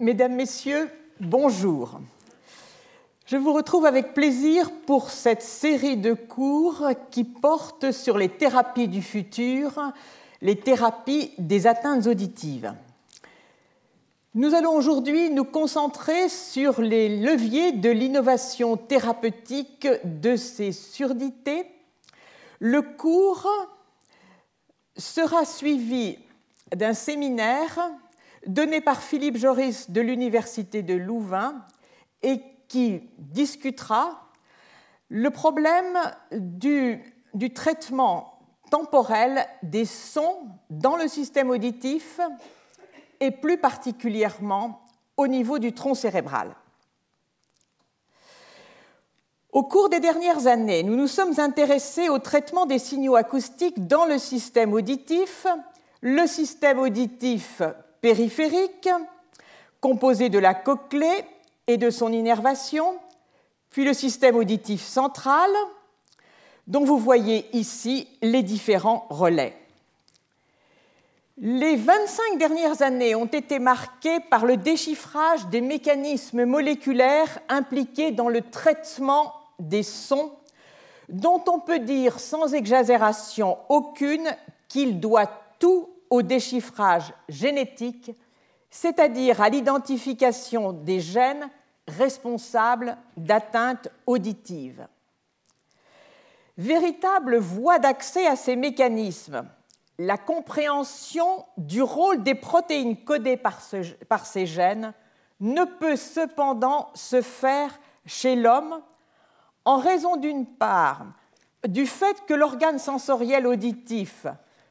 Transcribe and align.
Mesdames, 0.00 0.34
Messieurs, 0.34 0.88
bonjour. 1.20 2.00
Je 3.26 3.36
vous 3.36 3.52
retrouve 3.52 3.84
avec 3.84 4.14
plaisir 4.14 4.70
pour 4.86 5.10
cette 5.10 5.42
série 5.42 5.98
de 5.98 6.14
cours 6.14 6.88
qui 7.10 7.24
porte 7.24 7.92
sur 7.92 8.16
les 8.16 8.30
thérapies 8.30 8.88
du 8.88 9.02
futur, 9.02 9.92
les 10.40 10.56
thérapies 10.58 11.32
des 11.36 11.66
atteintes 11.66 12.06
auditives. 12.06 12.72
Nous 14.34 14.54
allons 14.54 14.72
aujourd'hui 14.72 15.28
nous 15.28 15.44
concentrer 15.44 16.30
sur 16.30 16.80
les 16.80 17.20
leviers 17.20 17.72
de 17.72 17.90
l'innovation 17.90 18.78
thérapeutique 18.78 19.86
de 20.04 20.34
ces 20.34 20.72
surdités. 20.72 21.66
Le 22.58 22.80
cours 22.80 23.46
sera 24.96 25.44
suivi 25.44 26.16
d'un 26.74 26.94
séminaire 26.94 27.78
donné 28.46 28.80
par 28.80 29.02
Philippe 29.02 29.36
Joris 29.36 29.90
de 29.90 30.00
l'Université 30.00 30.82
de 30.82 30.94
Louvain 30.94 31.64
et 32.22 32.40
qui 32.68 33.02
discutera 33.18 34.28
le 35.08 35.30
problème 35.30 35.98
du, 36.32 37.02
du, 37.34 37.52
traitement 37.52 38.38
temporel 38.70 39.44
des 39.62 39.84
sons 39.84 40.48
dans 40.70 40.96
le 40.96 41.08
système 41.08 41.50
auditif 41.50 42.20
et 43.18 43.32
plus 43.32 43.58
particulièrement 43.58 44.82
au 45.16 45.26
niveau 45.26 45.58
du 45.58 45.72
tronc 45.72 45.94
cérébral. 45.94 46.54
Au 49.52 49.64
cours 49.64 49.88
des 49.88 49.98
dernières 49.98 50.46
années, 50.46 50.84
nous 50.84 50.94
nous 50.94 51.08
sommes 51.08 51.40
intéressés 51.40 52.08
au 52.08 52.20
traitement 52.20 52.66
des 52.66 52.78
signaux 52.78 53.16
acoustiques 53.16 53.88
dans 53.88 54.04
le 54.04 54.16
système 54.16 54.72
auditif, 54.72 55.44
le 56.02 56.26
système 56.28 56.78
auditif 56.78 57.60
périphérique, 58.00 58.88
composé 59.80 60.28
de 60.28 60.38
la 60.38 60.54
cochlée 60.54 61.24
et 61.66 61.76
de 61.76 61.90
son 61.90 62.12
innervation, 62.12 62.96
puis 63.70 63.84
le 63.84 63.94
système 63.94 64.36
auditif 64.36 64.82
central, 64.82 65.50
dont 66.66 66.84
vous 66.84 66.98
voyez 66.98 67.46
ici 67.56 68.08
les 68.22 68.42
différents 68.42 69.06
relais. 69.10 69.56
Les 71.42 71.76
25 71.76 72.38
dernières 72.38 72.82
années 72.82 73.14
ont 73.14 73.26
été 73.26 73.58
marquées 73.58 74.20
par 74.28 74.44
le 74.44 74.58
déchiffrage 74.58 75.46
des 75.46 75.62
mécanismes 75.62 76.44
moléculaires 76.44 77.38
impliqués 77.48 78.10
dans 78.10 78.28
le 78.28 78.42
traitement 78.42 79.32
des 79.58 79.82
sons, 79.82 80.32
dont 81.08 81.42
on 81.48 81.60
peut 81.60 81.78
dire 81.78 82.20
sans 82.20 82.52
exagération 82.52 83.56
aucune 83.70 84.28
qu'il 84.68 85.00
doit 85.00 85.30
tout 85.58 85.88
au 86.10 86.22
déchiffrage 86.22 87.14
génétique, 87.28 88.10
c'est-à-dire 88.68 89.40
à, 89.40 89.48
l'identification 89.48 90.72
des 90.72 91.00
gènes 91.00 91.48
responsables 91.86 92.96
d'atteintes 93.16 93.88
auditives. 94.06 94.86
Véritable 96.58 97.38
voie 97.38 97.78
d'accès 97.78 98.26
à 98.26 98.36
ces 98.36 98.56
mécanismes, 98.56 99.48
la 99.98 100.18
compréhension 100.18 101.44
du 101.56 101.82
rôle 101.82 102.22
des 102.22 102.34
protéines 102.34 103.02
codées 103.04 103.36
par, 103.36 103.60
ces 103.60 104.46
gènes 104.46 104.92
ne 105.40 105.64
peut 105.64 105.96
cependant 105.96 106.90
se 106.94 107.22
faire 107.22 107.78
chez 108.06 108.34
l'homme 108.34 108.82
en 109.64 109.78
raison 109.78 110.16
d'une 110.16 110.46
part 110.46 111.06
du 111.66 111.86
fait 111.86 112.24
que 112.26 112.34
l'organe 112.34 112.78
sensoriel 112.78 113.46
auditif 113.46 114.26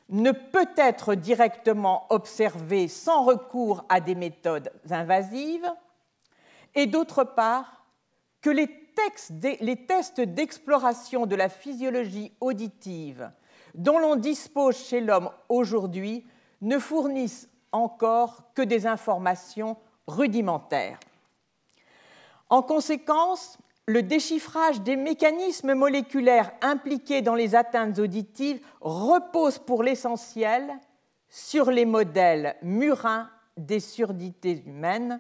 ne 0.09 0.31
peut 0.31 0.69
être 0.75 1.15
directement 1.15 2.05
observé 2.09 2.87
sans 2.87 3.23
recours 3.23 3.85
à 3.89 4.01
des 4.01 4.15
méthodes 4.15 4.71
invasives, 4.89 5.71
et 6.75 6.87
d'autre 6.87 7.23
part 7.23 7.85
que 8.41 8.49
les, 8.49 8.67
les 9.61 9.85
tests 9.85 10.21
d'exploration 10.21 11.25
de 11.25 11.35
la 11.35 11.49
physiologie 11.49 12.31
auditive 12.41 13.31
dont 13.75 13.99
l'on 13.99 14.15
dispose 14.15 14.77
chez 14.77 15.01
l'homme 15.01 15.29
aujourd'hui 15.47 16.25
ne 16.61 16.79
fournissent 16.79 17.49
encore 17.71 18.51
que 18.53 18.61
des 18.61 18.87
informations 18.87 19.77
rudimentaires. 20.07 20.99
En 22.49 22.63
conséquence, 22.63 23.57
le 23.89 24.03
déchiffrage 24.03 24.81
des 24.81 24.95
mécanismes 24.95 25.73
moléculaires 25.73 26.51
impliqués 26.61 27.23
dans 27.23 27.33
les 27.33 27.55
atteintes 27.55 27.97
auditives 27.97 28.61
repose 28.81 29.57
pour 29.57 29.81
l'essentiel 29.81 30.72
sur 31.27 31.72
les 31.72 31.85
modèles 31.85 32.55
murins 32.61 33.31
des 33.57 33.79
surdités 33.79 34.61
humaines, 34.67 35.19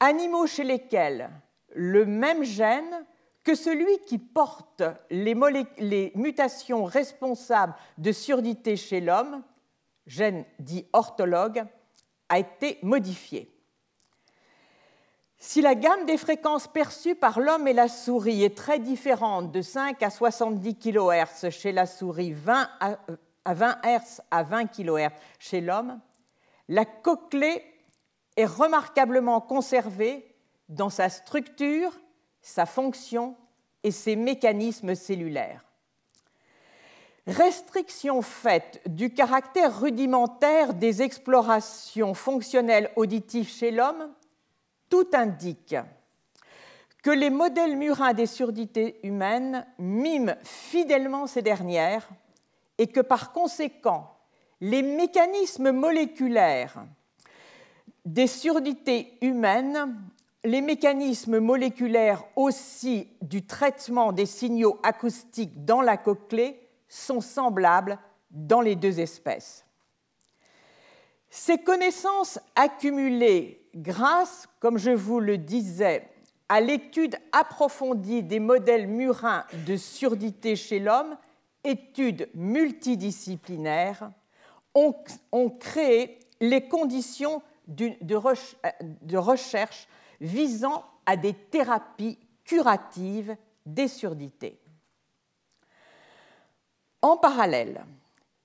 animaux 0.00 0.46
chez 0.46 0.64
lesquels 0.64 1.28
le 1.74 2.06
même 2.06 2.42
gène 2.42 3.04
que 3.42 3.54
celui 3.54 3.98
qui 4.06 4.16
porte 4.16 4.82
les, 5.10 5.34
mutations 6.14 6.84
responsables 6.84 7.74
de 7.98 8.12
surdité 8.12 8.76
chez 8.76 9.02
l'homme, 9.02 9.42
gène 10.06 10.46
dit 10.58 10.86
orthologue, 10.94 11.62
a 12.30 12.38
été 12.38 12.78
modifié. 12.80 13.53
Si 15.46 15.60
la 15.60 15.74
gamme 15.74 16.06
des 16.06 16.16
fréquences 16.16 16.68
perçues 16.68 17.14
par 17.14 17.38
l'homme 17.38 17.68
et 17.68 17.74
la 17.74 17.86
souris 17.86 18.44
est 18.44 18.56
très 18.56 18.78
différente 18.78 19.52
de 19.52 19.60
5 19.60 20.02
à 20.02 20.08
70 20.08 20.74
kHz 20.76 21.50
chez 21.50 21.70
la 21.70 21.84
souris, 21.84 22.32
20 22.32 22.66
à 23.44 23.54
20 23.54 23.76
Hz 23.84 24.22
à 24.30 24.42
20 24.42 24.64
kHz 24.64 25.12
chez 25.38 25.60
l'homme, 25.60 26.00
la 26.70 26.86
cochlée 26.86 27.62
est 28.38 28.46
remarquablement 28.46 29.42
conservée 29.42 30.34
dans 30.70 30.88
sa 30.88 31.10
structure, 31.10 31.92
sa 32.40 32.64
fonction 32.64 33.36
et 33.82 33.90
ses 33.90 34.16
mécanismes 34.16 34.94
cellulaires. 34.94 35.66
Restriction 37.26 38.22
faite 38.22 38.80
du 38.86 39.12
caractère 39.12 39.78
rudimentaire 39.78 40.72
des 40.72 41.02
explorations 41.02 42.14
fonctionnelles 42.14 42.90
auditives 42.96 43.50
chez 43.50 43.70
l'homme, 43.70 44.08
tout 44.94 45.08
indique 45.14 45.74
que 47.02 47.10
les 47.10 47.30
modèles 47.30 47.76
murins 47.76 48.12
des 48.12 48.26
surdités 48.26 49.00
humaines 49.02 49.66
miment 49.76 50.36
fidèlement 50.44 51.26
ces 51.26 51.42
dernières 51.42 52.08
et 52.78 52.86
que 52.86 53.00
par 53.00 53.32
conséquent, 53.32 54.16
les 54.60 54.82
mécanismes 54.82 55.72
moléculaires 55.72 56.84
des 58.04 58.28
surdités 58.28 59.18
humaines, 59.20 60.00
les 60.44 60.60
mécanismes 60.60 61.40
moléculaires 61.40 62.22
aussi 62.36 63.08
du 63.20 63.44
traitement 63.44 64.12
des 64.12 64.26
signaux 64.26 64.78
acoustiques 64.84 65.64
dans 65.64 65.82
la 65.82 65.96
cochlée 65.96 66.68
sont 66.88 67.20
semblables 67.20 67.98
dans 68.30 68.60
les 68.60 68.76
deux 68.76 69.00
espèces. 69.00 69.66
Ces 71.30 71.58
connaissances 71.58 72.38
accumulées 72.54 73.63
grâce, 73.74 74.48
comme 74.60 74.78
je 74.78 74.90
vous 74.90 75.20
le 75.20 75.38
disais, 75.38 76.08
à 76.48 76.60
l'étude 76.60 77.16
approfondie 77.32 78.22
des 78.22 78.40
modèles 78.40 78.86
murins 78.86 79.44
de 79.66 79.76
surdité 79.76 80.56
chez 80.56 80.78
l'homme, 80.78 81.16
études 81.64 82.28
multidisciplinaires, 82.34 84.10
ont, 84.74 85.50
créé 85.60 86.18
les 86.40 86.68
conditions 86.68 87.42
de, 87.68 89.16
recherche 89.16 89.88
visant 90.20 90.84
à 91.06 91.16
des 91.16 91.32
thérapies 91.32 92.18
curatives 92.44 93.36
des 93.64 93.88
surdités. 93.88 94.60
En 97.02 97.16
parallèle, 97.16 97.84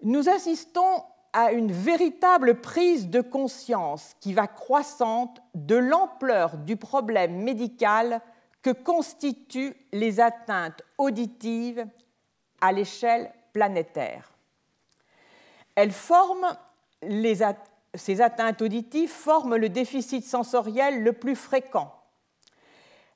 nous 0.03 0.30
assistons 0.30 1.03
à 1.33 1.51
une 1.51 1.71
véritable 1.71 2.61
prise 2.61 3.09
de 3.09 3.21
conscience 3.21 4.15
qui 4.19 4.33
va 4.33 4.47
croissante 4.47 5.41
de 5.53 5.75
l'ampleur 5.75 6.57
du 6.57 6.75
problème 6.75 7.43
médical 7.43 8.21
que 8.61 8.71
constituent 8.71 9.75
les 9.91 10.19
atteintes 10.19 10.81
auditives 10.97 11.85
à 12.61 12.71
l'échelle 12.71 13.31
planétaire. 13.53 14.31
Ces 17.95 18.21
atteintes 18.21 18.61
auditives 18.61 19.09
forment 19.09 19.55
le 19.55 19.69
déficit 19.69 20.25
sensoriel 20.25 21.03
le 21.03 21.13
plus 21.13 21.35
fréquent. 21.35 21.91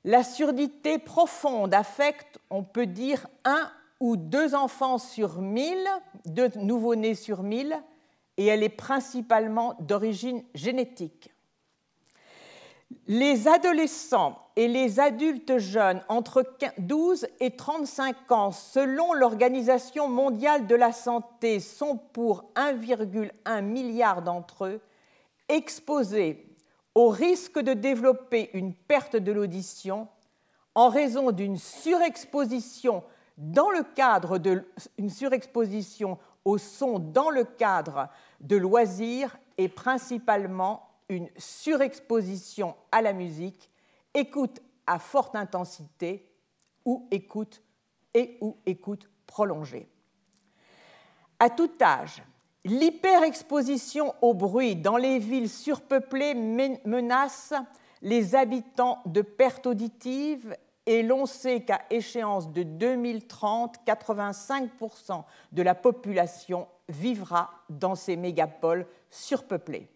La 0.04 0.22
surdité 0.22 0.98
profonde 0.98 1.72
affecte, 1.74 2.38
on 2.50 2.62
peut 2.62 2.86
dire, 2.86 3.26
un 3.44 3.70
ou 4.00 4.16
deux 4.16 4.54
enfants 4.54 4.98
sur 4.98 5.40
mille, 5.40 5.88
deux 6.26 6.50
nouveau-nés 6.56 7.14
sur 7.14 7.42
mille, 7.42 7.80
et 8.36 8.46
elle 8.46 8.62
est 8.62 8.68
principalement 8.68 9.76
d'origine 9.80 10.42
génétique. 10.54 11.30
Les 13.06 13.48
adolescents 13.48 14.38
et 14.56 14.68
les 14.68 15.00
adultes 15.00 15.58
jeunes 15.58 16.02
entre 16.08 16.44
12 16.78 17.26
et 17.40 17.50
35 17.50 18.32
ans, 18.32 18.52
selon 18.52 19.12
l'Organisation 19.12 20.08
mondiale 20.08 20.66
de 20.66 20.74
la 20.74 20.92
santé, 20.92 21.60
sont 21.60 21.98
pour 22.12 22.50
1,1 22.54 23.62
milliard 23.62 24.22
d'entre 24.22 24.66
eux 24.66 24.80
exposés 25.48 26.46
au 26.94 27.08
risque 27.08 27.58
de 27.58 27.74
développer 27.74 28.50
une 28.54 28.72
perte 28.72 29.16
de 29.16 29.32
l'audition 29.32 30.08
en 30.74 30.88
raison 30.88 31.30
d'une 31.30 31.58
surexposition 31.58 33.02
dans 33.36 33.70
le 33.70 33.82
cadre 33.94 34.38
d'une 34.38 35.10
surexposition 35.10 36.18
au 36.44 36.58
son 36.58 36.98
dans 36.98 37.30
le 37.30 37.44
cadre 37.44 38.08
de 38.40 38.56
loisirs 38.56 39.36
et 39.58 39.68
principalement 39.68 40.88
une 41.08 41.28
surexposition 41.36 42.74
à 42.92 43.02
la 43.02 43.12
musique, 43.12 43.70
écoute 44.14 44.60
à 44.86 44.98
forte 44.98 45.36
intensité 45.36 46.28
ou 46.84 47.08
écoute 47.10 47.62
et 48.12 48.38
ou 48.40 48.56
écoute 48.66 49.08
prolongée. 49.26 49.88
À 51.38 51.50
tout 51.50 51.70
âge, 51.80 52.22
l'hyperexposition 52.64 54.14
au 54.22 54.34
bruit 54.34 54.76
dans 54.76 54.96
les 54.96 55.18
villes 55.18 55.50
surpeuplées 55.50 56.34
menace 56.34 57.52
les 58.02 58.34
habitants 58.34 59.00
de 59.06 59.22
perte 59.22 59.66
auditive 59.66 60.56
et 60.86 61.02
l'on 61.02 61.26
sait 61.26 61.62
qu'à 61.62 61.82
échéance 61.90 62.52
de 62.52 62.62
2030, 62.62 63.76
85% 63.86 65.24
de 65.52 65.62
la 65.62 65.74
population 65.74 66.68
vivra 66.88 67.50
dans 67.70 67.94
ces 67.94 68.16
mégapoles 68.16 68.86
surpeuplées. 69.10 69.88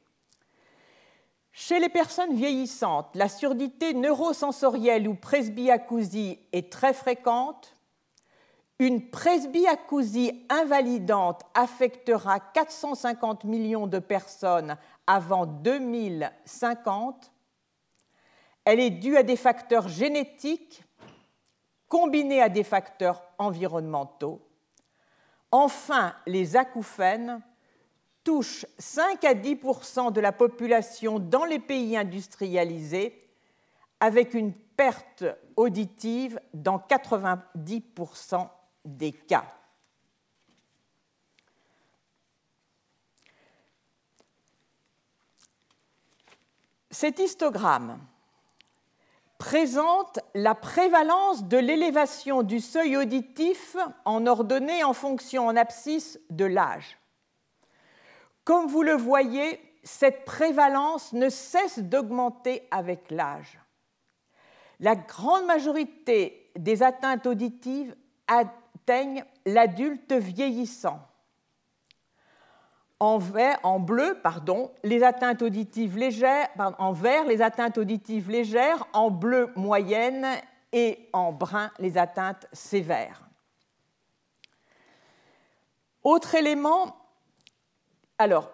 Chez 1.52 1.81
les 1.81 1.88
personnes 1.88 2.35
vieillissantes, 2.35 3.11
la 3.14 3.29
surdité 3.29 3.93
neurosensorielle 3.93 5.08
ou 5.08 5.14
presbyacousie 5.14 6.38
est 6.52 6.73
très 6.73 6.94
fréquente. 6.94 7.75
Une 8.79 9.11
presbyacousie 9.11 10.46
invalidante 10.49 11.43
affectera 11.55 12.38
450 12.38 13.43
millions 13.43 13.88
de 13.88 13.99
personnes 13.99 14.76
avant 15.08 15.46
2050. 15.46 17.32
Elle 18.70 18.80
est 18.80 18.90
due 18.90 19.16
à 19.16 19.22
des 19.22 19.36
facteurs 19.36 19.88
génétiques 19.88 20.84
combinés 21.88 22.42
à 22.42 22.50
des 22.50 22.64
facteurs 22.64 23.22
environnementaux. 23.38 24.46
Enfin, 25.50 26.14
les 26.26 26.54
acouphènes 26.54 27.40
touche 28.22 28.66
5 28.76 29.24
à 29.24 29.32
10% 29.32 30.12
de 30.12 30.20
la 30.20 30.32
population 30.32 31.18
dans 31.18 31.46
les 31.46 31.60
pays 31.60 31.96
industrialisés, 31.96 33.18
avec 34.00 34.34
une 34.34 34.52
perte 34.52 35.24
auditive 35.56 36.38
dans 36.52 36.76
90% 36.76 38.50
des 38.84 39.12
cas. 39.12 39.46
Cet 46.90 47.18
histogramme 47.18 47.98
présente 49.38 50.19
la 50.35 50.55
prévalence 50.55 51.44
de 51.44 51.56
l'élévation 51.56 52.43
du 52.43 52.61
seuil 52.61 52.96
auditif 52.96 53.76
en 54.05 54.26
ordonnée 54.26 54.82
en 54.82 54.93
fonction 54.93 55.46
en 55.46 55.56
abscisse 55.56 56.20
de 56.31 56.44
l'âge. 56.44 56.99
Comme 58.44 58.67
vous 58.67 58.82
le 58.82 58.94
voyez, 58.94 59.61
cette 59.85 60.25
prévalence 60.25 61.12
ne 61.12 61.29
cesse 61.29 61.79
d'augmenter 61.79 62.67
avec 62.70 63.11
l'âge. 63.11 63.58
La 64.81 64.96
grande 64.96 65.46
majorité 65.46 66.50
des 66.56 66.82
atteintes 66.82 67.26
auditives 67.26 67.94
atteignent 68.26 69.25
l'adulte 69.46 70.12
vieillissant. 70.12 71.00
En, 73.00 73.78
bleu, 73.78 74.18
pardon, 74.22 74.72
les 74.82 75.04
atteintes 75.04 75.42
auditives 75.42 75.96
légères, 75.96 76.48
en 76.78 76.92
vert, 76.92 77.24
les 77.26 77.42
atteintes 77.42 77.78
auditives 77.78 78.28
légères, 78.28 78.86
en 78.92 79.10
bleu 79.10 79.52
moyenne 79.54 80.26
et 80.72 81.08
en 81.12 81.32
brun, 81.32 81.70
les 81.78 81.96
atteintes 81.96 82.46
sévères. 82.52 83.28
Autre 86.02 86.34
élément, 86.34 86.96
alors, 88.18 88.50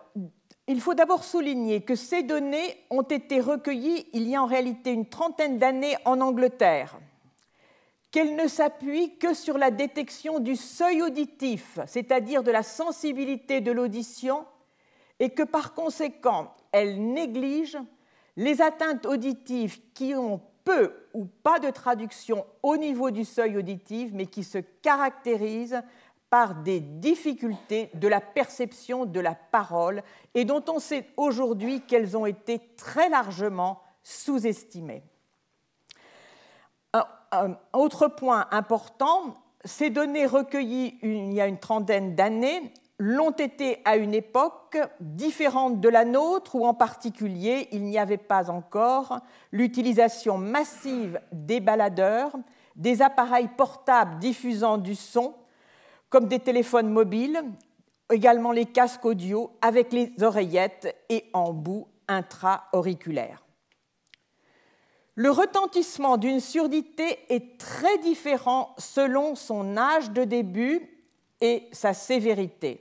il 0.66 0.80
faut 0.80 0.94
d'abord 0.94 1.24
souligner 1.24 1.82
que 1.82 1.94
ces 1.94 2.22
données 2.22 2.84
ont 2.90 3.02
été 3.02 3.40
recueillies 3.40 4.06
il 4.12 4.28
y 4.28 4.36
a 4.36 4.42
en 4.42 4.46
réalité 4.46 4.92
une 4.92 5.08
trentaine 5.08 5.58
d'années 5.58 5.96
en 6.04 6.20
Angleterre, 6.20 6.98
qu'elles 8.14 8.36
ne 8.36 8.46
s'appuient 8.46 9.18
que 9.18 9.34
sur 9.34 9.58
la 9.58 9.72
détection 9.72 10.38
du 10.38 10.54
seuil 10.54 11.02
auditif, 11.02 11.80
c'est-à-dire 11.88 12.44
de 12.44 12.52
la 12.52 12.62
sensibilité 12.62 13.60
de 13.60 13.72
l'audition, 13.72 14.46
et 15.18 15.30
que 15.30 15.42
par 15.42 15.74
conséquent, 15.74 16.54
elles 16.70 17.04
négligent 17.12 17.82
les 18.36 18.62
atteintes 18.62 19.04
auditives 19.04 19.80
qui 19.94 20.14
ont 20.14 20.40
peu 20.62 20.94
ou 21.12 21.24
pas 21.24 21.58
de 21.58 21.70
traduction 21.70 22.46
au 22.62 22.76
niveau 22.76 23.10
du 23.10 23.24
seuil 23.24 23.56
auditif, 23.56 24.10
mais 24.12 24.26
qui 24.26 24.44
se 24.44 24.58
caractérisent 24.58 25.82
par 26.30 26.62
des 26.62 26.78
difficultés 26.78 27.90
de 27.94 28.06
la 28.06 28.20
perception 28.20 29.06
de 29.06 29.18
la 29.18 29.34
parole 29.34 30.04
et 30.34 30.44
dont 30.44 30.62
on 30.68 30.78
sait 30.78 31.08
aujourd'hui 31.16 31.80
qu'elles 31.80 32.16
ont 32.16 32.26
été 32.26 32.60
très 32.76 33.08
largement 33.08 33.82
sous-estimées. 34.04 35.02
Autre 37.72 38.08
point 38.08 38.46
important, 38.50 39.36
ces 39.64 39.90
données 39.90 40.26
recueillies 40.26 40.98
il 41.02 41.32
y 41.32 41.40
a 41.40 41.46
une 41.46 41.58
trentaine 41.58 42.14
d'années 42.14 42.72
l'ont 42.98 43.32
été 43.32 43.78
à 43.84 43.96
une 43.96 44.14
époque 44.14 44.78
différente 45.00 45.80
de 45.80 45.88
la 45.88 46.04
nôtre 46.04 46.54
où 46.54 46.64
en 46.64 46.74
particulier 46.74 47.68
il 47.72 47.82
n'y 47.82 47.98
avait 47.98 48.16
pas 48.16 48.50
encore 48.50 49.18
l'utilisation 49.50 50.38
massive 50.38 51.20
des 51.32 51.60
baladeurs, 51.60 52.32
des 52.76 53.02
appareils 53.02 53.48
portables 53.48 54.18
diffusant 54.18 54.78
du 54.78 54.94
son 54.94 55.34
comme 56.08 56.28
des 56.28 56.38
téléphones 56.38 56.90
mobiles, 56.90 57.42
également 58.12 58.52
les 58.52 58.66
casques 58.66 59.04
audio 59.04 59.50
avec 59.60 59.92
les 59.92 60.12
oreillettes 60.22 60.94
et 61.08 61.24
en 61.32 61.52
bout 61.52 61.88
intra-auriculaire. 62.06 63.43
Le 65.16 65.30
retentissement 65.30 66.16
d'une 66.16 66.40
surdité 66.40 67.18
est 67.28 67.58
très 67.58 67.98
différent 67.98 68.74
selon 68.78 69.36
son 69.36 69.76
âge 69.76 70.10
de 70.10 70.24
début 70.24 71.06
et 71.40 71.68
sa 71.72 71.94
sévérité. 71.94 72.80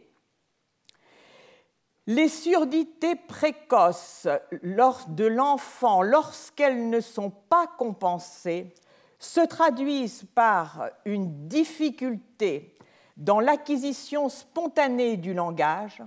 Les 2.07 2.27
surdités 2.27 3.15
précoces 3.15 4.27
de 4.51 5.25
l'enfant, 5.25 6.01
lorsqu'elles 6.01 6.89
ne 6.89 6.99
sont 6.99 7.29
pas 7.29 7.67
compensées, 7.77 8.73
se 9.19 9.39
traduisent 9.39 10.25
par 10.35 10.89
une 11.05 11.47
difficulté 11.47 12.77
dans 13.15 13.39
l'acquisition 13.39 14.27
spontanée 14.27 15.17
du 15.17 15.33
langage, 15.33 16.01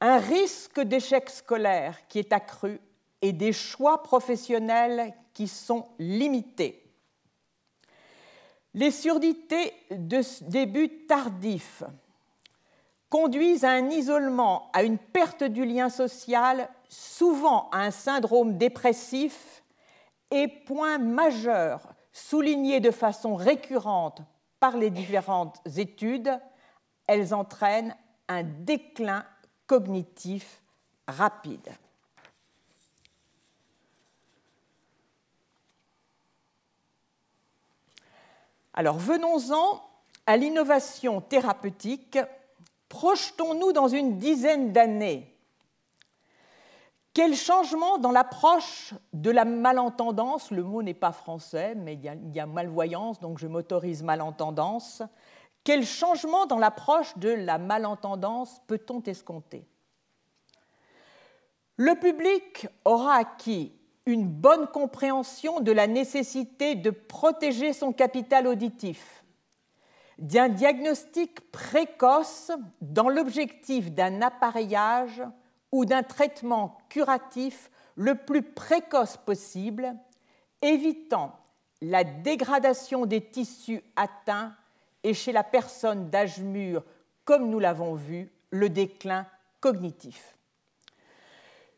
un 0.00 0.18
risque 0.18 0.80
d'échec 0.80 1.30
scolaire 1.30 2.08
qui 2.08 2.18
est 2.18 2.32
accru 2.32 2.80
et 3.22 3.32
des 3.32 3.52
choix 3.52 4.02
professionnels 4.02 5.14
qui 5.32 5.48
sont 5.48 5.86
limités. 5.98 6.78
Les 8.74 8.90
surdités 8.90 9.72
de 9.90 10.20
début 10.50 11.06
tardif 11.06 11.84
conduisent 13.08 13.64
à 13.64 13.70
un 13.70 13.90
isolement, 13.90 14.70
à 14.72 14.82
une 14.82 14.98
perte 14.98 15.44
du 15.44 15.64
lien 15.64 15.90
social, 15.90 16.68
souvent 16.88 17.68
à 17.70 17.80
un 17.80 17.90
syndrome 17.90 18.56
dépressif, 18.56 19.62
et 20.30 20.48
point 20.48 20.96
majeur 20.96 21.92
souligné 22.12 22.80
de 22.80 22.90
façon 22.90 23.36
récurrente 23.36 24.22
par 24.60 24.76
les 24.76 24.90
différentes 24.90 25.60
études, 25.76 26.40
elles 27.06 27.34
entraînent 27.34 27.94
un 28.28 28.42
déclin 28.42 29.26
cognitif 29.66 30.62
rapide. 31.06 31.68
Alors 38.74 38.98
venons-en 38.98 39.82
à 40.26 40.36
l'innovation 40.36 41.20
thérapeutique. 41.20 42.18
Projetons-nous 42.88 43.72
dans 43.72 43.88
une 43.88 44.18
dizaine 44.18 44.72
d'années 44.72 45.32
quel 47.14 47.34
changement 47.34 47.98
dans 47.98 48.10
l'approche 48.10 48.94
de 49.12 49.30
la 49.30 49.44
malentendance? 49.44 50.50
Le 50.50 50.62
mot 50.62 50.82
n'est 50.82 50.94
pas 50.94 51.12
français, 51.12 51.74
mais 51.74 51.94
il 51.94 52.34
y, 52.34 52.40
a, 52.40 52.46
malvoyance, 52.46 53.20
donc 53.20 53.38
je 53.38 53.46
m'autorise 53.46 54.02
malentendance. 54.02 55.02
Quel 55.62 55.84
changement 55.84 56.46
dans 56.46 56.58
l'approche 56.58 57.16
de 57.18 57.28
la 57.28 57.58
malentendance 57.58 58.62
peut-on 58.66 59.02
escompter? 59.02 59.66
Le 61.76 61.94
public 61.96 62.66
aura 62.86 63.16
acquis 63.16 63.72
une 64.06 64.26
bonne 64.26 64.66
compréhension 64.66 65.60
de 65.60 65.72
la 65.72 65.86
nécessité 65.86 66.74
de 66.74 66.90
protéger 66.90 67.72
son 67.72 67.92
capital 67.92 68.46
auditif, 68.46 69.24
d'un 70.18 70.48
diagnostic 70.48 71.52
précoce 71.52 72.50
dans 72.80 73.08
l'objectif 73.08 73.92
d'un 73.92 74.22
appareillage 74.22 75.22
ou 75.70 75.84
d'un 75.84 76.02
traitement 76.02 76.78
curatif 76.88 77.70
le 77.94 78.14
plus 78.14 78.42
précoce 78.42 79.16
possible, 79.16 79.94
évitant 80.60 81.36
la 81.80 82.04
dégradation 82.04 83.06
des 83.06 83.20
tissus 83.20 83.82
atteints 83.96 84.54
et 85.02 85.14
chez 85.14 85.32
la 85.32 85.42
personne 85.42 86.10
d'âge 86.10 86.40
mûr, 86.40 86.84
comme 87.24 87.50
nous 87.50 87.58
l'avons 87.58 87.94
vu, 87.94 88.30
le 88.50 88.68
déclin 88.68 89.26
cognitif. 89.60 90.36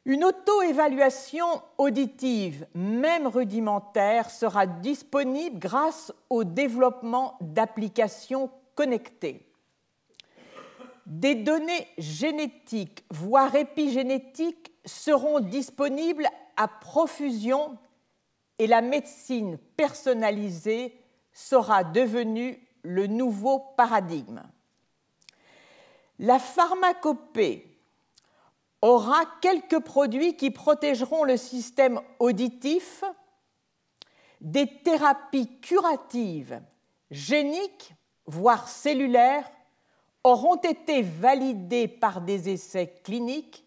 Une 0.07 0.25
auto-évaluation 0.25 1.63
auditive, 1.79 2.67
même 2.75 3.27
rudimentaire, 3.27 4.29
sera 4.29 4.67
disponible 4.67 5.59
grâce 5.59 6.13
au 6.29 6.45
développement 6.45 7.39
d'applications 7.41 8.51
connectées. 8.75 9.47
Des 11.07 11.35
données 11.35 11.89
génétiques, 11.97 13.05
voire 13.11 13.55
épigénétiques, 13.55 14.73
seront 14.85 15.41
disponibles 15.41 16.29
à 16.57 16.69
profusion 16.69 17.79
et 18.59 18.67
la 18.67 18.83
médecine 18.83 19.59
personnalisée 19.77 21.01
sera 21.33 21.83
devenue 21.83 22.61
le 22.83 23.07
nouveau 23.07 23.59
paradigme. 23.77 24.43
La 26.19 26.39
pharmacopée 26.39 27.74
aura 28.85 29.25
quelques 29.41 29.81
produits 29.81 30.37
qui 30.37 30.51
protégeront 30.51 31.25
le 31.25 31.37
système 31.37 32.01
auditif 32.19 33.03
des 34.41 34.67
thérapies 34.67 35.59
curatives, 35.61 36.61
géniques, 37.11 37.95
voire 38.27 38.69
cellulaires, 38.69 39.51
auront 40.23 40.57
été 40.57 41.01
validées 41.01 41.89
par 41.89 42.21
des 42.21 42.51
essais 42.51 42.95
cliniques. 43.03 43.65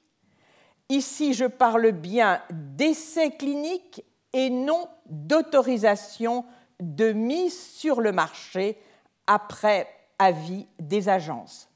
Ici, 0.89 1.33
je 1.33 1.45
parle 1.45 1.91
bien 1.91 2.41
d'essais 2.51 3.31
cliniques 3.31 4.03
et 4.33 4.51
non 4.51 4.87
d'autorisation 5.07 6.45
de 6.79 7.11
mise 7.11 7.59
sur 7.59 8.01
le 8.01 8.11
marché 8.11 8.77
après 9.25 9.87
avis 10.19 10.67
des 10.79 11.09
agences. 11.09 11.69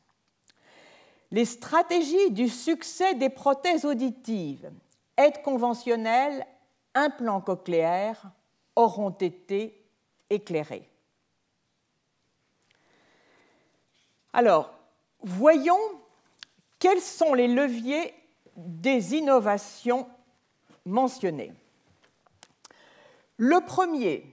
Les 1.32 1.46
stratégies 1.46 2.32
du 2.32 2.50
succès 2.50 3.16
des 3.16 3.30
prothèses 3.30 3.86
auditives, 3.86 4.72
aide 5.18 5.42
conventionnelle, 5.44 6.46
implants 6.94 7.42
cochléaires, 7.42 8.32
auront 8.76 9.12
été 9.12 9.82
éclairées. 10.30 10.90
Alors, 14.34 14.74
voyons 15.22 15.80
quels 16.80 17.02
sont 17.02 17.34
les 17.34 17.48
leviers 17.48 18.14
des 18.56 19.16
innovations 19.16 20.08
mentionnées. 20.86 21.54
Le 23.38 23.60
premier 23.62 24.26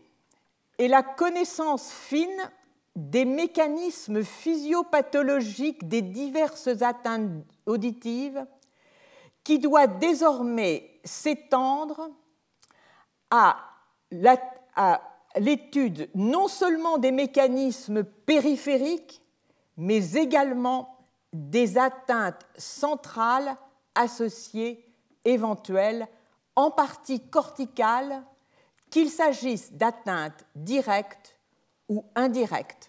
est 0.78 0.88
la 0.88 1.02
connaissance 1.02 1.92
fine 1.92 2.50
des 2.98 3.24
mécanismes 3.24 4.24
physiopathologiques 4.24 5.86
des 5.86 6.02
diverses 6.02 6.82
atteintes 6.82 7.44
auditives 7.64 8.44
qui 9.44 9.60
doit 9.60 9.86
désormais 9.86 11.00
s'étendre 11.04 12.10
à 13.30 13.56
l'étude 15.36 16.10
non 16.16 16.48
seulement 16.48 16.98
des 16.98 17.12
mécanismes 17.12 18.02
périphériques, 18.02 19.22
mais 19.76 20.14
également 20.14 20.98
des 21.32 21.78
atteintes 21.78 22.44
centrales 22.56 23.56
associées 23.94 24.92
éventuelles, 25.24 26.08
en 26.56 26.72
partie 26.72 27.20
corticales, 27.20 28.24
qu'il 28.90 29.08
s'agisse 29.08 29.72
d'atteintes 29.72 30.44
directes 30.56 31.36
ou 31.88 32.04
indirectes. 32.16 32.88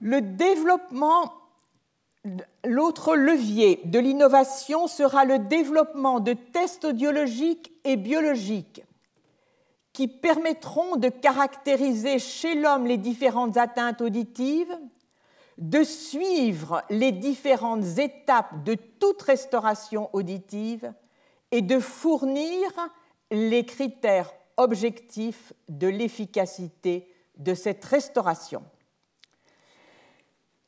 Le 0.00 0.20
développement, 0.20 1.32
l'autre 2.64 3.16
levier 3.16 3.80
de 3.84 3.98
l'innovation 3.98 4.86
sera 4.86 5.24
le 5.24 5.38
développement 5.38 6.20
de 6.20 6.32
tests 6.32 6.84
audiologiques 6.84 7.72
et 7.84 7.96
biologiques 7.96 8.82
qui 9.92 10.06
permettront 10.06 10.96
de 10.96 11.08
caractériser 11.08 12.20
chez 12.20 12.54
l'homme 12.54 12.86
les 12.86 12.98
différentes 12.98 13.56
atteintes 13.56 14.00
auditives, 14.00 14.78
de 15.56 15.82
suivre 15.82 16.84
les 16.88 17.10
différentes 17.10 17.98
étapes 17.98 18.62
de 18.62 18.74
toute 18.74 19.20
restauration 19.22 20.08
auditive 20.12 20.92
et 21.50 21.62
de 21.62 21.80
fournir 21.80 22.60
les 23.32 23.66
critères 23.66 24.32
objectifs 24.56 25.52
de 25.68 25.88
l'efficacité 25.88 27.12
de 27.36 27.54
cette 27.54 27.84
restauration. 27.84 28.62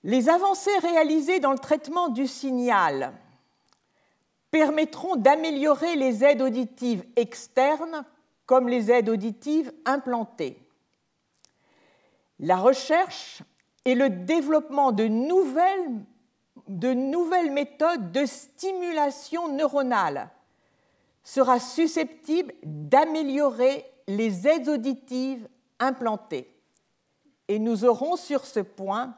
Les 0.03 0.29
avancées 0.29 0.79
réalisées 0.79 1.41
dans 1.41 1.53
le 1.53 1.59
traitement 1.59 2.09
du 2.09 2.27
signal 2.27 3.13
permettront 4.51 5.17
d'améliorer 5.17 5.95
les 5.97 6.25
aides 6.25 6.43
auditives 6.43 7.05
externes 7.17 8.05
comme 8.47 8.69
les 8.69 8.91
aides 8.91 9.09
auditives 9.09 9.73
implantées. 9.85 10.59
La 12.41 12.57
recherche 12.57 13.43
et 13.85 13.95
le 13.95 14.09
développement 14.11 14.93
de 14.93 15.05
nouvelles, 15.05 16.05
de 16.67 16.93
nouvelles 16.93 17.53
méthodes 17.53 18.11
de 18.13 18.25
stimulation 18.25 19.49
neuronale 19.49 20.31
sera 21.23 21.61
susceptible 21.61 22.55
d'améliorer 22.63 23.85
les 24.09 24.49
aides 24.49 24.69
auditives 24.69 25.47
implantées. 25.79 26.53
Et 27.49 27.59
nous 27.59 27.85
aurons 27.85 28.17
sur 28.17 28.47
ce 28.47 28.61
point 28.61 29.15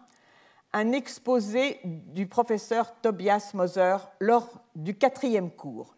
un 0.73 0.93
exposé 0.93 1.81
du 1.85 2.27
professeur 2.27 2.95
Tobias 3.01 3.51
Moser 3.55 3.97
lors 4.21 4.49
du 4.75 4.97
quatrième 4.97 5.51
cours. 5.51 5.95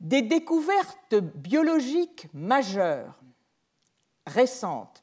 Des 0.00 0.22
découvertes 0.22 1.14
biologiques 1.14 2.26
majeures, 2.32 3.14
récentes, 4.26 5.02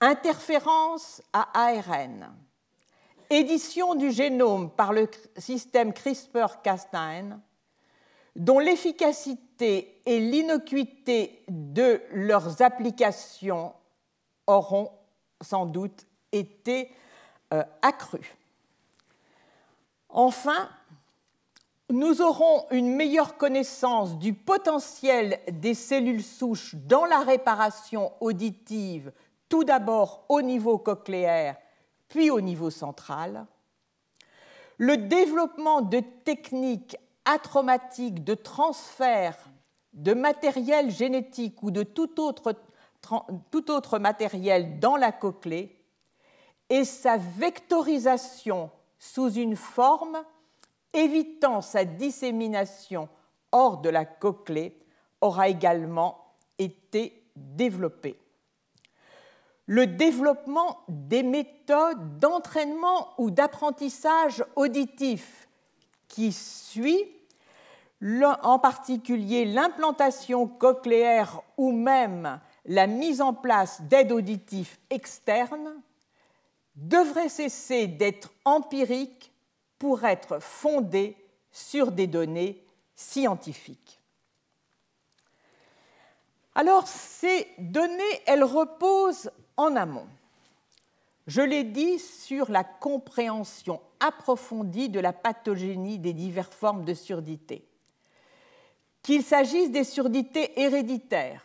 interférences 0.00 1.22
à 1.32 1.48
ARN, 1.54 2.34
édition 3.30 3.94
du 3.94 4.10
génome 4.10 4.70
par 4.70 4.92
le 4.92 5.08
système 5.36 5.90
CRISPR-Cas9, 5.90 7.38
dont 8.34 8.58
l'efficacité 8.58 10.00
et 10.06 10.18
l'innocuité 10.18 11.44
de 11.48 12.00
leurs 12.12 12.62
applications 12.62 13.74
auront 14.46 14.90
sans 15.40 15.66
doute 15.66 16.06
été 16.32 16.90
euh, 17.52 17.62
accrues. 17.82 18.36
Enfin, 20.08 20.68
nous 21.90 22.22
aurons 22.22 22.66
une 22.70 22.94
meilleure 22.94 23.36
connaissance 23.36 24.18
du 24.18 24.32
potentiel 24.32 25.38
des 25.50 25.74
cellules 25.74 26.22
souches 26.22 26.74
dans 26.74 27.04
la 27.04 27.20
réparation 27.20 28.12
auditive, 28.20 29.12
tout 29.48 29.64
d'abord 29.64 30.24
au 30.28 30.40
niveau 30.40 30.78
cochléaire, 30.78 31.56
puis 32.08 32.30
au 32.30 32.40
niveau 32.40 32.70
central. 32.70 33.46
Le 34.78 34.96
développement 34.96 35.82
de 35.82 36.00
techniques 36.24 36.96
atraumatique 37.24 38.24
de 38.24 38.34
transfert 38.34 39.36
de 39.92 40.14
matériel 40.14 40.90
génétique 40.90 41.62
ou 41.62 41.70
de 41.70 41.82
tout 41.82 42.20
autre, 42.20 42.54
tout 43.50 43.70
autre 43.70 43.98
matériel 43.98 44.80
dans 44.80 44.96
la 44.96 45.12
cochlée 45.12 45.81
et 46.72 46.86
sa 46.86 47.18
vectorisation 47.18 48.70
sous 48.98 49.30
une 49.30 49.56
forme 49.56 50.24
évitant 50.94 51.60
sa 51.60 51.84
dissémination 51.84 53.10
hors 53.52 53.82
de 53.82 53.90
la 53.90 54.06
cochlée 54.06 54.78
aura 55.20 55.48
également 55.48 56.32
été 56.58 57.26
développé. 57.36 58.18
Le 59.66 59.86
développement 59.86 60.78
des 60.88 61.22
méthodes 61.22 62.18
d'entraînement 62.18 63.10
ou 63.18 63.30
d'apprentissage 63.30 64.42
auditif 64.56 65.46
qui 66.08 66.32
suit, 66.32 67.04
en 68.42 68.58
particulier 68.58 69.44
l'implantation 69.44 70.46
cochléaire 70.46 71.42
ou 71.58 71.70
même 71.70 72.40
la 72.64 72.86
mise 72.86 73.20
en 73.20 73.34
place 73.34 73.82
d'aides 73.82 74.12
auditives 74.12 74.78
externes, 74.88 75.82
devrait 76.74 77.28
cesser 77.28 77.86
d'être 77.86 78.30
empirique 78.44 79.32
pour 79.78 80.04
être 80.04 80.40
fondée 80.40 81.16
sur 81.50 81.92
des 81.92 82.06
données 82.06 82.64
scientifiques. 82.94 84.00
Alors, 86.54 86.86
ces 86.86 87.48
données, 87.58 88.22
elles 88.26 88.44
reposent 88.44 89.30
en 89.56 89.76
amont 89.76 90.06
je 91.26 91.40
l'ai 91.40 91.64
dit 91.64 91.98
sur 91.98 92.50
la 92.50 92.64
compréhension 92.64 93.80
approfondie 94.00 94.88
de 94.88 95.00
la 95.00 95.12
pathogénie 95.12 95.98
des 95.98 96.12
diverses 96.12 96.54
formes 96.54 96.84
de 96.84 96.94
surdité. 96.94 97.68
qu'il 99.02 99.24
s'agisse 99.24 99.70
des 99.70 99.82
surdités 99.82 100.60
héréditaires, 100.60 101.44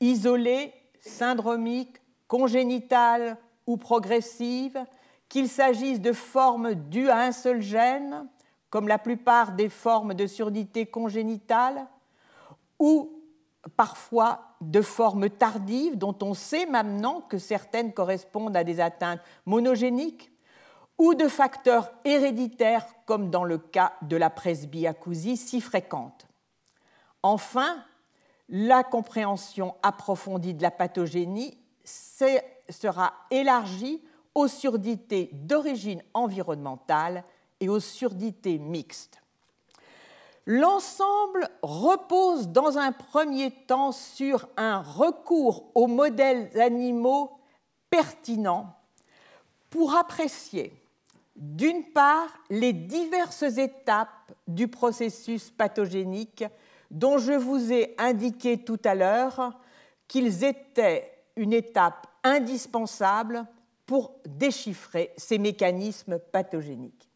isolées, 0.00 0.72
syndromiques, 1.00 2.00
congénitales 2.28 3.36
ou 3.66 3.76
progressives, 3.76 4.84
qu'il 5.28 5.48
s'agisse 5.48 6.00
de 6.00 6.12
formes 6.12 6.74
dues 6.74 7.08
à 7.08 7.20
un 7.20 7.32
seul 7.32 7.60
gène, 7.60 8.26
comme 8.70 8.88
la 8.88 8.98
plupart 8.98 9.52
des 9.52 9.68
formes 9.68 10.14
de 10.14 10.26
surdité 10.26 10.86
congénitale, 10.86 11.86
ou 12.78 13.22
parfois 13.76 14.56
de 14.60 14.80
formes 14.80 15.30
tardives 15.30 15.96
dont 15.96 16.16
on 16.22 16.34
sait 16.34 16.66
maintenant 16.66 17.20
que 17.20 17.38
certaines 17.38 17.92
correspondent 17.92 18.56
à 18.56 18.64
des 18.64 18.80
atteintes 18.80 19.20
monogéniques, 19.46 20.32
ou 20.98 21.14
de 21.14 21.28
facteurs 21.28 21.90
héréditaires 22.04 22.86
comme 23.06 23.30
dans 23.30 23.44
le 23.44 23.58
cas 23.58 23.94
de 24.02 24.16
la 24.16 24.30
presbyacousie 24.30 25.36
si 25.36 25.60
fréquente. 25.60 26.26
Enfin, 27.22 27.82
la 28.48 28.84
compréhension 28.84 29.74
approfondie 29.82 30.54
de 30.54 30.62
la 30.62 30.70
pathogénie 30.70 31.58
sera 32.72 33.12
élargie 33.30 34.00
aux 34.34 34.48
surdités 34.48 35.30
d'origine 35.32 36.02
environnementale 36.14 37.24
et 37.60 37.68
aux 37.68 37.80
surdités 37.80 38.58
mixtes. 38.58 39.22
L'ensemble 40.46 41.48
repose 41.62 42.48
dans 42.48 42.76
un 42.76 42.90
premier 42.90 43.52
temps 43.52 43.92
sur 43.92 44.48
un 44.56 44.80
recours 44.80 45.70
aux 45.74 45.86
modèles 45.86 46.50
animaux 46.60 47.30
pertinents 47.90 48.74
pour 49.70 49.94
apprécier, 49.94 50.72
d'une 51.36 51.84
part, 51.84 52.28
les 52.50 52.72
diverses 52.72 53.42
étapes 53.42 54.32
du 54.48 54.66
processus 54.66 55.50
pathogénique 55.50 56.44
dont 56.90 57.18
je 57.18 57.32
vous 57.32 57.72
ai 57.72 57.94
indiqué 57.98 58.58
tout 58.58 58.80
à 58.84 58.94
l'heure 58.94 59.58
qu'ils 60.08 60.44
étaient 60.44 61.10
une 61.36 61.52
étape 61.52 62.06
indispensable 62.24 63.46
pour 63.86 64.14
déchiffrer 64.26 65.12
ces 65.16 65.38
mécanismes 65.38 66.18
pathogéniques. 66.18 67.08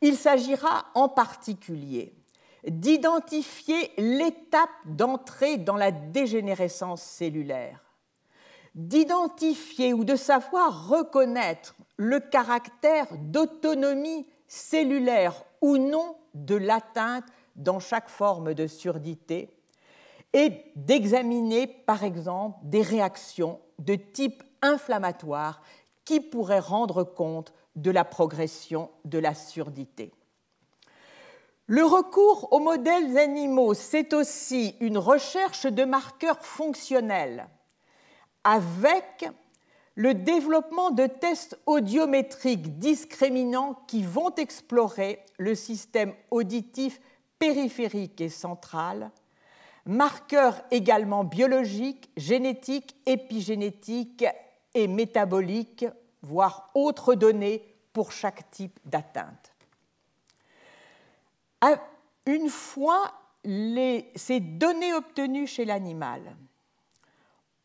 Il 0.00 0.16
s'agira 0.16 0.86
en 0.94 1.08
particulier 1.08 2.14
d'identifier 2.66 3.92
l'étape 3.98 4.70
d'entrée 4.86 5.58
dans 5.58 5.76
la 5.76 5.90
dégénérescence 5.90 7.02
cellulaire, 7.02 7.84
d'identifier 8.74 9.92
ou 9.92 10.04
de 10.04 10.16
savoir 10.16 10.88
reconnaître 10.88 11.74
le 11.96 12.20
caractère 12.20 13.06
d'autonomie 13.18 14.26
cellulaire 14.48 15.44
ou 15.60 15.76
non 15.76 16.16
de 16.34 16.54
l'atteinte 16.54 17.26
dans 17.56 17.80
chaque 17.80 18.08
forme 18.08 18.54
de 18.54 18.66
surdité 18.66 19.50
et 20.32 20.64
d'examiner 20.74 21.66
par 21.66 22.02
exemple 22.02 22.58
des 22.64 22.82
réactions 22.82 23.60
de 23.78 23.94
type 23.94 24.42
inflammatoire 24.62 25.62
qui 26.04 26.20
pourraient 26.20 26.58
rendre 26.58 27.04
compte 27.04 27.52
de 27.76 27.90
la 27.90 28.04
progression 28.04 28.90
de 29.04 29.18
la 29.18 29.34
surdité. 29.34 30.12
Le 31.66 31.84
recours 31.84 32.52
aux 32.52 32.60
modèles 32.60 33.16
animaux, 33.16 33.72
c'est 33.72 34.12
aussi 34.12 34.76
une 34.80 34.98
recherche 34.98 35.66
de 35.66 35.84
marqueurs 35.84 36.44
fonctionnels 36.44 37.48
avec 38.44 39.26
le 39.94 40.12
développement 40.12 40.90
de 40.90 41.06
tests 41.06 41.58
audiométriques 41.66 42.78
discriminants 42.78 43.74
qui 43.86 44.02
vont 44.02 44.34
explorer 44.34 45.24
le 45.38 45.54
système 45.54 46.12
auditif 46.30 47.00
périphérique 47.38 48.20
et 48.20 48.28
central, 48.28 49.10
marqueurs 49.86 50.60
également 50.70 51.24
biologiques, 51.24 52.10
génétiques, 52.16 52.96
épigénétiques 53.06 54.24
et 54.74 54.88
métaboliques, 54.88 55.86
voire 56.22 56.70
autres 56.74 57.14
données 57.14 57.62
pour 57.92 58.12
chaque 58.12 58.50
type 58.50 58.78
d'atteinte. 58.84 59.52
Une 62.26 62.48
fois 62.48 63.12
ces 63.44 64.40
données 64.40 64.94
obtenues 64.94 65.46
chez 65.46 65.66
l'animal, 65.66 66.34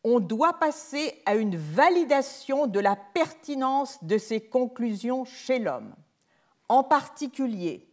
on 0.04 0.20
doit 0.20 0.58
passer 0.58 1.22
à 1.26 1.34
une 1.34 1.56
validation 1.56 2.66
de 2.66 2.80
la 2.80 2.96
pertinence 2.96 4.02
de 4.04 4.18
ces 4.18 4.40
conclusions 4.40 5.24
chez 5.24 5.58
l'homme. 5.58 5.94
En 6.68 6.84
particulier, 6.84 7.89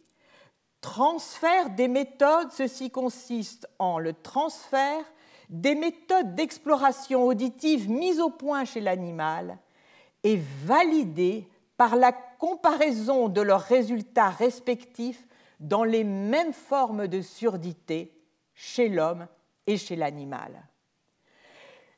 transfert 0.80 1.70
des 1.70 1.88
méthodes, 1.88 2.52
ceci 2.52 2.90
consiste 2.90 3.68
en 3.78 3.98
le 3.98 4.12
transfert 4.12 5.04
des 5.48 5.74
méthodes 5.74 6.34
d'exploration 6.34 7.24
auditive 7.24 7.90
mises 7.90 8.20
au 8.20 8.30
point 8.30 8.64
chez 8.64 8.80
l'animal 8.80 9.58
et 10.22 10.38
validées 10.64 11.48
par 11.76 11.96
la 11.96 12.12
comparaison 12.12 13.28
de 13.28 13.40
leurs 13.40 13.62
résultats 13.62 14.30
respectifs 14.30 15.26
dans 15.60 15.84
les 15.84 16.04
mêmes 16.04 16.52
formes 16.52 17.08
de 17.08 17.22
surdité 17.22 18.12
chez 18.54 18.88
l'homme 18.88 19.26
et 19.66 19.76
chez 19.76 19.96
l'animal. 19.96 20.68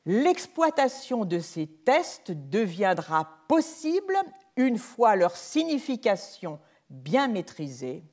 L'exploitation 0.05 1.25
de 1.25 1.39
ces 1.39 1.67
tests 1.67 2.31
deviendra 2.31 3.27
possible 3.47 4.15
une 4.55 4.77
fois 4.77 5.15
leur 5.15 5.35
signification 5.35 6.59
bien 6.89 7.27
maîtrisée 7.27 8.03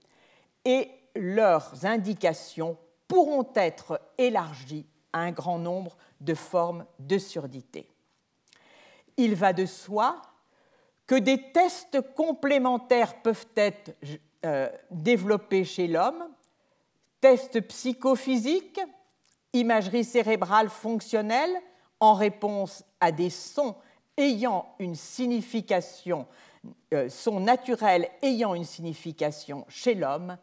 et 0.68 0.90
leurs 1.16 1.86
indications 1.86 2.76
pourront 3.08 3.48
être 3.54 4.02
élargies 4.18 4.86
à 5.14 5.20
un 5.20 5.32
grand 5.32 5.58
nombre 5.58 5.96
de 6.20 6.34
formes 6.34 6.84
de 6.98 7.16
surdité. 7.16 7.88
Il 9.16 9.34
va 9.34 9.54
de 9.54 9.64
soi 9.64 10.20
que 11.06 11.14
des 11.14 11.50
tests 11.52 12.02
complémentaires 12.14 13.22
peuvent 13.22 13.46
être 13.56 13.96
euh, 14.44 14.68
développés 14.90 15.64
chez 15.64 15.88
l'homme, 15.88 16.28
tests 17.22 17.62
psychophysiques, 17.62 18.80
imagerie 19.54 20.04
cérébrale 20.04 20.68
fonctionnelle 20.68 21.56
en 21.98 22.12
réponse 22.12 22.84
à 23.00 23.10
des 23.10 23.30
sons 23.30 23.74
ayant 24.18 24.74
une 24.78 24.94
signification, 24.94 26.26
euh, 26.92 27.08
sons 27.08 27.40
naturels 27.40 28.10
ayant 28.20 28.54
une 28.54 28.64
signification 28.64 29.64
chez 29.68 29.94
l'homme, 29.94 30.36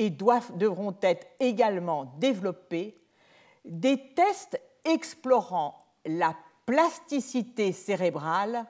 et 0.00 0.08
devront 0.08 0.96
être 1.02 1.26
également 1.38 2.14
développés. 2.16 2.98
Des 3.66 4.14
tests 4.14 4.58
explorant 4.82 5.84
la 6.06 6.34
plasticité 6.64 7.72
cérébrale, 7.72 8.64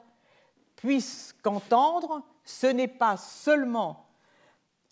puisqu'entendre, 0.75 2.21
ce 2.43 2.67
n'est 2.67 2.89
pas 2.89 3.15
seulement 3.15 4.07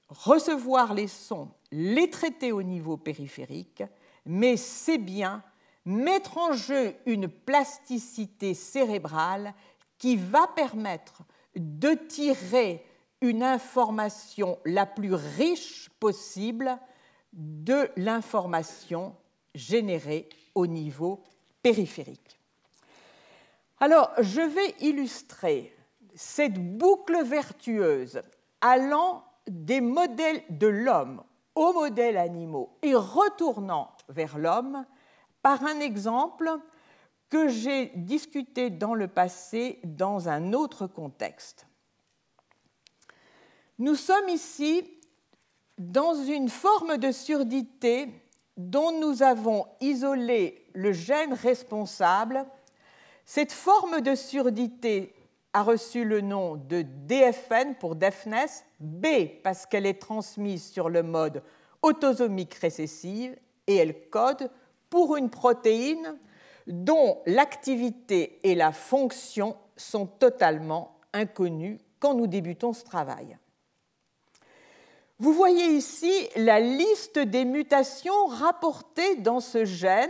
recevoir 0.07 0.93
les 0.93 1.09
sons, 1.09 1.49
les 1.73 2.09
traiter 2.09 2.53
au 2.53 2.63
niveau 2.63 2.95
périphérique, 2.95 3.83
mais 4.25 4.55
c'est 4.55 4.97
bien 4.97 5.43
mettre 5.83 6.37
en 6.37 6.53
jeu 6.53 6.95
une 7.05 7.27
plasticité 7.27 8.53
cérébrale 8.53 9.53
qui 9.97 10.15
va 10.15 10.47
permettre 10.47 11.23
de 11.53 11.95
tirer 11.95 12.85
une 13.21 13.43
information 13.43 14.59
la 14.65 14.85
plus 14.85 15.13
riche 15.13 15.89
possible 15.99 16.77
de 17.33 17.89
l'information 17.95 19.15
générée 19.53 20.29
au 20.55 20.67
niveau 20.67 21.23
périphérique. 21.61 22.39
Alors, 23.79 24.11
je 24.19 24.41
vais 24.41 24.75
illustrer 24.81 25.75
cette 26.15 26.77
boucle 26.77 27.23
vertueuse 27.23 28.21
allant 28.61 29.23
des 29.47 29.81
modèles 29.81 30.43
de 30.49 30.67
l'homme 30.67 31.23
aux 31.55 31.73
modèles 31.73 32.17
animaux 32.17 32.77
et 32.81 32.93
retournant 32.93 33.91
vers 34.09 34.37
l'homme 34.37 34.85
par 35.41 35.63
un 35.63 35.79
exemple 35.79 36.51
que 37.29 37.47
j'ai 37.47 37.87
discuté 37.95 38.69
dans 38.69 38.95
le 38.95 39.07
passé 39.07 39.79
dans 39.83 40.29
un 40.29 40.53
autre 40.53 40.87
contexte. 40.87 41.68
Nous 43.79 43.95
sommes 43.95 44.27
ici 44.27 44.83
dans 45.77 46.13
une 46.13 46.49
forme 46.49 46.97
de 46.97 47.13
surdité 47.13 48.09
dont 48.57 48.91
nous 48.99 49.23
avons 49.23 49.65
isolé 49.79 50.65
le 50.73 50.91
gène 50.91 51.31
responsable. 51.31 52.45
Cette 53.25 53.53
forme 53.53 54.01
de 54.01 54.15
surdité 54.15 55.13
a 55.53 55.63
reçu 55.63 56.03
le 56.03 56.19
nom 56.19 56.57
de 56.57 56.81
DFN 56.81 57.75
pour 57.79 57.95
deafness, 57.95 58.65
B 58.81 59.05
parce 59.43 59.65
qu'elle 59.65 59.85
est 59.85 60.01
transmise 60.01 60.69
sur 60.69 60.89
le 60.89 61.01
mode 61.01 61.41
autosomique 61.81 62.55
récessive 62.55 63.33
et 63.65 63.77
elle 63.77 64.09
code 64.09 64.51
pour 64.89 65.15
une 65.15 65.29
protéine 65.29 66.17
dont 66.67 67.21
l'activité 67.25 68.41
et 68.43 68.55
la 68.55 68.73
fonction 68.73 69.55
sont 69.77 70.05
totalement 70.05 70.99
inconnues 71.13 71.77
quand 72.01 72.13
nous 72.13 72.27
débutons 72.27 72.73
ce 72.73 72.83
travail. 72.83 73.37
Vous 75.19 75.33
voyez 75.33 75.65
ici 75.67 76.11
la 76.37 76.61
liste 76.61 77.19
des 77.19 77.43
mutations 77.43 78.25
rapportées 78.27 79.17
dans 79.17 79.41
ce 79.41 79.65
gène 79.65 80.09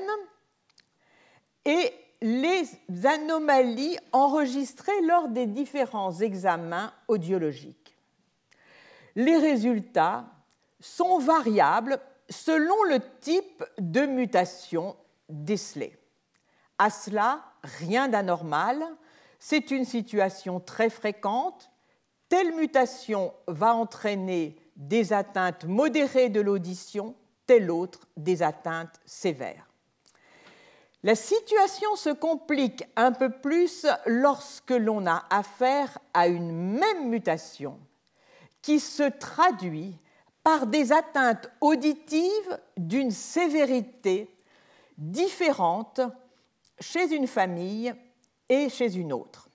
et 1.66 1.92
les 2.22 2.70
anomalies 3.06 3.98
enregistrées 4.12 5.02
lors 5.02 5.30
des 5.30 5.48
différents 5.48 6.20
examens 6.20 6.94
audiologiques. 7.08 7.98
Les 9.16 9.38
résultats 9.38 10.26
sont 10.80 11.18
variables 11.18 12.00
selon 12.30 12.84
le 12.84 13.00
type 13.20 13.64
de 13.80 14.06
mutation 14.06 14.96
décelée. 15.28 15.98
À 16.78 16.92
cela, 16.92 17.44
rien 17.64 18.10
d'anormal, 18.10 18.86
c'est 19.40 19.72
une 19.72 19.86
situation 19.86 20.60
très 20.60 20.92
fréquente. 20.92 21.72
Telle 22.30 22.54
mutation 22.54 23.34
va 23.48 23.74
entraîner 23.74 24.56
des 24.80 25.14
atteintes 25.14 25.66
modérées 25.66 26.30
de 26.30 26.42
l'audition, 26.42 27.14
telle 27.46 27.70
autre 27.70 28.08
des 28.18 28.42
atteintes 28.42 29.00
sévères. 29.06 29.68
La 31.04 31.16
situation 31.16 31.96
se 31.96 32.10
complique 32.10 32.84
un 32.96 33.12
peu 33.12 33.30
plus 33.30 33.86
lorsque 34.06 34.72
l'on 34.72 35.06
a 35.06 35.26
affaire 35.30 36.00
à 36.14 36.28
une 36.28 36.52
même 36.78 37.10
mutation 37.10 37.80
qui 38.62 38.80
se 38.80 39.04
traduit 39.04 39.98
par 40.44 40.68
des 40.68 40.92
atteintes 40.92 41.50
auditives 41.62 42.60
d'une 42.78 43.12
sévérité 43.12 44.34
différente 44.98 46.02
chez 46.80 47.14
une 47.14 47.28
famille 47.28 47.94
et 48.48 48.70
chez 48.70 48.96
une 48.96 49.14
autre. 49.14 49.50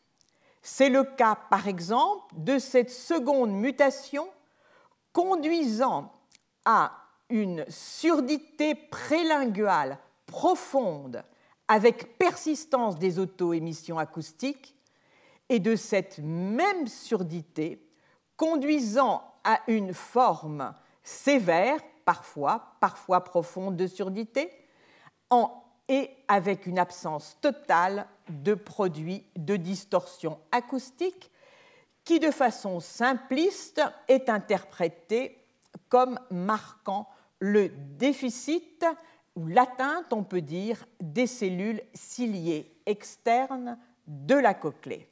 C'est 0.63 0.89
le 0.89 1.05
cas, 1.05 1.37
par 1.51 1.69
exemple, 1.69 2.25
de 2.37 2.59
cette 2.59 2.91
seconde 2.91 3.53
mutation 3.53 4.27
conduisant 5.15 6.13
à 6.67 6.93
une 7.31 7.65
surdité 7.71 8.75
prélinguale 8.75 9.99
profonde 10.27 11.23
avec 11.69 12.19
persistance 12.19 12.99
des 12.99 13.19
auto-émissions 13.19 13.99
acoustiques 13.99 14.75
et 15.49 15.61
de 15.61 15.77
cette 15.77 16.19
même 16.19 16.87
surdité 16.87 17.89
conduisant 18.37 19.23
à 19.45 19.61
une 19.69 19.95
forme 19.95 20.75
sévère, 21.03 21.79
parfois, 22.05 22.77
parfois 22.81 23.23
profonde 23.23 23.77
de 23.77 23.87
surdité, 23.87 24.51
en, 25.31 25.63
et 25.89 26.11
avec 26.29 26.67
une 26.67 26.79
absence 26.79 27.39
totale 27.41 28.07
de 28.29 28.55
produits 28.55 29.25
de 29.37 29.57
distorsion 29.57 30.39
acoustique 30.51 31.31
qui, 32.05 32.21
de 32.21 32.31
façon 32.31 32.81
simpliste, 32.81 33.81
est 34.09 34.29
interprété 34.29 35.45
comme 35.89 36.19
marquant 36.31 37.09
le 37.39 37.69
déficit 37.69 38.85
ou 39.37 39.47
l'atteinte, 39.47 40.13
on 40.13 40.23
peut 40.23 40.43
dire, 40.43 40.87
des 41.01 41.27
cellules 41.27 41.83
ciliées 41.93 42.77
externes 42.87 43.79
de 44.07 44.35
la 44.35 44.55
cochlée. 44.55 45.09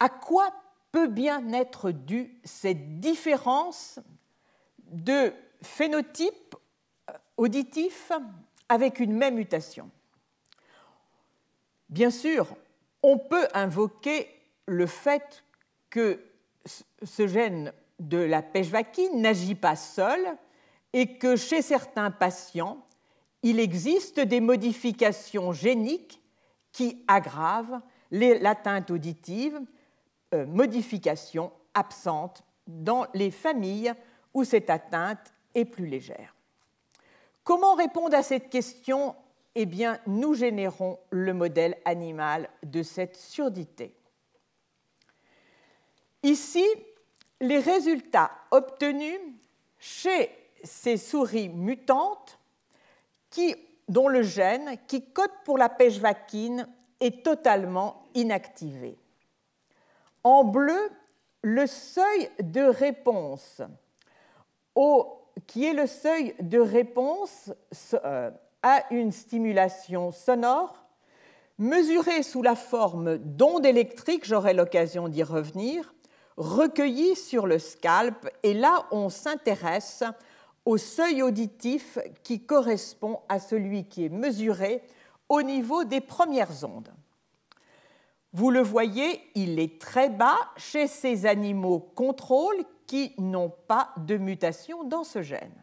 À 0.00 0.08
quoi 0.08 0.52
peut 0.92 1.08
bien 1.08 1.52
être 1.52 1.90
due 1.90 2.40
cette 2.44 3.00
différence 3.00 3.98
de 4.86 5.32
phénotype 5.62 6.54
auditif 7.36 8.12
avec 8.68 9.00
une 9.00 9.14
même 9.14 9.34
mutation? 9.34 9.90
Bien 11.88 12.10
sûr, 12.10 12.54
on 13.02 13.18
peut 13.18 13.48
invoquer 13.52 14.33
le 14.66 14.86
fait 14.86 15.44
que 15.90 16.20
ce 17.02 17.26
gène 17.26 17.72
de 17.98 18.18
la 18.18 18.42
pêche 18.42 18.68
vaquine 18.68 19.20
n'agit 19.20 19.54
pas 19.54 19.76
seul 19.76 20.20
et 20.92 21.18
que 21.18 21.36
chez 21.36 21.62
certains 21.62 22.10
patients, 22.10 22.86
il 23.42 23.60
existe 23.60 24.20
des 24.20 24.40
modifications 24.40 25.52
géniques 25.52 26.20
qui 26.72 27.04
aggravent 27.06 27.80
l'atteinte 28.10 28.90
auditive, 28.90 29.60
euh, 30.32 30.46
modifications 30.46 31.52
absentes 31.74 32.42
dans 32.66 33.06
les 33.14 33.30
familles 33.30 33.92
où 34.32 34.44
cette 34.44 34.70
atteinte 34.70 35.32
est 35.54 35.64
plus 35.64 35.86
légère. 35.86 36.34
Comment 37.42 37.74
répondre 37.74 38.16
à 38.16 38.22
cette 38.22 38.48
question? 38.48 39.14
Eh 39.54 39.66
bien, 39.66 40.00
nous 40.06 40.34
générons 40.34 40.98
le 41.10 41.34
modèle 41.34 41.76
animal 41.84 42.48
de 42.64 42.82
cette 42.82 43.16
surdité. 43.16 43.94
Ici, 46.24 46.64
les 47.40 47.58
résultats 47.58 48.32
obtenus 48.50 49.20
chez 49.78 50.30
ces 50.64 50.96
souris 50.96 51.50
mutantes 51.50 52.38
dont 53.88 54.08
le 54.08 54.22
gène 54.22 54.78
qui 54.86 55.04
code 55.12 55.30
pour 55.44 55.58
la 55.58 55.68
pêche 55.68 55.98
vaquine 55.98 56.66
est 57.00 57.24
totalement 57.24 58.04
inactivé. 58.14 58.96
En 60.22 60.44
bleu, 60.44 60.90
le 61.42 61.66
seuil 61.66 62.30
de 62.40 62.62
réponse 62.62 63.60
qui 65.46 65.66
est 65.66 65.74
le 65.74 65.86
seuil 65.86 66.34
de 66.40 66.58
réponse 66.58 67.52
euh, 67.92 68.30
à 68.62 68.84
une 68.90 69.12
stimulation 69.12 70.10
sonore 70.10 70.84
mesurée 71.58 72.22
sous 72.22 72.42
la 72.42 72.56
forme 72.56 73.18
d'ondes 73.18 73.66
électriques, 73.66 74.24
j'aurai 74.24 74.54
l'occasion 74.54 75.08
d'y 75.08 75.22
revenir, 75.22 75.93
recueillis 76.36 77.16
sur 77.16 77.46
le 77.46 77.58
scalp, 77.58 78.28
et 78.42 78.54
là 78.54 78.86
on 78.90 79.08
s'intéresse 79.08 80.02
au 80.64 80.78
seuil 80.78 81.22
auditif 81.22 81.98
qui 82.22 82.44
correspond 82.44 83.20
à 83.28 83.38
celui 83.38 83.84
qui 83.84 84.04
est 84.06 84.10
mesuré 84.10 84.82
au 85.28 85.42
niveau 85.42 85.84
des 85.84 86.00
premières 86.00 86.64
ondes. 86.64 86.92
Vous 88.32 88.50
le 88.50 88.60
voyez, 88.60 89.20
il 89.34 89.60
est 89.60 89.80
très 89.80 90.08
bas 90.08 90.38
chez 90.56 90.86
ces 90.86 91.26
animaux 91.26 91.78
contrôles 91.78 92.64
qui 92.86 93.12
n'ont 93.18 93.52
pas 93.68 93.90
de 93.96 94.16
mutation 94.16 94.84
dans 94.84 95.04
ce 95.04 95.22
gène. 95.22 95.62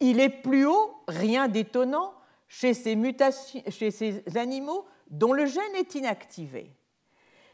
Il 0.00 0.20
est 0.20 0.30
plus 0.30 0.66
haut, 0.66 0.94
rien 1.06 1.48
d'étonnant, 1.48 2.14
chez 2.48 2.74
ces, 2.74 2.96
chez 3.68 3.90
ces 3.90 4.22
animaux 4.36 4.86
dont 5.10 5.32
le 5.32 5.46
gène 5.46 5.74
est 5.76 5.94
inactivé. 5.94 6.70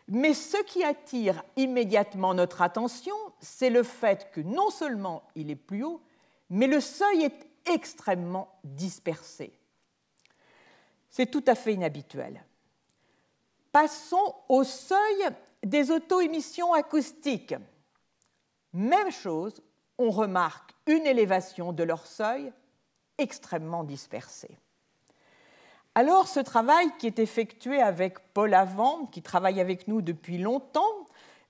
Mais 0.08 0.34
ce 0.34 0.56
qui 0.64 0.84
attire 0.84 1.42
immédiatement 1.56 2.34
notre 2.34 2.62
attention, 2.62 3.14
c'est 3.40 3.70
le 3.70 3.82
fait 3.82 4.30
que 4.32 4.40
non 4.40 4.70
seulement 4.70 5.22
il 5.34 5.50
est 5.50 5.56
plus 5.56 5.84
haut, 5.84 6.02
mais 6.50 6.66
le 6.66 6.80
seuil 6.80 7.24
est 7.24 7.46
extrêmement 7.66 8.58
dispersé. 8.64 9.52
C'est 11.10 11.30
tout 11.30 11.44
à 11.46 11.54
fait 11.54 11.74
inhabituel. 11.74 12.44
Passons 13.70 14.34
au 14.48 14.64
seuil 14.64 15.28
des 15.62 15.90
auto-émissions 15.90 16.72
acoustiques. 16.74 17.54
Même 18.72 19.10
chose, 19.10 19.62
on 19.98 20.10
remarque 20.10 20.74
une 20.86 21.06
élévation 21.06 21.72
de 21.72 21.82
leur 21.82 22.06
seuil 22.06 22.52
extrêmement 23.18 23.84
dispersée. 23.84 24.58
Alors 25.94 26.26
ce 26.26 26.40
travail 26.40 26.90
qui 26.98 27.06
est 27.06 27.18
effectué 27.18 27.82
avec 27.82 28.18
Paul 28.32 28.54
Avant, 28.54 29.06
qui 29.06 29.20
travaille 29.20 29.60
avec 29.60 29.88
nous 29.88 30.00
depuis 30.00 30.38
longtemps, 30.38 31.06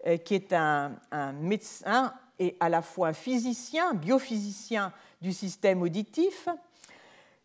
euh, 0.07 0.17
qui 0.17 0.35
est 0.35 0.53
un, 0.53 0.99
médecin 1.35 2.13
et 2.41 2.57
à 2.59 2.69
la 2.69 2.83
fois 2.83 3.09
un 3.09 3.13
physicien, 3.13 3.95
biophysicien 3.95 4.93
du 5.21 5.33
système 5.33 5.81
auditif, 5.83 6.49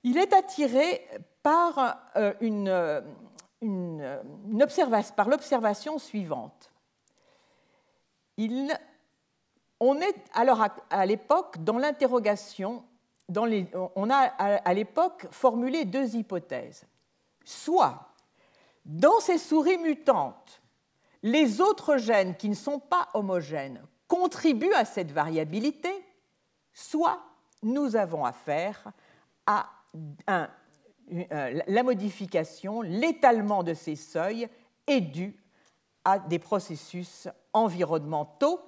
il 0.03 0.17
est 0.17 0.33
attiré 0.33 1.07
par, 1.43 1.99
euh, 2.15 2.33
une, 2.41 2.65
par 5.15 5.29
l'observation 5.29 5.99
suivante. 5.99 6.71
Il, 8.38 8.75
on 9.79 9.99
est 10.01 10.15
alors 10.33 10.65
à, 10.89 11.05
l'époque 11.05 11.63
dans 11.63 11.77
l'interrogation 11.77 12.83
on 13.35 14.09
a 14.09 14.15
à 14.15 14.73
l'époque 14.73 15.27
formulé 15.31 15.85
deux 15.85 16.15
hypothèses. 16.15 16.85
Soit, 17.43 18.13
dans 18.85 19.19
ces 19.19 19.37
souris 19.37 19.77
mutantes, 19.77 20.61
les 21.23 21.61
autres 21.61 21.97
gènes 21.97 22.35
qui 22.35 22.49
ne 22.49 22.55
sont 22.55 22.79
pas 22.79 23.09
homogènes 23.13 23.81
contribuent 24.07 24.73
à 24.73 24.85
cette 24.85 25.11
variabilité, 25.11 25.91
soit 26.73 27.21
nous 27.63 27.95
avons 27.95 28.23
affaire 28.23 28.91
à 29.45 29.67
euh, 30.29 30.47
la 31.67 31.83
modification, 31.83 32.81
l'étalement 32.81 33.63
de 33.63 33.73
ces 33.73 33.95
seuils 33.95 34.47
est 34.85 35.01
dû 35.01 35.35
à 36.03 36.19
des 36.19 36.39
processus 36.39 37.27
environnementaux 37.53 38.59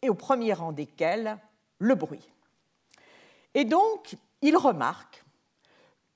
et 0.00 0.08
au 0.08 0.14
premier 0.14 0.52
rang 0.52 0.72
desquels 0.72 1.38
le 1.78 1.94
bruit. 1.94 2.32
Et 3.54 3.64
donc, 3.64 4.16
il 4.40 4.56
remarque 4.56 5.24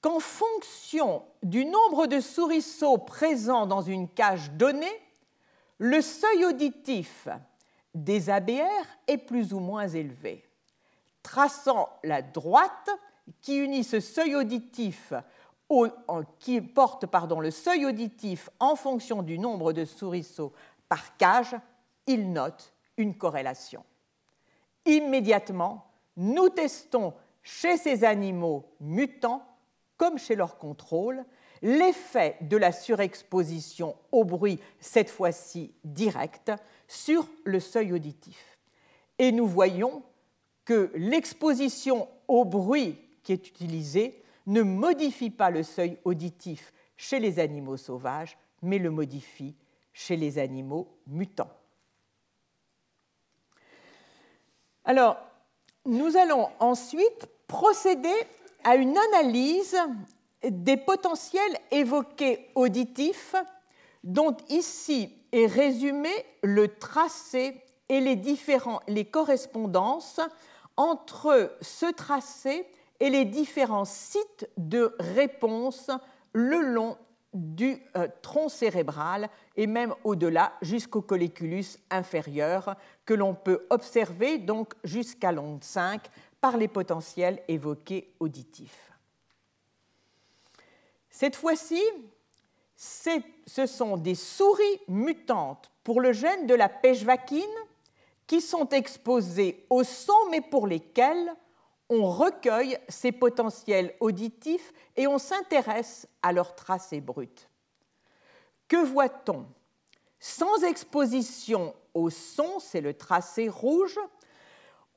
qu'en 0.00 0.20
fonction 0.20 1.22
du 1.42 1.64
nombre 1.64 2.06
de 2.06 2.20
souriceaux 2.20 2.98
présents 2.98 3.66
dans 3.66 3.82
une 3.82 4.08
cage 4.08 4.50
donnée, 4.52 5.00
le 5.78 6.00
seuil 6.00 6.44
auditif 6.44 7.28
des 7.94 8.30
ABR 8.30 8.84
est 9.06 9.18
plus 9.18 9.52
ou 9.52 9.58
moins 9.58 9.88
élevé. 9.88 10.44
Traçant 11.22 11.88
la 12.04 12.22
droite 12.22 12.90
qui 13.40 13.56
unit 13.56 13.84
ce 13.84 14.00
seuil 14.00 14.34
auditif 14.36 15.12
qui 16.38 16.60
porte 16.60 17.06
pardon, 17.06 17.40
le 17.40 17.50
seuil 17.50 17.84
auditif 17.86 18.48
en 18.60 18.76
fonction 18.76 19.22
du 19.22 19.38
nombre 19.38 19.72
de 19.72 19.84
souriceaux 19.84 20.52
par 20.88 21.16
cage, 21.16 21.56
il 22.06 22.32
note 22.32 22.72
une 22.96 23.16
corrélation. 23.16 23.84
Immédiatement, 24.84 25.90
nous 26.16 26.48
testons 26.48 27.12
chez 27.46 27.76
ces 27.76 28.02
animaux 28.02 28.64
mutants, 28.80 29.46
comme 29.96 30.18
chez 30.18 30.34
leur 30.34 30.58
contrôle, 30.58 31.24
l'effet 31.62 32.36
de 32.40 32.56
la 32.56 32.72
surexposition 32.72 33.94
au 34.10 34.24
bruit, 34.24 34.58
cette 34.80 35.08
fois-ci 35.08 35.72
direct, 35.84 36.50
sur 36.88 37.28
le 37.44 37.60
seuil 37.60 37.92
auditif. 37.92 38.58
Et 39.20 39.30
nous 39.30 39.46
voyons 39.46 40.02
que 40.64 40.90
l'exposition 40.96 42.08
au 42.26 42.44
bruit 42.44 42.98
qui 43.22 43.32
est 43.32 43.48
utilisée 43.48 44.24
ne 44.46 44.62
modifie 44.62 45.30
pas 45.30 45.50
le 45.50 45.62
seuil 45.62 45.98
auditif 46.04 46.72
chez 46.96 47.20
les 47.20 47.38
animaux 47.38 47.76
sauvages, 47.76 48.36
mais 48.60 48.78
le 48.78 48.90
modifie 48.90 49.54
chez 49.92 50.16
les 50.16 50.40
animaux 50.40 50.98
mutants. 51.06 51.52
Alors, 54.84 55.16
nous 55.86 56.16
allons 56.16 56.48
ensuite 56.58 57.28
procéder 57.46 58.14
à 58.64 58.76
une 58.76 58.96
analyse 59.12 59.76
des 60.42 60.76
potentiels 60.76 61.56
évoqués 61.70 62.50
auditifs 62.54 63.34
dont 64.04 64.36
ici 64.48 65.12
est 65.32 65.46
résumé 65.46 66.10
le 66.42 66.68
tracé 66.68 67.62
et 67.88 68.00
les, 68.00 68.16
différents, 68.16 68.80
les 68.88 69.04
correspondances 69.04 70.20
entre 70.76 71.56
ce 71.60 71.86
tracé 71.92 72.66
et 73.00 73.10
les 73.10 73.24
différents 73.24 73.84
sites 73.84 74.48
de 74.56 74.94
réponse 74.98 75.90
le 76.32 76.60
long 76.60 76.96
du 77.36 77.82
euh, 77.96 78.08
tronc 78.22 78.48
cérébral 78.48 79.28
et 79.56 79.66
même 79.66 79.94
au-delà 80.04 80.54
jusqu'au 80.62 81.02
colliculus 81.02 81.78
inférieur 81.90 82.76
que 83.04 83.14
l'on 83.14 83.34
peut 83.34 83.66
observer 83.70 84.38
donc 84.38 84.74
jusqu'à 84.84 85.32
l'onde 85.32 85.62
5 85.62 86.02
par 86.40 86.56
les 86.56 86.68
potentiels 86.68 87.42
évoqués 87.48 88.12
auditifs. 88.20 88.92
Cette 91.10 91.36
fois-ci, 91.36 91.82
ce 92.76 93.66
sont 93.66 93.96
des 93.96 94.14
souris 94.14 94.80
mutantes 94.88 95.70
pour 95.82 96.00
le 96.00 96.12
gène 96.12 96.46
de 96.46 96.54
la 96.54 96.68
pêche 96.68 97.04
vaquine 97.04 97.42
qui 98.26 98.40
sont 98.40 98.68
exposées 98.70 99.64
au 99.70 99.84
son 99.84 100.30
mais 100.30 100.40
pour 100.40 100.66
lesquelles 100.66 101.32
on 101.88 102.10
recueille 102.10 102.78
ces 102.88 103.12
potentiels 103.12 103.94
auditifs 104.00 104.72
et 104.96 105.06
on 105.06 105.18
s'intéresse 105.18 106.08
à 106.22 106.32
leur 106.32 106.54
tracé 106.54 107.00
brut. 107.00 107.48
Que 108.68 108.84
voit-on? 108.84 109.46
Sans 110.18 110.64
exposition 110.64 111.74
au 111.94 112.10
son, 112.10 112.58
c'est 112.58 112.80
le 112.80 112.94
tracé 112.94 113.48
rouge, 113.48 113.98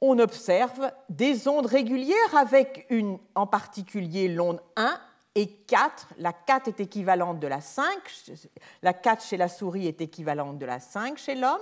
on 0.02 0.18
observe 0.18 0.92
des 1.10 1.48
ondes 1.48 1.66
régulières 1.66 2.36
avec 2.36 2.86
une, 2.90 3.20
en 3.36 3.46
particulier 3.46 4.30
l'onde 4.30 4.62
1 4.78 5.00
et 5.36 5.48
4. 5.48 6.14
La 6.18 6.34
4 6.34 6.70
est 6.70 6.80
équivalente 6.80 7.40
de 7.40 7.48
la 7.48 7.62
5, 7.62 7.88
la 8.82 8.94
4 8.94 9.24
chez 9.24 9.38
la 9.38 9.50
souris 9.50 9.88
est 9.88 10.02
équivalente 10.02 10.58
de 10.58 10.66
la 10.66 10.80
5 10.80 11.18
chez 11.18 11.36
l'homme, 11.36 11.60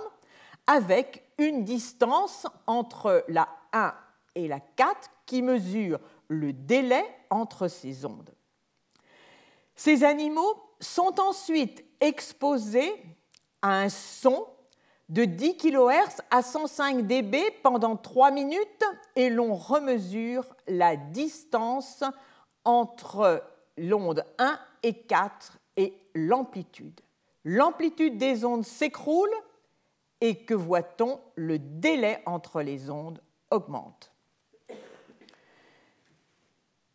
avec 0.66 1.24
une 1.38 1.64
distance 1.64 2.46
entre 2.66 3.24
la 3.28 3.48
1 3.72 3.92
et 4.38 4.46
la 4.46 4.60
4 4.60 5.10
qui 5.26 5.42
mesure 5.42 5.98
le 6.28 6.52
délai 6.52 7.04
entre 7.28 7.66
ces 7.66 8.04
ondes. 8.04 8.30
Ces 9.74 10.04
animaux 10.04 10.54
sont 10.80 11.20
ensuite 11.20 11.84
exposés 12.00 12.92
à 13.62 13.80
un 13.80 13.88
son 13.88 14.46
de 15.08 15.24
10 15.24 15.56
kHz 15.56 16.22
à 16.30 16.42
105 16.42 17.06
dB 17.06 17.38
pendant 17.62 17.96
3 17.96 18.30
minutes 18.30 18.84
et 19.16 19.28
l'on 19.28 19.54
remesure 19.54 20.44
la 20.68 20.96
distance 20.96 22.04
entre 22.64 23.42
l'onde 23.76 24.24
1 24.38 24.58
et 24.84 24.94
4 24.94 25.58
et 25.76 25.94
l'amplitude. 26.14 27.00
L'amplitude 27.44 28.18
des 28.18 28.44
ondes 28.44 28.64
s'écroule 28.64 29.34
et 30.20 30.44
que 30.44 30.54
voit-on 30.54 31.18
Le 31.34 31.58
délai 31.58 32.22
entre 32.26 32.62
les 32.62 32.90
ondes 32.90 33.20
augmente 33.50 34.12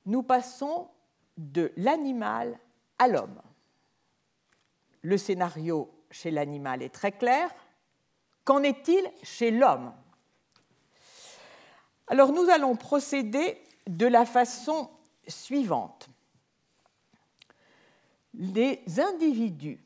nous 0.05 0.23
passons 0.23 0.89
de 1.37 1.71
l'animal 1.77 2.59
à 2.99 3.07
l'homme. 3.07 3.41
Le 5.01 5.17
scénario 5.17 5.93
chez 6.11 6.31
l'animal 6.31 6.81
est 6.81 6.93
très 6.93 7.11
clair. 7.11 7.53
Qu'en 8.45 8.63
est-il 8.63 9.03
chez 9.23 9.51
l'homme? 9.51 9.93
Alors 12.07 12.31
nous 12.31 12.49
allons 12.49 12.75
procéder 12.75 13.61
de 13.87 14.05
la 14.05 14.25
façon 14.25 14.89
suivante. 15.27 16.09
Les 18.33 18.83
individus 18.97 19.79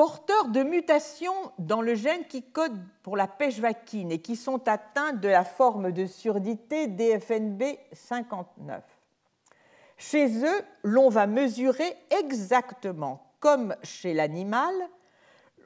porteurs 0.00 0.48
de 0.48 0.62
mutations 0.62 1.52
dans 1.58 1.82
le 1.82 1.94
gène 1.94 2.24
qui 2.24 2.42
code 2.42 2.82
pour 3.02 3.18
la 3.18 3.28
pêche 3.28 3.58
vaquine 3.58 4.10
et 4.10 4.22
qui 4.22 4.34
sont 4.34 4.66
atteints 4.66 5.12
de 5.12 5.28
la 5.28 5.44
forme 5.44 5.92
de 5.92 6.06
surdité 6.06 6.86
DFNB 6.86 7.62
59 7.92 8.82
chez 10.00 10.44
eux, 10.44 10.64
l'on 10.82 11.10
va 11.10 11.26
mesurer 11.26 11.94
exactement 12.10 13.34
comme 13.38 13.76
chez 13.82 14.14
l'animal, 14.14 14.74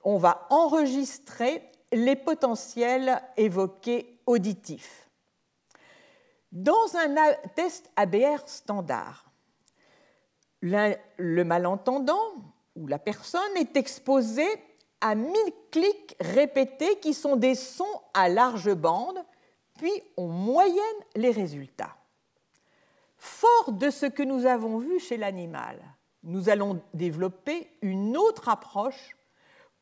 on 0.03 0.19
va 0.19 0.47
enregistrer 0.51 1.63
les 1.93 2.17
potentiels 2.17 3.23
évoqués 3.37 4.21
auditifs. 4.27 5.09
Dans 6.51 6.97
un 6.97 7.15
test 7.55 7.91
ABR 7.95 8.43
standard, 8.47 9.31
le 10.63 11.43
malentendant 11.43 12.35
ou 12.75 12.89
la 12.89 12.99
personne 12.99 13.57
est 13.57 13.77
exposé 13.77 14.47
à 15.01 15.15
1000 15.15 15.33
clics 15.71 16.17
répétés 16.21 16.99
qui 16.99 17.15
sont 17.15 17.37
des 17.37 17.55
sons 17.55 18.01
à 18.15 18.29
large 18.29 18.75
bande, 18.75 19.19
puis 19.79 19.93
on 20.17 20.27
moyenne 20.27 20.81
les 21.15 21.31
résultats. 21.31 21.97
Fort 23.25 23.73
de 23.73 23.89
ce 23.89 24.05
que 24.05 24.23
nous 24.23 24.45
avons 24.45 24.77
vu 24.77 25.01
chez 25.01 25.17
l'animal, 25.17 25.81
nous 26.25 26.51
allons 26.51 26.83
développer 26.93 27.71
une 27.81 28.19
autre 28.19 28.51
approche 28.51 29.17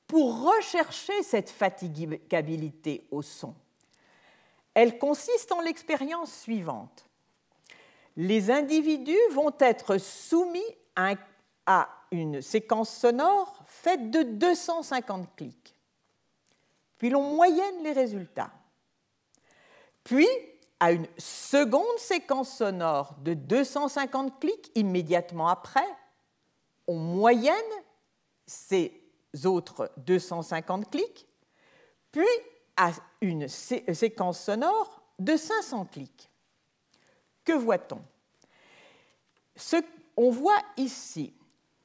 pour 0.07 0.45
rechercher 0.45 1.25
cette 1.25 1.51
fatigabilité 1.51 3.05
au 3.11 3.21
son. 3.21 3.57
Elle 4.75 4.97
consiste 4.97 5.51
en 5.51 5.61
l'expérience 5.61 6.33
suivante. 6.33 7.09
Les 8.17 8.53
individus 8.53 9.19
vont 9.33 9.53
être 9.59 9.99
soumis 9.99 10.61
à 10.95 11.89
une 12.13 12.43
séquence 12.43 12.97
sonore 12.97 13.65
faite 13.67 14.09
de 14.13 14.23
250 14.23 15.35
clics. 15.35 15.75
Puis 16.97 17.11
l'on 17.11 17.35
moyenne 17.35 17.83
les 17.83 17.93
résultats. 17.93 18.53
Puis 20.05 20.29
à 20.83 20.91
une 20.91 21.07
seconde 21.17 21.97
séquence 21.99 22.57
sonore 22.57 23.15
de 23.23 23.35
250 23.35 24.41
clics 24.41 24.73
immédiatement 24.75 25.47
après, 25.47 25.87
on 26.89 26.97
moyenne 26.97 27.55
ces 28.49 29.01
autres 29.45 29.93
250 29.99 30.91
clics, 30.91 31.29
puis 32.11 32.27
à 32.77 32.91
une 33.21 33.47
séquence 33.47 34.41
sonore 34.41 35.05
de 35.21 35.37
500 35.37 35.85
clics. 35.85 36.29
Que 37.45 37.53
voit-on? 37.53 38.03
On 40.17 40.31
voit 40.31 40.63
ici 40.77 41.33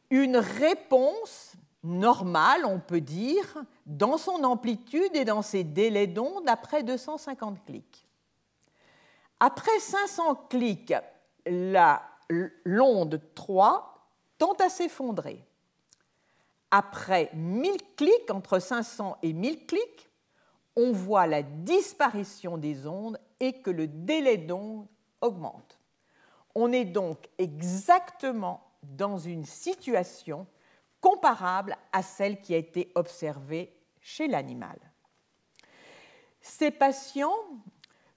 une 0.10 0.38
réponse 0.38 1.54
normale, 1.84 2.66
on 2.66 2.80
peut 2.80 3.02
dire, 3.02 3.64
dans 3.86 4.18
son 4.18 4.44
amplitude 4.44 5.16
et 5.16 5.24
dans 5.24 5.44
ses 5.44 5.64
délais 5.64 6.08
d'onde 6.08 6.50
après 6.50 6.82
250 6.82 7.64
clics. 7.64 8.07
Après 9.40 9.80
500 9.80 10.36
clics, 10.50 10.94
l'onde 12.66 13.22
3 13.36 14.10
tend 14.38 14.54
à 14.54 14.70
s'effondrer. 14.70 15.44
Après 16.72 17.30
1000 17.34 17.78
clics, 17.96 18.32
entre 18.32 18.60
500 18.60 19.18
et 19.22 19.34
1000 19.34 19.66
clics, 19.66 20.10
on 20.76 20.92
voit 20.92 21.28
la 21.28 21.44
disparition 21.44 22.58
des 22.58 22.88
ondes 22.88 23.20
et 23.40 23.62
que 23.62 23.72
le 23.72 23.88
délai 23.88 24.38
d'onde 24.38 24.88
augmente. 25.22 25.80
On 26.56 26.72
est 26.72 26.86
donc 26.86 27.30
exactement 27.38 28.64
dans 28.84 29.18
une 29.18 29.46
situation 29.46 30.48
comparable 31.02 31.78
à 31.94 32.02
celle 32.02 32.42
qui 32.42 32.54
a 32.54 32.58
été 32.58 32.92
observée 32.96 33.76
chez 34.02 34.28
l'animal. 34.28 34.80
Ces 36.42 36.72
patients 36.72 37.36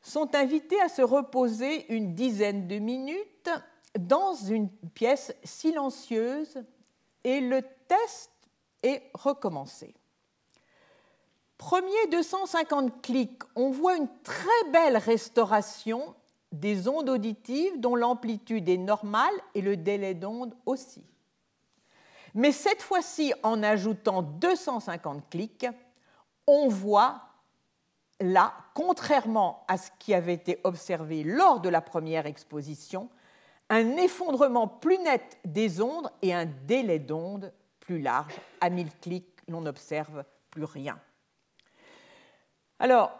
sont 0.03 0.35
invités 0.35 0.81
à 0.81 0.89
se 0.89 1.03
reposer 1.03 1.93
une 1.95 2.15
dizaine 2.15 2.67
de 2.67 2.79
minutes 2.79 3.51
dans 3.99 4.35
une 4.35 4.69
pièce 4.69 5.35
silencieuse 5.45 6.63
et 7.25 7.41
le 7.41 7.63
test 7.89 8.31
est 8.83 9.03
recommencé. 9.15 9.95
Premier 11.59 12.07
250 12.11 13.03
clics, 13.03 13.43
on 13.55 13.71
voit 13.71 13.97
une 13.97 14.09
très 14.23 14.71
belle 14.73 14.97
restauration 14.97 16.15
des 16.53 16.89
ondes 16.89 17.11
auditives 17.11 17.79
dont 17.79 17.95
l'amplitude 17.95 18.69
est 18.69 18.79
normale 18.79 19.35
et 19.55 19.61
le 19.61 19.77
délai 19.77 20.15
d'onde 20.15 20.55
aussi. 20.65 21.05
Mais 22.35 22.53
cette 22.53 22.83
fois-ci, 22.83 23.35
en 23.43 23.63
ajoutant 23.63 24.23
250 24.23 25.29
clics, 25.31 25.67
on 26.47 26.69
voit 26.69 27.30
là, 28.21 28.55
contrairement 28.75 29.65
à 29.69 29.77
ce 29.77 29.91
qui 29.99 30.15
avait 30.15 30.35
été 30.35 30.61
observé 30.65 31.25
lors 31.25 31.61
de 31.61 31.69
la 31.69 31.81
première 31.81 32.27
exposition, 32.27 33.09
un 33.69 33.97
effondrement 33.97 34.69
plus 34.69 34.99
net 34.99 35.39
des 35.45 35.81
ondes 35.81 36.11
et 36.23 36.35
un 36.35 36.47
délai 36.47 36.99
d'onde 36.99 37.53
plus 37.79 38.01
large. 38.01 38.35
À 38.61 38.69
1000 38.71 38.89
clics, 39.01 39.41
l'on 39.49 39.63
n'observe 39.63 40.25
plus 40.51 40.65
rien. 40.65 41.01
Alors, 42.79 43.13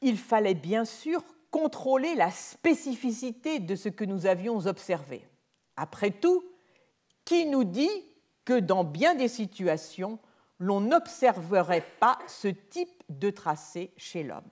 il 0.00 0.18
fallait 0.18 0.54
bien 0.54 0.84
sûr 0.84 1.22
contrôler 1.50 2.14
la 2.14 2.30
spécificité 2.30 3.58
de 3.58 3.74
ce 3.74 3.88
que 3.88 4.04
nous 4.04 4.26
avions 4.26 4.58
observé. 4.66 5.26
Après 5.76 6.10
tout, 6.10 6.44
qui 7.24 7.46
nous 7.46 7.64
dit 7.64 8.04
que 8.44 8.58
dans 8.58 8.84
bien 8.84 9.14
des 9.14 9.28
situations, 9.28 10.18
l'on 10.58 10.80
n'observerait 10.80 11.86
pas 12.00 12.18
ce 12.26 12.48
type 12.48 13.02
de 13.08 13.30
tracé 13.30 13.92
chez 13.96 14.22
l'homme 14.22 14.50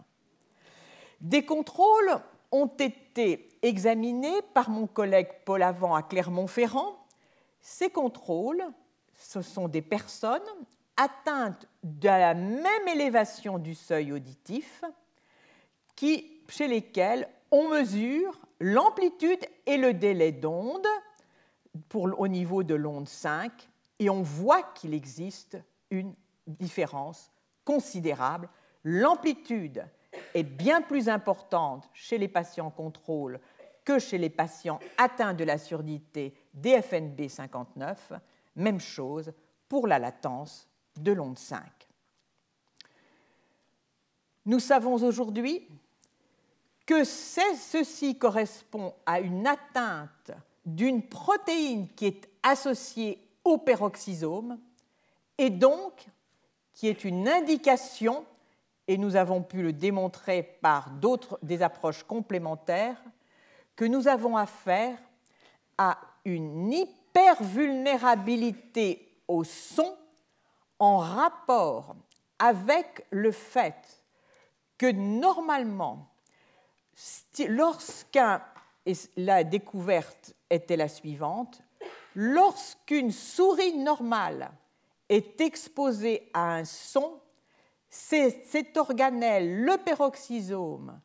Des 1.20 1.44
contrôles 1.44 2.20
ont 2.52 2.66
été 2.66 3.48
examinés 3.62 4.42
par 4.54 4.70
mon 4.70 4.86
collègue 4.86 5.28
Paul 5.44 5.62
Avant 5.62 5.94
à 5.94 6.02
Clermont-Ferrand. 6.02 6.96
Ces 7.60 7.90
contrôles, 7.90 8.64
ce 9.14 9.42
sont 9.42 9.68
des 9.68 9.82
personnes 9.82 10.40
atteintes 10.96 11.66
de 11.82 12.08
la 12.08 12.34
même 12.34 12.88
élévation 12.88 13.58
du 13.58 13.74
seuil 13.74 14.12
auditif 14.12 14.84
chez 16.48 16.68
lesquelles 16.68 17.28
on 17.50 17.68
mesure 17.68 18.38
l'amplitude 18.60 19.44
et 19.66 19.76
le 19.76 19.94
délai 19.94 20.32
d'onde 20.32 20.86
au 21.94 22.28
niveau 22.28 22.62
de 22.62 22.74
l'onde 22.74 23.08
5 23.08 23.50
et 23.98 24.10
on 24.10 24.22
voit 24.22 24.62
qu'il 24.74 24.94
existe 24.94 25.58
une 25.90 26.14
différence 26.46 27.30
considérable. 27.64 28.48
L'amplitude 28.84 29.84
est 30.34 30.42
bien 30.42 30.80
plus 30.80 31.08
importante 31.08 31.88
chez 31.92 32.18
les 32.18 32.28
patients 32.28 32.70
contrôle 32.70 33.40
que 33.84 33.98
chez 33.98 34.18
les 34.18 34.30
patients 34.30 34.80
atteints 34.98 35.34
de 35.34 35.44
la 35.44 35.58
surdité 35.58 36.34
DFNB 36.54 37.28
59. 37.28 38.12
Même 38.56 38.80
chose 38.80 39.32
pour 39.68 39.86
la 39.86 39.98
latence 39.98 40.68
de 40.96 41.12
l'onde 41.12 41.38
5. 41.38 41.62
Nous 44.46 44.60
savons 44.60 44.94
aujourd'hui 44.94 45.68
que 46.86 47.02
ceci 47.04 48.16
correspond 48.16 48.94
à 49.04 49.20
une 49.20 49.46
atteinte 49.46 50.30
d'une 50.64 51.02
protéine 51.02 51.88
qui 51.94 52.06
est 52.06 52.28
associée 52.42 53.20
au 53.44 53.58
peroxysome 53.58 54.58
et 55.38 55.50
donc 55.50 56.06
qui 56.72 56.88
est 56.88 57.04
une 57.04 57.28
indication, 57.28 58.24
et 58.86 58.96
nous 58.98 59.16
avons 59.16 59.42
pu 59.42 59.62
le 59.62 59.72
démontrer 59.72 60.42
par 60.42 60.90
d'autres 60.90 61.38
des 61.42 61.62
approches 61.62 62.02
complémentaires, 62.02 63.02
que 63.74 63.86
nous 63.86 64.08
avons 64.08 64.36
affaire 64.36 64.98
à 65.78 65.98
une 66.24 66.70
hypervulnérabilité 66.72 69.20
au 69.26 69.42
son 69.42 69.96
en 70.78 70.98
rapport 70.98 71.96
avec 72.38 73.06
le 73.10 73.32
fait 73.32 74.04
que 74.76 74.92
normalement, 74.92 76.10
lorsqu'un, 77.48 78.42
la 79.16 79.44
découverte 79.44 80.34
était 80.50 80.76
la 80.76 80.88
suivante, 80.88 81.62
lorsqu'une 82.14 83.10
souris 83.10 83.78
normale 83.78 84.50
est 85.08 85.40
exposée 85.40 86.30
à 86.34 86.56
un 86.56 86.64
son, 86.64 87.20
c'est 87.88 88.44
cet 88.46 88.76
organelle, 88.76 89.62
le 89.64 89.76
peroxysome, 89.78 91.00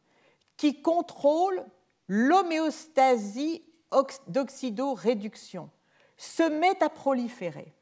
qui 0.57 0.81
contrôle 0.81 1.63
l'homéostasie 2.07 3.63
d'oxydoréduction, 4.27 5.69
se 6.17 6.43
met 6.43 6.83
à 6.83 6.89
proliférer. 6.89 7.73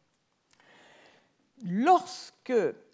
Lorsque 1.63 2.53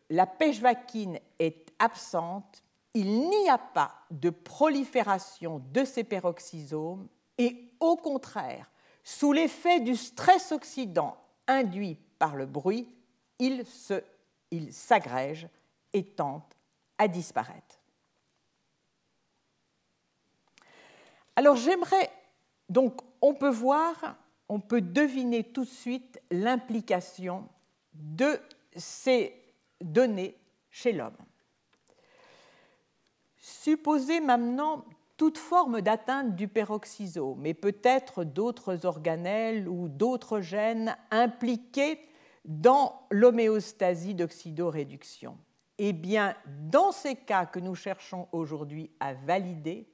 la 0.09 0.25
pêche-vaquine 0.25 1.19
est 1.39 1.71
absente, 1.79 2.63
il 2.93 3.29
n'y 3.29 3.49
a 3.49 3.57
pas 3.57 3.93
de 4.09 4.29
prolifération 4.29 5.61
de 5.71 5.83
ces 5.83 6.03
peroxysomes 6.03 7.07
et 7.37 7.71
au 7.79 7.97
contraire, 7.97 8.71
sous 9.03 9.33
l'effet 9.33 9.81
du 9.81 9.95
stress 9.95 10.51
oxydant 10.51 11.17
induit 11.47 11.99
par 12.17 12.35
le 12.35 12.45
bruit, 12.45 12.89
il 13.39 14.73
s'agrège 14.73 15.47
et 15.93 16.03
tente 16.03 16.55
à 16.97 17.07
disparaître. 17.07 17.79
Alors 21.35 21.55
j'aimerais, 21.55 22.09
donc 22.69 23.01
on 23.21 23.33
peut 23.33 23.49
voir, 23.49 24.17
on 24.47 24.59
peut 24.59 24.81
deviner 24.81 25.43
tout 25.43 25.65
de 25.65 25.69
suite 25.69 26.21
l'implication 26.31 27.47
de 27.93 28.39
ces 28.75 29.35
données 29.81 30.37
chez 30.69 30.93
l'homme. 30.93 31.17
Supposez 33.37 34.21
maintenant 34.21 34.85
toute 35.17 35.37
forme 35.37 35.81
d'atteinte 35.81 36.35
du 36.35 36.47
peroxysome, 36.47 37.39
mais 37.39 37.53
peut-être 37.53 38.23
d'autres 38.23 38.85
organelles 38.85 39.67
ou 39.67 39.87
d'autres 39.87 40.41
gènes 40.41 40.95
impliqués 41.11 41.99
dans 42.45 43.07
l'homéostasie 43.11 44.15
d'oxydoréduction. 44.15 45.37
Eh 45.77 45.93
bien, 45.93 46.35
dans 46.45 46.91
ces 46.91 47.15
cas 47.15 47.45
que 47.45 47.59
nous 47.59 47.75
cherchons 47.75 48.27
aujourd'hui 48.31 48.91
à 48.99 49.13
valider, 49.13 49.89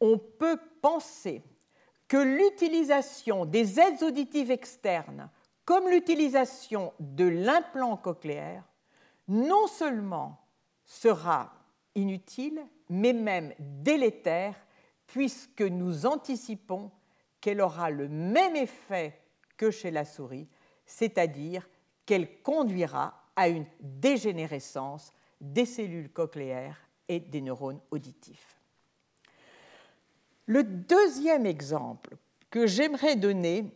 on 0.00 0.18
peut 0.18 0.58
penser 0.82 1.42
que 2.08 2.16
l'utilisation 2.16 3.44
des 3.44 3.78
aides 3.78 4.02
auditives 4.02 4.50
externes, 4.50 5.30
comme 5.64 5.88
l'utilisation 5.88 6.92
de 6.98 7.26
l'implant 7.26 7.96
cochléaire, 7.96 8.64
non 9.28 9.66
seulement 9.66 10.40
sera 10.84 11.52
inutile, 11.94 12.64
mais 12.88 13.12
même 13.12 13.52
délétère, 13.58 14.54
puisque 15.06 15.62
nous 15.62 16.06
anticipons 16.06 16.90
qu'elle 17.40 17.60
aura 17.60 17.90
le 17.90 18.08
même 18.08 18.56
effet 18.56 19.20
que 19.56 19.70
chez 19.70 19.90
la 19.90 20.04
souris, 20.04 20.48
c'est-à-dire 20.88 21.68
qu'elle 22.06 22.40
conduira 22.42 23.22
à 23.36 23.48
une 23.48 23.66
dégénérescence 23.78 25.12
des 25.40 25.66
cellules 25.66 26.10
cochléaires 26.10 26.80
et 27.08 27.20
des 27.20 27.40
neurones 27.40 27.80
auditifs. 27.92 28.56
Le 30.46 30.64
deuxième 30.64 31.46
exemple 31.46 32.16
que 32.50 32.66
j'aimerais 32.66 33.16
donner 33.16 33.70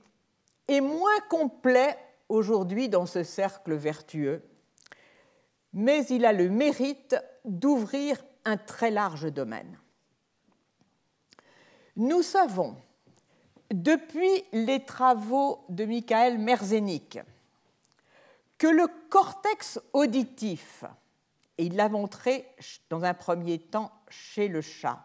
est 0.66 0.80
moins 0.80 1.20
complet 1.28 1.96
aujourd'hui 2.30 2.88
dans 2.88 3.06
ce 3.06 3.22
cercle 3.22 3.74
vertueux, 3.74 4.42
mais 5.74 6.04
il 6.06 6.24
a 6.24 6.32
le 6.32 6.48
mérite 6.48 7.14
d'ouvrir 7.44 8.24
un 8.46 8.56
très 8.56 8.90
large 8.90 9.30
domaine. 9.30 9.78
Nous 11.96 12.22
savons, 12.22 12.74
depuis 13.72 14.44
les 14.52 14.84
travaux 14.84 15.64
de 15.68 15.84
Michael 15.84 16.38
Merzenich, 16.38 17.18
que 18.58 18.66
le 18.66 18.86
cortex 19.08 19.80
auditif, 19.92 20.84
et 21.58 21.64
il 21.64 21.76
l'a 21.76 21.88
montré 21.88 22.46
dans 22.90 23.04
un 23.04 23.14
premier 23.14 23.58
temps 23.58 23.90
chez 24.08 24.48
le 24.48 24.60
chat, 24.60 25.02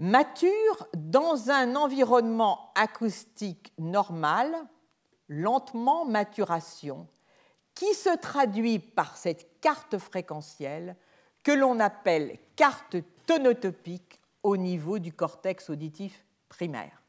mature 0.00 0.86
dans 0.94 1.50
un 1.50 1.76
environnement 1.76 2.72
acoustique 2.74 3.72
normal, 3.78 4.54
lentement 5.28 6.04
maturation, 6.04 7.06
qui 7.74 7.94
se 7.94 8.16
traduit 8.18 8.78
par 8.78 9.16
cette 9.16 9.60
carte 9.60 9.98
fréquentielle 9.98 10.96
que 11.42 11.52
l'on 11.52 11.80
appelle 11.80 12.38
carte 12.54 12.96
tonotopique 13.26 14.20
au 14.42 14.56
niveau 14.56 14.98
du 14.98 15.12
cortex 15.12 15.70
auditif 15.70 16.24
primaire. 16.48 17.01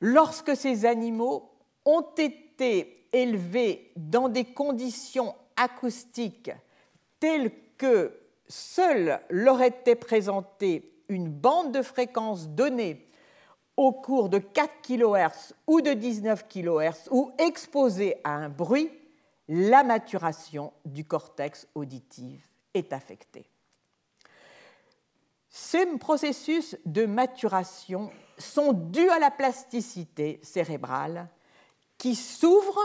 Lorsque 0.00 0.56
ces 0.56 0.86
animaux 0.86 1.50
ont 1.84 2.06
été 2.16 3.08
élevés 3.12 3.92
dans 3.96 4.28
des 4.28 4.44
conditions 4.44 5.34
acoustiques 5.56 6.50
telles 7.20 7.52
que 7.76 8.12
seule 8.46 9.20
leur 9.30 9.62
était 9.62 9.96
présentée 9.96 10.92
une 11.08 11.28
bande 11.28 11.72
de 11.72 11.82
fréquence 11.82 12.48
donnée 12.48 13.08
au 13.76 13.92
cours 13.92 14.28
de 14.28 14.38
4 14.38 14.82
kHz 14.82 15.54
ou 15.66 15.80
de 15.80 15.92
19 15.92 16.46
kHz 16.48 17.08
ou 17.10 17.32
exposée 17.38 18.16
à 18.24 18.30
un 18.30 18.48
bruit, 18.48 18.90
la 19.48 19.84
maturation 19.84 20.72
du 20.84 21.04
cortex 21.04 21.66
auditif 21.74 22.48
est 22.74 22.92
affectée. 22.92 23.48
Ces 25.48 25.86
processus 25.98 26.76
de 26.84 27.06
maturation 27.06 28.10
sont 28.36 28.72
dus 28.72 29.08
à 29.08 29.18
la 29.18 29.30
plasticité 29.30 30.40
cérébrale 30.42 31.28
qui 31.96 32.14
s'ouvre 32.14 32.78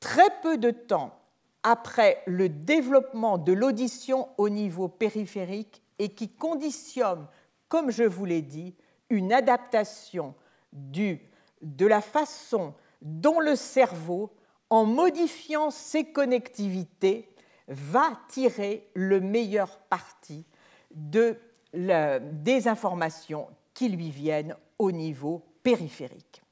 très 0.00 0.28
peu 0.42 0.58
de 0.58 0.70
temps 0.70 1.18
après 1.62 2.22
le 2.26 2.48
développement 2.48 3.38
de 3.38 3.52
l'audition 3.52 4.28
au 4.36 4.48
niveau 4.48 4.88
périphérique 4.88 5.82
et 5.98 6.10
qui 6.10 6.28
conditionne, 6.28 7.26
comme 7.68 7.90
je 7.90 8.02
vous 8.02 8.26
l'ai 8.26 8.42
dit, 8.42 8.74
une 9.08 9.32
adaptation 9.32 10.34
de 10.72 11.86
la 11.86 12.00
façon 12.00 12.74
dont 13.00 13.40
le 13.40 13.56
cerveau, 13.56 14.34
en 14.68 14.84
modifiant 14.84 15.70
ses 15.70 16.04
connectivités, 16.04 17.30
va 17.68 18.18
tirer 18.28 18.90
le 18.94 19.20
meilleur 19.20 19.78
parti 19.88 20.44
de 20.90 21.38
des 21.74 22.68
informations 22.68 23.48
qui 23.72 23.88
lui 23.88 24.10
viennent 24.10 24.56
au 24.78 24.92
niveau 24.92 25.42
périphérique. 25.62 26.42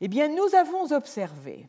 Eh 0.00 0.08
bien, 0.08 0.28
nous 0.28 0.54
avons 0.54 0.92
observé 0.94 1.66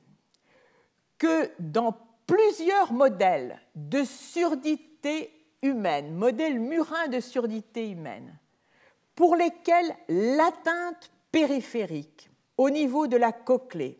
que 1.17 1.49
dans 1.59 1.95
plusieurs 2.25 2.91
modèles 2.91 3.59
de 3.75 4.03
surdité 4.03 5.31
humaine, 5.61 6.13
modèles 6.13 6.59
murins 6.59 7.07
de 7.07 7.19
surdité 7.19 7.89
humaine, 7.89 8.37
pour 9.15 9.35
lesquels 9.35 9.95
l'atteinte 10.09 11.11
périphérique 11.31 12.29
au 12.57 12.69
niveau 12.69 13.07
de 13.07 13.17
la 13.17 13.31
cochlée 13.31 13.99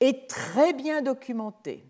est 0.00 0.28
très 0.28 0.72
bien 0.72 1.02
documentée. 1.02 1.84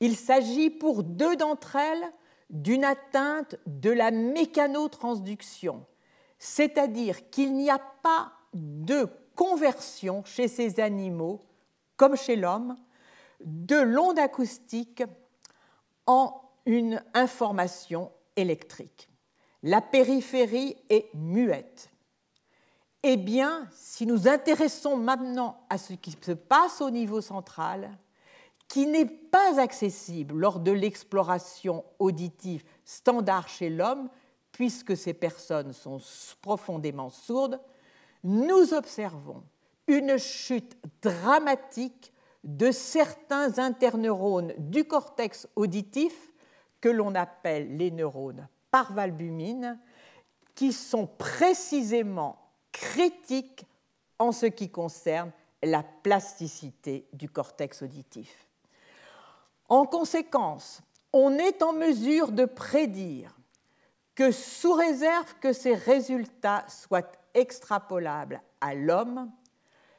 Il 0.00 0.16
s'agit 0.16 0.70
pour 0.70 1.04
deux 1.04 1.36
d'entre 1.36 1.76
elles 1.76 2.12
d'une 2.50 2.84
atteinte 2.84 3.56
de 3.66 3.90
la 3.90 4.10
mécanotransduction, 4.10 5.84
c'est-à-dire 6.38 7.30
qu'il 7.30 7.54
n'y 7.54 7.70
a 7.70 7.78
pas 7.78 8.32
de 8.54 9.08
conversion 9.34 10.24
chez 10.24 10.48
ces 10.48 10.80
animaux, 10.80 11.44
comme 11.96 12.16
chez 12.16 12.36
l'homme, 12.36 12.76
de 13.40 13.76
l'onde 13.76 14.18
acoustique 14.18 15.02
en 16.06 16.40
une 16.64 17.02
information 17.14 18.10
électrique. 18.36 19.08
La 19.62 19.80
périphérie 19.80 20.76
est 20.88 21.08
muette. 21.14 21.90
Eh 23.02 23.16
bien, 23.16 23.68
si 23.72 24.06
nous 24.06 24.26
intéressons 24.28 24.96
maintenant 24.96 25.64
à 25.70 25.78
ce 25.78 25.92
qui 25.92 26.16
se 26.20 26.32
passe 26.32 26.80
au 26.80 26.90
niveau 26.90 27.20
central, 27.20 27.96
qui 28.68 28.86
n'est 28.86 29.06
pas 29.06 29.60
accessible 29.60 30.34
lors 30.34 30.60
de 30.60 30.72
l'exploration 30.72 31.84
auditive 31.98 32.64
standard 32.84 33.48
chez 33.48 33.70
l'homme, 33.70 34.08
puisque 34.52 34.96
ces 34.96 35.14
personnes 35.14 35.72
sont 35.72 36.00
profondément 36.40 37.10
sourdes, 37.10 37.60
nous 38.24 38.74
observons 38.74 39.42
une 39.86 40.18
chute 40.18 40.76
dramatique 41.02 42.12
de 42.42 42.70
certains 42.70 43.58
interneurones 43.58 44.52
du 44.58 44.84
cortex 44.84 45.48
auditif 45.56 46.32
que 46.80 46.88
l'on 46.88 47.14
appelle 47.14 47.76
les 47.76 47.90
neurones 47.90 48.48
parvalbumines, 48.70 49.78
qui 50.54 50.72
sont 50.72 51.06
précisément 51.06 52.38
critiques 52.72 53.66
en 54.18 54.32
ce 54.32 54.46
qui 54.46 54.70
concerne 54.70 55.30
la 55.62 55.82
plasticité 55.82 57.06
du 57.12 57.28
cortex 57.28 57.82
auditif. 57.82 58.45
En 59.68 59.84
conséquence, 59.86 60.80
on 61.12 61.38
est 61.38 61.62
en 61.62 61.72
mesure 61.72 62.32
de 62.32 62.44
prédire 62.44 63.36
que 64.14 64.30
sous 64.30 64.72
réserve 64.72 65.34
que 65.40 65.52
ces 65.52 65.74
résultats 65.74 66.64
soient 66.68 67.12
extrapolables 67.34 68.40
à 68.60 68.74
l'homme, 68.74 69.30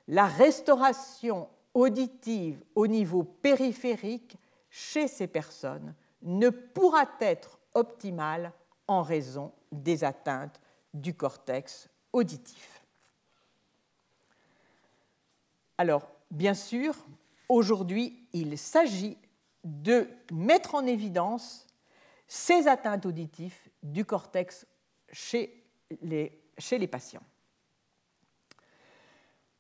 la 0.08 0.26
restauration 0.26 1.50
auditive 1.74 2.64
au 2.76 2.88
niveau 2.88 3.24
périphérique 3.24 4.38
chez 4.70 5.08
ces 5.08 5.28
personnes 5.28 5.94
ne 6.24 6.50
pourra 6.50 7.06
être 7.20 7.60
optimale 7.74 8.52
en 8.88 9.04
raison 9.04 9.52
des 9.72 10.04
atteintes 10.04 10.60
du 10.94 11.14
cortex 11.14 11.90
auditif. 12.14 12.82
Alors, 15.78 16.10
bien 16.32 16.56
sûr, 16.56 16.96
aujourd'hui, 17.50 18.28
il 18.34 18.58
s'agit 18.58 19.18
de 19.68 20.08
mettre 20.32 20.76
en 20.76 20.86
évidence 20.86 21.68
ces 22.28 22.68
atteintes 22.68 23.06
auditives 23.06 23.58
du 23.84 24.06
cortex 24.06 24.66
chez 25.12 25.64
les, 26.02 26.88
patients. 26.90 27.24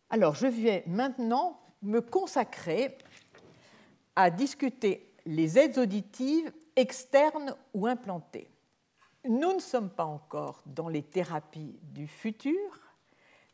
Alors, 0.09 0.35
je 0.35 0.47
vais 0.47 0.83
maintenant 0.87 1.59
me 1.81 1.99
consacrer 1.99 2.97
à 4.15 4.29
discuter 4.29 5.13
les 5.25 5.59
aides 5.59 5.77
auditives 5.77 6.51
externes 6.75 7.55
ou 7.73 7.85
implantées. 7.85 8.49
Nous 9.25 9.53
ne 9.53 9.59
sommes 9.59 9.89
pas 9.89 10.05
encore 10.05 10.63
dans 10.65 10.87
les 10.87 11.03
thérapies 11.03 11.77
du 11.81 12.07
futur, 12.07 12.79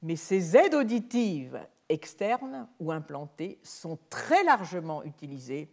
mais 0.03 0.15
ces 0.15 0.55
aides 0.55 0.75
auditives 0.75 1.59
externes 1.89 2.67
ou 2.79 2.91
implantées 2.91 3.59
sont 3.63 3.97
très 4.09 4.43
largement 4.43 5.03
utilisées 5.03 5.69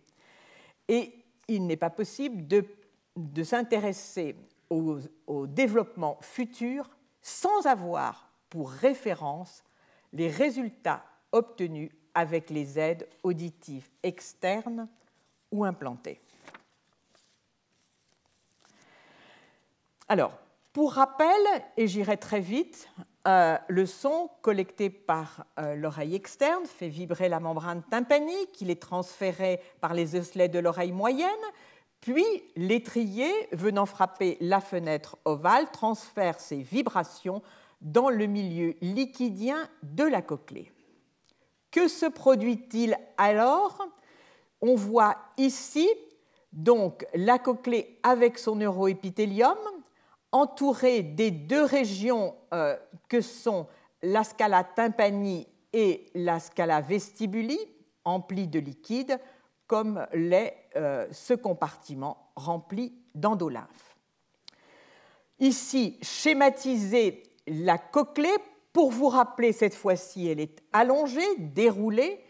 et 0.90 1.14
il 1.46 1.66
n'est 1.68 1.76
pas 1.76 1.88
possible 1.88 2.46
de, 2.48 3.44
s'intéresser 3.44 4.36
au, 4.68 4.98
développement 5.46 6.18
futur 6.20 6.90
sans 7.22 7.64
avoir 7.66 8.32
pour 8.50 8.70
référence 8.70 9.62
les 10.12 10.28
résultats 10.28 11.04
obtenus 11.30 11.92
avec 12.12 12.50
les 12.50 12.76
aides 12.78 13.08
auditives 13.22 13.88
externes 14.02 14.88
ou 15.52 15.64
implantées. 15.64 16.20
Alors, 20.08 20.36
pour 20.72 20.94
rappel, 20.94 21.40
et 21.76 21.86
j'irai 21.86 22.16
très 22.16 22.40
vite, 22.40 22.88
euh, 23.28 23.58
le 23.68 23.84
son 23.84 24.30
collecté 24.40 24.88
par 24.88 25.44
euh, 25.58 25.74
l'oreille 25.74 26.14
externe 26.14 26.64
fait 26.64 26.88
vibrer 26.88 27.28
la 27.28 27.38
membrane 27.38 27.82
tympanique, 27.90 28.60
il 28.60 28.70
est 28.70 28.80
transféré 28.80 29.60
par 29.82 29.92
les 29.92 30.16
osselets 30.16 30.48
de 30.48 30.58
l'oreille 30.58 30.92
moyenne, 30.92 31.28
puis 32.00 32.24
l'étrier 32.56 33.30
venant 33.52 33.84
frapper 33.84 34.38
la 34.40 34.60
fenêtre 34.60 35.18
ovale 35.26 35.70
transfère 35.70 36.40
ces 36.40 36.62
vibrations 36.62 37.42
dans 37.82 38.08
le 38.08 38.24
milieu 38.24 38.74
liquidien 38.80 39.68
de 39.82 40.04
la 40.04 40.22
cochlée. 40.22 40.72
Que 41.70 41.88
se 41.88 42.06
produit-il 42.06 42.96
alors? 43.18 43.86
On 44.62 44.76
voit 44.76 45.16
ici 45.36 45.88
donc 46.52 47.06
la 47.14 47.38
cochlée 47.38 47.98
avec 48.02 48.38
son 48.38 48.56
neuroépithélium 48.56 49.58
entouré 50.32 51.02
des 51.02 51.30
deux 51.30 51.64
régions 51.64 52.34
euh, 52.52 52.76
que 53.08 53.20
sont 53.20 53.66
la 54.02 54.24
scala 54.24 54.64
tympani 54.64 55.46
et 55.72 56.06
la 56.14 56.40
scala 56.40 56.80
vestibuli, 56.80 57.58
emplie 58.04 58.48
de 58.48 58.58
liquide, 58.58 59.18
comme 59.66 60.06
l'est 60.12 60.56
euh, 60.76 61.06
ce 61.12 61.34
compartiment 61.34 62.30
rempli 62.36 62.92
d'endolymphe. 63.14 63.96
Ici, 65.38 65.98
schématiser 66.02 67.22
la 67.46 67.78
cochlée 67.78 68.36
pour 68.72 68.90
vous 68.90 69.08
rappeler, 69.08 69.52
cette 69.52 69.74
fois-ci, 69.74 70.28
elle 70.28 70.40
est 70.40 70.62
allongée, 70.72 71.36
déroulée, 71.38 72.20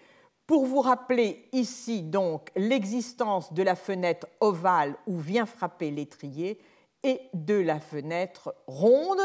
pour 0.47 0.67
vous 0.67 0.81
rappeler 0.81 1.49
ici 1.53 2.03
donc 2.03 2.51
l'existence 2.57 3.53
de 3.53 3.63
la 3.63 3.77
fenêtre 3.77 4.27
ovale 4.41 4.97
où 5.07 5.17
vient 5.17 5.47
frapper 5.47 5.91
l'étrier 5.91 6.61
et 7.03 7.21
de 7.33 7.55
la 7.55 7.81
fenêtre 7.81 8.55
ronde 8.67 9.21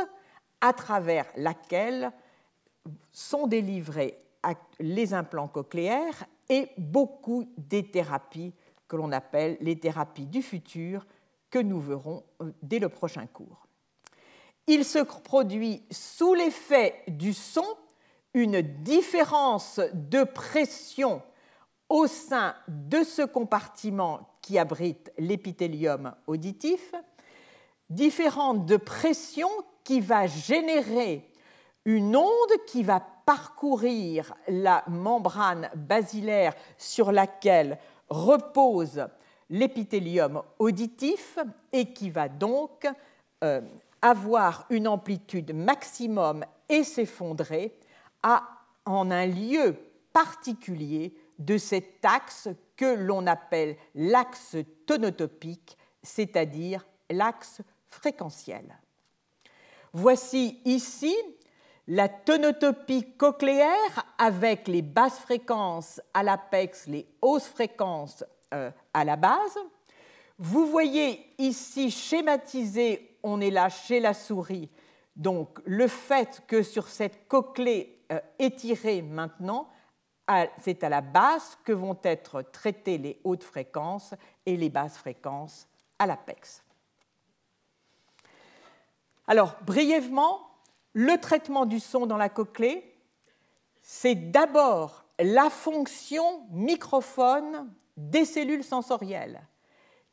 à 0.61 0.73
travers 0.73 1.25
laquelle 1.35 2.11
sont 3.11 3.47
délivrés 3.47 4.17
les 4.79 5.13
implants 5.13 5.47
cochléaires 5.47 6.25
et 6.49 6.69
beaucoup 6.77 7.51
des 7.57 7.89
thérapies 7.89 8.53
que 8.87 8.95
l'on 8.95 9.11
appelle 9.11 9.57
les 9.61 9.79
thérapies 9.79 10.27
du 10.27 10.41
futur 10.41 11.05
que 11.49 11.59
nous 11.59 11.79
verrons 11.79 12.23
euh, 12.41 12.51
dès 12.61 12.79
le 12.79 12.89
prochain 12.89 13.25
cours. 13.25 13.67
Il 14.67 14.83
se 14.83 14.99
produit 14.99 15.83
sous 15.91 16.33
l'effet 16.33 17.03
du 17.07 17.33
son 17.33 17.65
une 18.33 18.61
différence 18.61 19.79
de 19.93 20.23
pression 20.23 21.21
au 21.87 22.07
sein 22.07 22.55
de 22.67 23.03
ce 23.03 23.21
compartiment 23.21 24.27
qui 24.41 24.59
abrite 24.59 25.13
l'épithélium 25.17 26.13
auditif, 26.27 26.93
différente 27.89 28.65
de 28.65 28.77
pression 28.77 29.49
qui 29.83 30.01
va 30.01 30.27
générer 30.27 31.29
une 31.85 32.15
onde 32.15 32.65
qui 32.67 32.83
va 32.83 32.99
parcourir 33.25 34.33
la 34.47 34.83
membrane 34.87 35.69
basilaire 35.75 36.53
sur 36.77 37.11
laquelle 37.11 37.77
repose 38.09 39.07
l'épithélium 39.49 40.41
auditif 40.59 41.37
et 41.71 41.93
qui 41.93 42.09
va 42.09 42.27
donc 42.27 42.87
euh, 43.43 43.61
avoir 44.01 44.65
une 44.69 44.87
amplitude 44.87 45.53
maximum 45.53 46.43
et 46.69 46.83
s'effondrer 46.83 47.77
en 48.85 49.11
un 49.11 49.25
lieu 49.27 49.75
particulier 50.13 51.15
de 51.37 51.57
cet 51.57 52.03
axe 52.03 52.49
que 52.75 52.95
l'on 52.95 53.27
appelle 53.27 53.77
l'axe 53.93 54.57
tonotopique, 54.85 55.77
c'est-à-dire 56.01 56.85
l'axe 57.09 57.61
fréquentiel. 57.95 58.77
Voici 59.93 60.59
ici 60.65 61.15
la 61.87 62.09
tonotopie 62.09 63.13
cochléaire 63.17 64.05
avec 64.17 64.67
les 64.67 64.81
basses 64.81 65.19
fréquences 65.19 66.01
à 66.13 66.23
l'apex, 66.23 66.87
les 66.87 67.07
hausses 67.21 67.47
fréquences 67.47 68.23
euh, 68.53 68.71
à 68.93 69.03
la 69.03 69.15
base. 69.15 69.57
Vous 70.37 70.65
voyez 70.65 71.33
ici 71.37 71.91
schématisé, 71.91 73.17
on 73.23 73.39
est 73.39 73.51
là 73.51 73.69
chez 73.69 73.99
la 73.99 74.13
souris, 74.13 74.69
donc 75.15 75.59
le 75.65 75.87
fait 75.87 76.43
que 76.47 76.61
sur 76.61 76.87
cette 76.87 77.27
cochlée 77.27 78.03
euh, 78.11 78.19
étirée 78.37 79.01
maintenant, 79.01 79.69
c'est 80.59 80.83
à 80.83 80.89
la 80.89 81.01
base 81.01 81.57
que 81.63 81.71
vont 81.71 81.97
être 82.03 82.41
traitées 82.41 82.97
les 82.97 83.21
hautes 83.23 83.43
fréquences 83.43 84.13
et 84.45 84.57
les 84.57 84.69
basses 84.69 84.97
fréquences 84.97 85.67
à 85.99 86.07
l'apex. 86.07 86.64
Alors, 89.27 89.55
brièvement, 89.65 90.41
le 90.93 91.17
traitement 91.17 91.65
du 91.65 91.79
son 91.79 92.05
dans 92.05 92.17
la 92.17 92.29
cochlée, 92.29 92.95
c'est 93.81 94.15
d'abord 94.15 95.05
la 95.19 95.49
fonction 95.49 96.47
microphone 96.51 97.71
des 97.97 98.25
cellules 98.25 98.63
sensorielles 98.63 99.41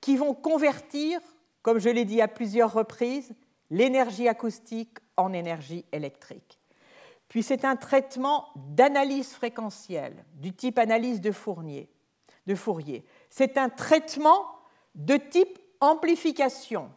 qui 0.00 0.16
vont 0.16 0.34
convertir, 0.34 1.20
comme 1.62 1.78
je 1.78 1.88
l'ai 1.88 2.04
dit 2.04 2.20
à 2.20 2.28
plusieurs 2.28 2.72
reprises, 2.72 3.34
l'énergie 3.70 4.28
acoustique 4.28 4.98
en 5.16 5.32
énergie 5.32 5.84
électrique. 5.92 6.58
Puis 7.28 7.42
c'est 7.42 7.64
un 7.64 7.76
traitement 7.76 8.48
d'analyse 8.56 9.32
fréquentielle 9.32 10.24
du 10.34 10.52
type 10.52 10.78
analyse 10.78 11.20
de 11.20 11.32
Fourier. 11.32 11.88
De 12.46 12.54
Fourier. 12.54 13.06
C'est 13.30 13.56
un 13.56 13.70
traitement 13.70 14.44
de 14.94 15.16
type 15.16 15.58
amplification. 15.80 16.90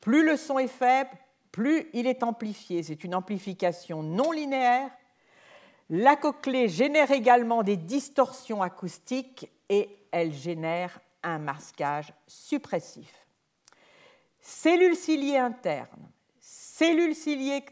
Plus 0.00 0.24
le 0.24 0.36
son 0.36 0.58
est 0.58 0.66
faible, 0.66 1.16
plus 1.54 1.88
il 1.92 2.08
est 2.08 2.24
amplifié. 2.24 2.82
C'est 2.82 3.04
une 3.04 3.14
amplification 3.14 4.02
non 4.02 4.32
linéaire. 4.32 4.90
La 5.88 6.16
cochlée 6.16 6.68
génère 6.68 7.12
également 7.12 7.62
des 7.62 7.76
distorsions 7.76 8.60
acoustiques 8.60 9.48
et 9.68 9.88
elle 10.10 10.32
génère 10.32 10.98
un 11.22 11.38
masquage 11.38 12.12
suppressif. 12.26 13.28
Cellules 14.40 14.96
ciliées 14.96 15.36
internes, 15.36 16.10
cellules 16.40 17.14
ciliées 17.14 17.62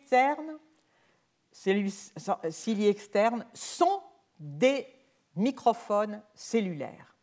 externes, 2.88 3.46
sont 3.52 4.00
des 4.38 4.86
microphones 5.34 6.22
cellulaires. 6.36 7.16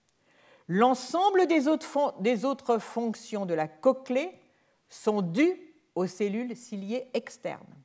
L'ensemble 0.68 1.48
des 1.48 1.70
autres, 1.70 2.16
des 2.20 2.44
autres 2.44 2.80
fonctions 2.80 3.46
de 3.46 3.54
la 3.54 3.70
cochlée 3.70 4.38
sont 4.90 5.22
dues 5.22 5.69
aux 6.00 6.08
cellules 6.08 6.56
ciliées 6.56 7.10
externes. 7.14 7.76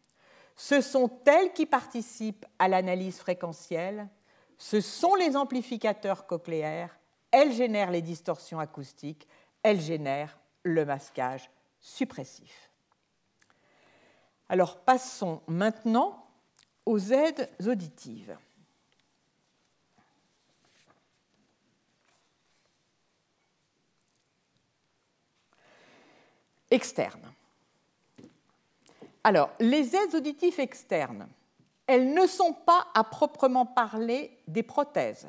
Ce 0.54 0.80
sont 0.80 1.10
elles 1.26 1.52
qui 1.52 1.66
participent 1.66 2.46
à 2.60 2.68
l'analyse 2.68 3.18
fréquentielle, 3.18 4.08
ce 4.56 4.80
sont 4.80 5.16
les 5.16 5.34
amplificateurs 5.34 6.24
cochléaires, 6.28 6.96
elles 7.32 7.52
génèrent 7.52 7.90
les 7.90 8.02
distorsions 8.02 8.60
acoustiques, 8.60 9.26
elles 9.64 9.80
génèrent 9.80 10.38
le 10.62 10.84
masquage 10.84 11.50
suppressif. 11.80 12.70
Alors 14.48 14.78
passons 14.84 15.42
maintenant 15.48 16.24
aux 16.86 17.00
aides 17.00 17.50
auditives. 17.66 18.38
Externes. 26.70 27.34
Alors, 29.25 29.51
les 29.59 29.97
aides 29.97 30.14
auditives 30.14 30.61
externes, 30.61 31.27
elles 31.87 32.12
ne 32.12 32.27
sont 32.27 32.53
pas 32.53 32.87
à 32.95 33.05
proprement 33.05 33.66
parler 33.66 34.39
des 34.47 34.62
prothèses. 34.62 35.29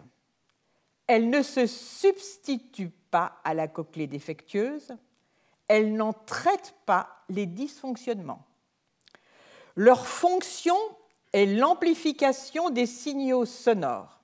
Elles 1.07 1.29
ne 1.29 1.41
se 1.41 1.65
substituent 1.65 2.93
pas 3.11 3.39
à 3.43 3.53
la 3.53 3.67
cochlée 3.67 4.07
défectueuse. 4.07 4.95
Elles 5.67 5.93
n'en 5.93 6.13
traitent 6.13 6.75
pas 6.85 7.23
les 7.29 7.45
dysfonctionnements. 7.45 8.45
Leur 9.75 10.07
fonction 10.07 10.77
est 11.33 11.45
l'amplification 11.45 12.69
des 12.69 12.85
signaux 12.85 13.45
sonores. 13.45 14.19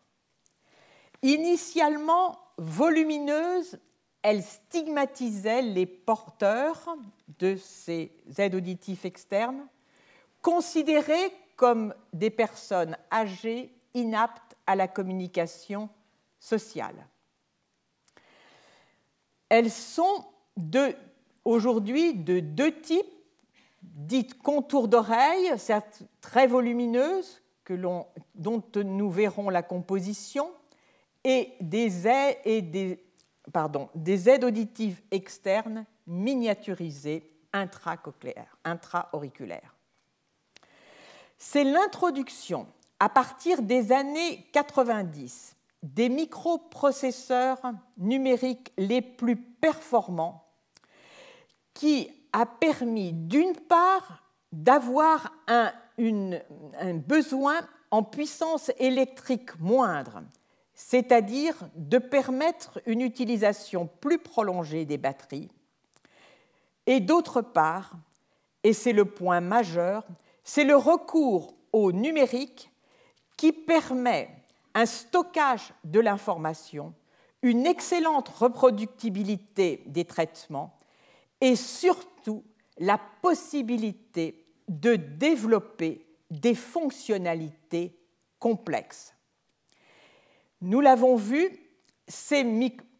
Initialement 1.24 2.40
volumineuses, 2.58 3.80
elles 4.22 4.44
stigmatisaient 4.44 5.62
les 5.62 5.86
porteurs 5.86 6.96
de 7.40 7.56
ces 7.56 8.12
aides 8.38 8.56
auditives 8.56 9.06
externes, 9.06 9.66
considérés 10.42 11.32
comme 11.56 11.94
des 12.14 12.30
personnes 12.30 12.98
âgées 13.12 13.72
inaptes 13.94 14.56
à 14.66 14.76
la 14.76 14.88
communication 14.88 15.90
sociale. 16.40 17.08
Elles 19.50 19.72
sont 19.72 20.26
aujourd'hui 21.44 22.14
de 22.14 22.40
deux 22.40 22.80
types, 22.80 23.06
dites 23.82 24.42
contours 24.42 24.88
d'oreille, 24.88 25.58
certes 25.58 26.04
très 26.22 26.48
volumineuses, 26.48 27.42
dont 27.70 28.64
nous 28.76 29.10
verrons 29.10 29.50
la 29.50 29.64
composition, 29.64 30.52
et 31.24 31.54
des 31.60 32.08
aides, 32.08 32.38
et 32.46 32.62
des, 32.62 33.04
des 33.96 34.30
aides 34.30 34.44
auditives 34.44 35.02
externes 35.12 35.86
miniaturisées 36.08 37.32
intracochléaire, 37.54 38.58
intra-auriculaire. 38.64 39.76
C'est 41.38 41.64
l'introduction, 41.64 42.68
à 43.00 43.10
partir 43.10 43.62
des 43.62 43.92
années 43.92 44.48
90, 44.54 45.56
des 45.84 46.10
microprocesseurs 46.10 47.60
numériques 47.98 48.72
les 48.78 49.02
plus 49.02 49.36
performants 49.36 50.46
qui 51.74 52.12
a 52.32 52.46
permis, 52.46 53.12
d'une 53.14 53.56
part, 53.56 54.24
d'avoir 54.52 55.34
un, 55.48 55.72
besoin 56.94 57.62
en 57.90 58.04
puissance 58.04 58.72
électrique 58.78 59.60
moindre, 59.60 60.22
c'est-à-dire 60.88 61.56
de 61.76 62.00
permettre 62.00 62.82
une 62.88 63.02
utilisation 63.02 63.88
plus 64.02 64.18
prolongée 64.18 64.84
des 64.84 64.98
batteries, 64.98 65.48
et 66.88 67.00
d'autre 67.00 67.42
part, 67.42 67.94
et 68.64 68.74
c'est 68.74 68.92
le 68.92 69.06
point 69.06 69.42
majeur, 69.42 70.04
c'est 70.44 70.64
le 70.64 70.76
recours 70.76 71.54
au 71.72 71.92
numérique 71.92 72.72
qui 73.38 73.52
permet 73.52 74.30
un 74.74 74.88
stockage 74.88 75.72
de 75.84 76.00
l'information, 76.00 76.96
une 77.44 77.68
excellente 77.68 78.30
reproductibilité 78.30 79.84
des 79.86 80.06
traitements 80.06 80.76
et 81.42 81.56
surtout 81.56 82.44
la 82.80 83.00
possibilité 83.22 84.48
de 84.68 84.96
développer 84.96 86.08
des 86.32 86.56
fonctionnalités 86.56 87.96
complexes. 88.40 89.14
Nous 90.62 90.80
l'avons 90.80 91.16
vu, 91.16 91.50
ces, 92.08 92.46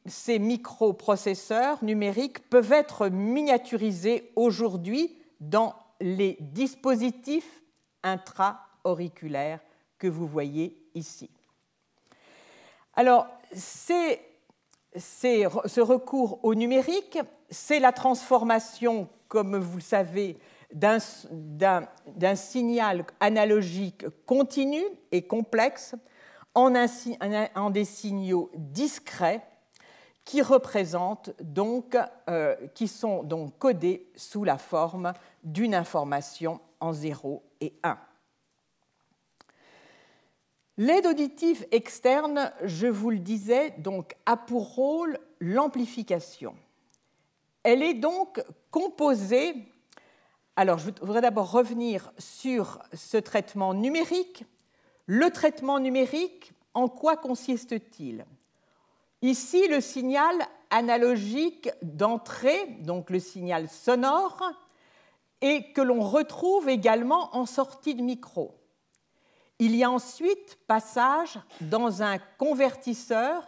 ces 0.06 0.40
microprocesseurs 0.40 1.84
numériques 1.84 2.50
peuvent 2.50 2.72
être 2.72 3.10
miniaturisés 3.10 4.32
aujourd'hui 4.36 5.16
dans 5.40 5.76
les 6.00 6.38
dispositifs 6.40 7.62
intra-auriculaires 8.04 9.60
que 10.00 10.08
vous 10.08 10.28
voyez 10.28 10.76
ici. 10.96 11.30
Alors, 12.96 13.28
ce 13.54 14.20
recours 15.82 16.44
au 16.44 16.56
numérique, 16.56 17.20
c'est 17.50 17.80
la 17.80 17.92
transformation, 17.92 19.08
comme 19.28 19.58
vous 19.58 19.78
le 19.78 19.84
savez, 19.84 20.38
d'un 20.74 22.36
signal 22.36 23.06
analogique 23.20 24.06
continu 24.26 24.82
et 25.12 25.22
complexe 25.22 25.96
en, 26.54 27.70
des 27.70 27.86
signaux 27.86 28.52
discrets 28.56 29.46
qui 30.26 30.42
représentent 30.42 31.32
donc, 31.42 31.98
euh, 32.30 32.56
qui 32.76 32.88
sont 32.88 33.24
donc 33.24 33.58
codés 33.58 34.12
sous 34.16 34.44
la 34.44 34.58
forme 34.58 35.14
d'une 35.44 35.74
information 35.74 36.60
en 36.80 36.94
0 36.94 37.44
et 37.60 37.74
1. 37.84 37.98
L'aide 40.78 41.06
auditive 41.06 41.68
externe, 41.72 42.52
je 42.64 42.88
vous 42.88 43.12
le 43.12 43.20
disais, 43.20 43.72
donc, 43.78 44.16
a 44.26 44.38
pour 44.38 44.76
rôle 44.76 45.20
l'amplification. 45.40 46.56
Elle 47.64 47.84
est 47.84 47.94
donc 47.94 48.44
composée. 48.72 49.54
Alors, 50.56 50.80
je 50.80 50.90
voudrais 51.02 51.22
d'abord 51.22 51.52
revenir 51.52 52.12
sur 52.18 52.80
ce 52.94 53.18
traitement 53.18 53.74
numérique. 53.74 54.46
Le 55.14 55.30
traitement 55.30 55.78
numérique, 55.78 56.54
en 56.74 56.88
quoi 56.88 57.18
consiste-t-il? 57.18 58.26
Ici, 59.22 59.68
le 59.68 59.82
signal 59.82 60.34
analogique 60.70 61.70
d'entrée, 61.82 62.66
donc 62.80 63.10
le 63.10 63.20
signal 63.20 63.68
sonore, 63.68 64.42
et 65.42 65.74
que 65.74 65.82
l'on 65.82 66.00
retrouve 66.00 66.70
également 66.70 67.36
en 67.36 67.46
sortie 67.46 67.94
de 67.94 68.02
micro. 68.02 68.56
Il 69.60 69.76
y 69.76 69.84
a 69.84 69.92
ensuite 69.92 70.58
passage 70.66 71.38
dans 71.60 72.02
un 72.02 72.18
convertisseur 72.38 73.46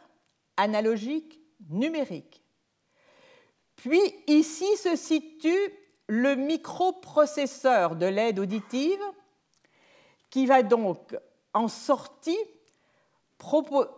analogique 0.58 1.40
numérique. 1.70 2.44
Puis 3.78 4.02
ici 4.28 4.68
se 4.76 4.98
situe 4.98 5.72
le 6.08 6.36
microprocesseur 6.36 7.96
de 7.96 8.08
l'aide 8.08 8.40
auditive 8.40 9.02
qui 10.30 10.46
va 10.46 10.62
donc 10.62 11.16
en 11.54 11.68
sortie 11.68 12.38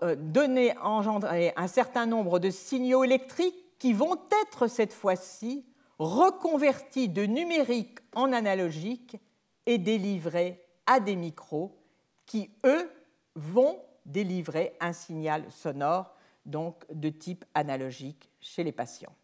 euh, 0.01 0.15
donner, 0.17 0.75
engendrer 0.79 1.53
un 1.55 1.67
certain 1.67 2.05
nombre 2.05 2.39
de 2.39 2.49
signaux 2.49 3.03
électriques 3.03 3.77
qui 3.77 3.93
vont 3.93 4.17
être 4.43 4.67
cette 4.67 4.93
fois-ci 4.93 5.65
reconvertis 5.99 7.09
de 7.09 7.23
numérique 7.25 7.99
en 8.13 8.33
analogique 8.33 9.17
et 9.65 9.77
délivrés 9.77 10.61
à 10.87 10.99
des 10.99 11.15
micros 11.15 11.77
qui, 12.25 12.49
eux, 12.65 12.91
vont 13.35 13.79
délivrer 14.05 14.75
un 14.79 14.93
signal 14.93 15.45
sonore 15.51 16.15
donc 16.45 16.85
de 16.91 17.09
type 17.09 17.45
analogique 17.53 18.29
chez 18.39 18.63
les 18.63 18.71
patients. 18.71 19.15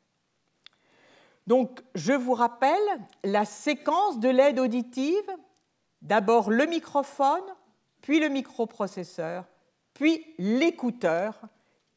Donc, 1.48 1.82
je 1.96 2.14
vous 2.14 2.34
rappelle 2.34 2.78
la 3.24 3.46
séquence 3.46 4.20
de 4.20 4.30
l'aide 4.30 4.60
auditive. 4.60 5.30
D'abord 6.02 6.50
le 6.50 6.66
microphone, 6.66 7.44
puis 8.02 8.20
le 8.20 8.30
microprocesseur, 8.30 9.46
puis 9.94 10.26
l'écouteur, 10.38 11.40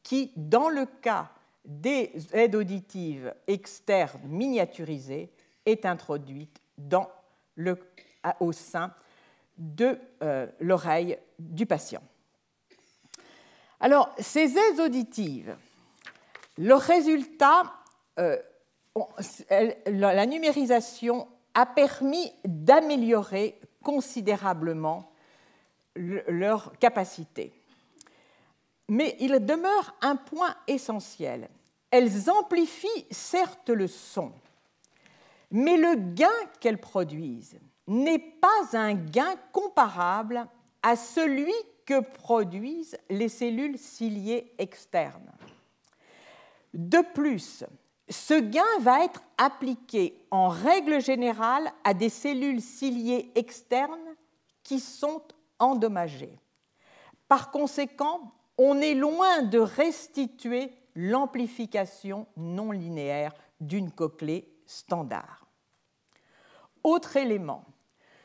qui, 0.03 0.31
dans 0.35 0.69
le 0.69 0.85
cas 0.85 1.31
des 1.65 2.11
aides 2.31 2.55
auditives 2.55 3.33
externes 3.47 4.21
miniaturisées, 4.25 5.31
est 5.65 5.85
introduite 5.85 6.61
dans 6.77 7.09
le, 7.55 7.79
au 8.39 8.51
sein 8.51 8.93
de 9.57 9.97
euh, 10.21 10.47
l'oreille 10.59 11.17
du 11.39 11.65
patient. 11.65 12.03
Alors, 13.79 14.13
ces 14.19 14.57
aides 14.57 14.79
auditives, 14.79 15.55
le 16.57 16.75
résultat, 16.75 17.63
euh, 18.19 18.37
la 19.87 20.25
numérisation 20.25 21.27
a 21.53 21.65
permis 21.65 22.31
d'améliorer 22.45 23.59
considérablement 23.83 25.11
leur 25.95 26.77
capacité. 26.79 27.53
Mais 28.87 29.15
il 29.19 29.43
demeure 29.45 29.95
un 30.01 30.15
point 30.15 30.55
essentiel. 30.67 31.49
Elles 31.89 32.29
amplifient 32.29 33.07
certes 33.09 33.69
le 33.69 33.87
son, 33.87 34.31
mais 35.51 35.77
le 35.77 35.95
gain 36.13 36.27
qu'elles 36.59 36.79
produisent 36.79 37.59
n'est 37.87 38.19
pas 38.19 38.77
un 38.77 38.93
gain 38.93 39.35
comparable 39.51 40.45
à 40.83 40.95
celui 40.95 41.53
que 41.85 41.99
produisent 41.99 42.97
les 43.09 43.29
cellules 43.29 43.77
ciliées 43.77 44.51
externes. 44.57 45.31
De 46.73 46.99
plus, 47.13 47.63
ce 48.09 48.33
gain 48.33 48.63
va 48.81 49.05
être 49.05 49.23
appliqué 49.37 50.19
en 50.29 50.49
règle 50.49 51.01
générale 51.01 51.71
à 51.83 51.93
des 51.93 52.09
cellules 52.09 52.61
ciliées 52.61 53.31
externes 53.35 54.15
qui 54.63 54.79
sont 54.79 55.21
endommagées. 55.59 56.39
Par 57.27 57.51
conséquent, 57.51 58.31
on 58.57 58.79
est 58.81 58.93
loin 58.93 59.41
de 59.43 59.59
restituer 59.59 60.71
l'amplification 60.95 62.27
non 62.37 62.71
linéaire 62.71 63.33
d'une 63.59 63.91
cochlée 63.91 64.49
standard. 64.65 65.45
Autre 66.83 67.17
élément, 67.17 67.65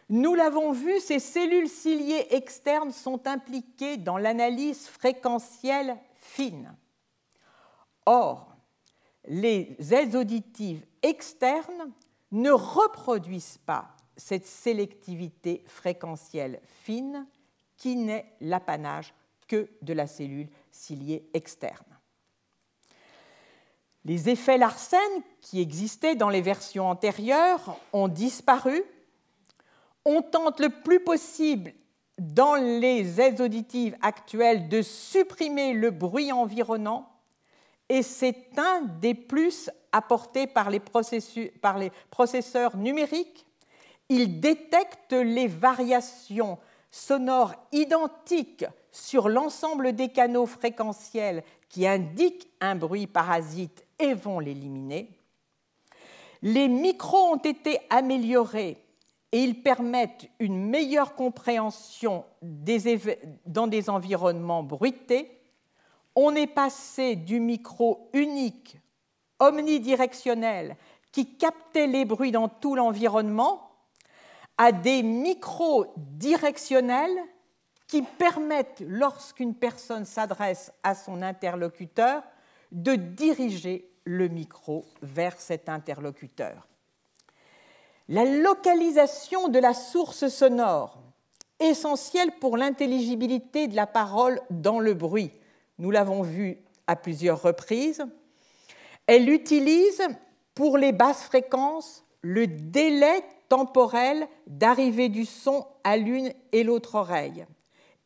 nous 0.08 0.34
l'avons 0.34 0.72
vu, 0.72 0.98
ces 1.00 1.20
cellules 1.20 1.68
ciliées 1.68 2.26
externes 2.30 2.92
sont 2.92 3.26
impliquées 3.26 3.96
dans 3.96 4.18
l'analyse 4.18 4.88
fréquentielle 4.88 5.96
fine. 6.16 6.74
Or, 8.06 8.56
les 9.26 9.76
aides 9.92 10.16
auditives 10.16 10.84
externes 11.02 11.92
ne 12.32 12.50
reproduisent 12.50 13.58
pas 13.64 13.94
cette 14.20 14.46
sélectivité 14.46 15.64
fréquentielle 15.66 16.60
fine 16.84 17.26
qui 17.76 17.96
n'est 17.96 18.32
l'apanage 18.40 19.14
que 19.48 19.68
de 19.82 19.92
la 19.92 20.06
cellule 20.06 20.48
ciliée 20.70 21.28
externe. 21.34 21.84
Les 24.04 24.28
effets 24.30 24.58
Larsen 24.58 25.00
qui 25.40 25.60
existaient 25.60 26.14
dans 26.14 26.28
les 26.28 26.40
versions 26.40 26.88
antérieures 26.88 27.76
ont 27.92 28.08
disparu 28.08 28.82
on 30.04 30.22
tente 30.22 30.60
le 30.60 30.70
plus 30.70 31.00
possible 31.00 31.72
dans 32.18 32.54
les 32.54 33.20
aides 33.20 33.40
auditives 33.40 33.96
actuelles 34.02 34.68
de 34.68 34.82
supprimer 34.82 35.72
le 35.72 35.90
bruit 35.90 36.32
environnant 36.32 37.10
et 37.88 38.02
c'est 38.02 38.58
un 38.58 38.82
des 39.00 39.14
plus 39.14 39.70
apportés 39.92 40.46
par 40.46 40.70
les, 40.70 40.80
par 41.60 41.78
les 41.78 41.90
processeurs 42.10 42.76
numériques. 42.76 43.46
Il 44.10 44.40
détecte 44.40 45.12
les 45.12 45.46
variations 45.46 46.58
sonores 46.90 47.54
identiques 47.70 48.66
sur 48.90 49.28
l'ensemble 49.28 49.94
des 49.94 50.08
canaux 50.08 50.46
fréquentiels 50.46 51.44
qui 51.68 51.86
indiquent 51.86 52.50
un 52.60 52.74
bruit 52.74 53.06
parasite 53.06 53.86
et 54.00 54.14
vont 54.14 54.40
l'éliminer. 54.40 55.16
Les 56.42 56.66
micros 56.66 57.34
ont 57.34 57.36
été 57.36 57.78
améliorés 57.88 58.78
et 59.30 59.44
ils 59.44 59.62
permettent 59.62 60.28
une 60.40 60.68
meilleure 60.68 61.14
compréhension 61.14 62.24
dans 62.42 63.68
des 63.68 63.90
environnements 63.90 64.64
bruités. 64.64 65.40
On 66.16 66.34
est 66.34 66.48
passé 66.48 67.14
du 67.14 67.38
micro 67.38 68.10
unique, 68.12 68.76
omnidirectionnel, 69.38 70.76
qui 71.12 71.36
captait 71.36 71.86
les 71.86 72.04
bruits 72.04 72.32
dans 72.32 72.48
tout 72.48 72.74
l'environnement, 72.74 73.69
à 74.60 74.72
des 74.72 75.02
micros 75.02 75.86
directionnels 75.96 77.18
qui 77.86 78.02
permettent, 78.02 78.84
lorsqu'une 78.86 79.54
personne 79.54 80.04
s'adresse 80.04 80.70
à 80.82 80.94
son 80.94 81.22
interlocuteur, 81.22 82.22
de 82.70 82.94
diriger 82.94 83.90
le 84.04 84.28
micro 84.28 84.84
vers 85.02 85.40
cet 85.40 85.70
interlocuteur 85.70 86.66
la 88.10 88.24
localisation 88.24 89.46
de 89.46 89.60
la 89.60 89.72
source 89.72 90.26
sonore, 90.26 90.98
essentielle 91.60 92.32
pour 92.40 92.56
l'intelligibilité 92.56 93.68
de 93.68 93.76
la 93.76 93.86
parole 93.86 94.40
dans 94.50 94.80
le 94.80 94.94
bruit. 94.94 95.30
Nous 95.78 95.92
l'avons 95.92 96.22
vu 96.22 96.58
à 96.88 96.96
plusieurs 96.96 97.40
reprises. 97.40 98.04
Elle 99.06 99.30
utilise 99.30 100.02
pour 100.56 100.76
les 100.76 100.90
basses 100.90 101.22
fréquences 101.22 102.04
le 102.22 102.48
délai 102.48 103.22
temporel 103.50 104.26
d'arrivée 104.46 105.10
du 105.10 105.26
son 105.26 105.66
à 105.84 105.98
l'une 105.98 106.32
et 106.52 106.64
l'autre 106.64 106.94
oreille. 106.94 107.44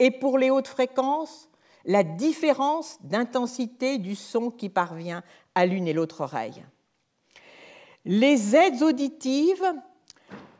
Et 0.00 0.10
pour 0.10 0.38
les 0.38 0.50
hautes 0.50 0.66
fréquences, 0.66 1.48
la 1.84 2.02
différence 2.02 2.98
d'intensité 3.02 3.98
du 3.98 4.16
son 4.16 4.50
qui 4.50 4.68
parvient 4.68 5.22
à 5.54 5.66
l'une 5.66 5.86
et 5.86 5.92
l'autre 5.92 6.22
oreille. 6.22 6.64
Les 8.04 8.56
aides 8.56 8.82
auditives 8.82 9.72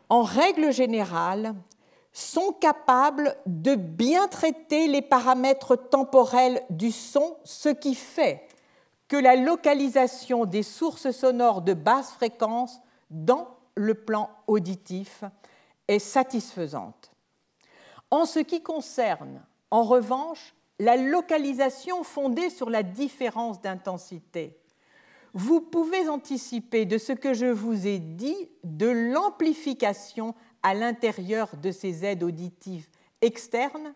en 0.09 0.23
règle 0.23 0.73
générale, 0.73 1.55
sont 2.13 2.53
capables 2.53 3.37
de 3.47 3.75
bien 3.75 4.29
traiter 4.29 4.87
les 4.87 5.03
paramètres 5.03 5.75
temporels 5.75 6.63
du 6.71 6.93
son, 6.93 7.37
ce 7.43 7.69
qui 7.69 7.97
fait 7.97 8.47
que 9.09 9.17
la 9.17 9.35
localisation 9.35 10.45
des 10.45 10.63
sources 10.63 11.11
sonores 11.11 11.63
de 11.63 11.75
basse 11.75 12.13
fréquence 12.13 12.81
dans 13.11 13.49
le 13.75 13.95
plan 13.95 14.31
auditif 14.47 15.25
est 15.89 15.99
satisfaisante. 15.99 17.13
En 18.11 18.25
ce 18.25 18.39
qui 18.39 18.63
concerne, 18.63 19.43
en 19.71 19.83
revanche, 19.83 20.55
la 20.79 20.97
localisation 20.97 22.03
fondée 22.03 22.51
sur 22.51 22.71
la 22.71 22.83
différence 22.83 23.61
d'intensité, 23.61 24.59
vous 25.33 25.61
pouvez 25.61 26.09
anticiper 26.09 26.87
de 26.87 26.97
ce 26.97 27.13
que 27.13 27.35
je 27.35 27.47
vous 27.47 27.89
ai 27.89 27.99
dit 27.99 28.49
de 28.63 28.87
l'amplification 28.87 30.35
à 30.63 30.75
l'intérieur 30.75 31.57
de 31.57 31.73
ces 31.73 32.05
aides 32.05 32.23
auditives 32.23 32.87
externes 33.21 33.95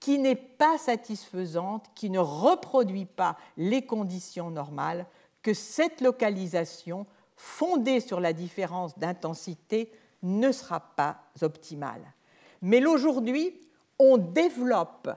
qui 0.00 0.18
n'est 0.18 0.34
pas 0.34 0.78
satisfaisante, 0.78 1.86
qui 1.94 2.10
ne 2.10 2.18
reproduit 2.18 3.06
pas 3.06 3.36
les 3.56 3.86
conditions 3.86 4.50
normales, 4.50 5.06
que 5.42 5.54
cette 5.54 6.00
localisation, 6.00 7.06
fondée 7.42 7.98
sur 7.98 8.20
la 8.20 8.32
différence 8.32 8.96
d'intensité, 8.96 9.90
ne 10.22 10.52
sera 10.52 10.78
pas 10.78 11.18
optimale. 11.42 12.02
Mais 12.62 12.86
aujourd'hui, 12.86 13.60
on 13.98 14.16
développe 14.16 15.10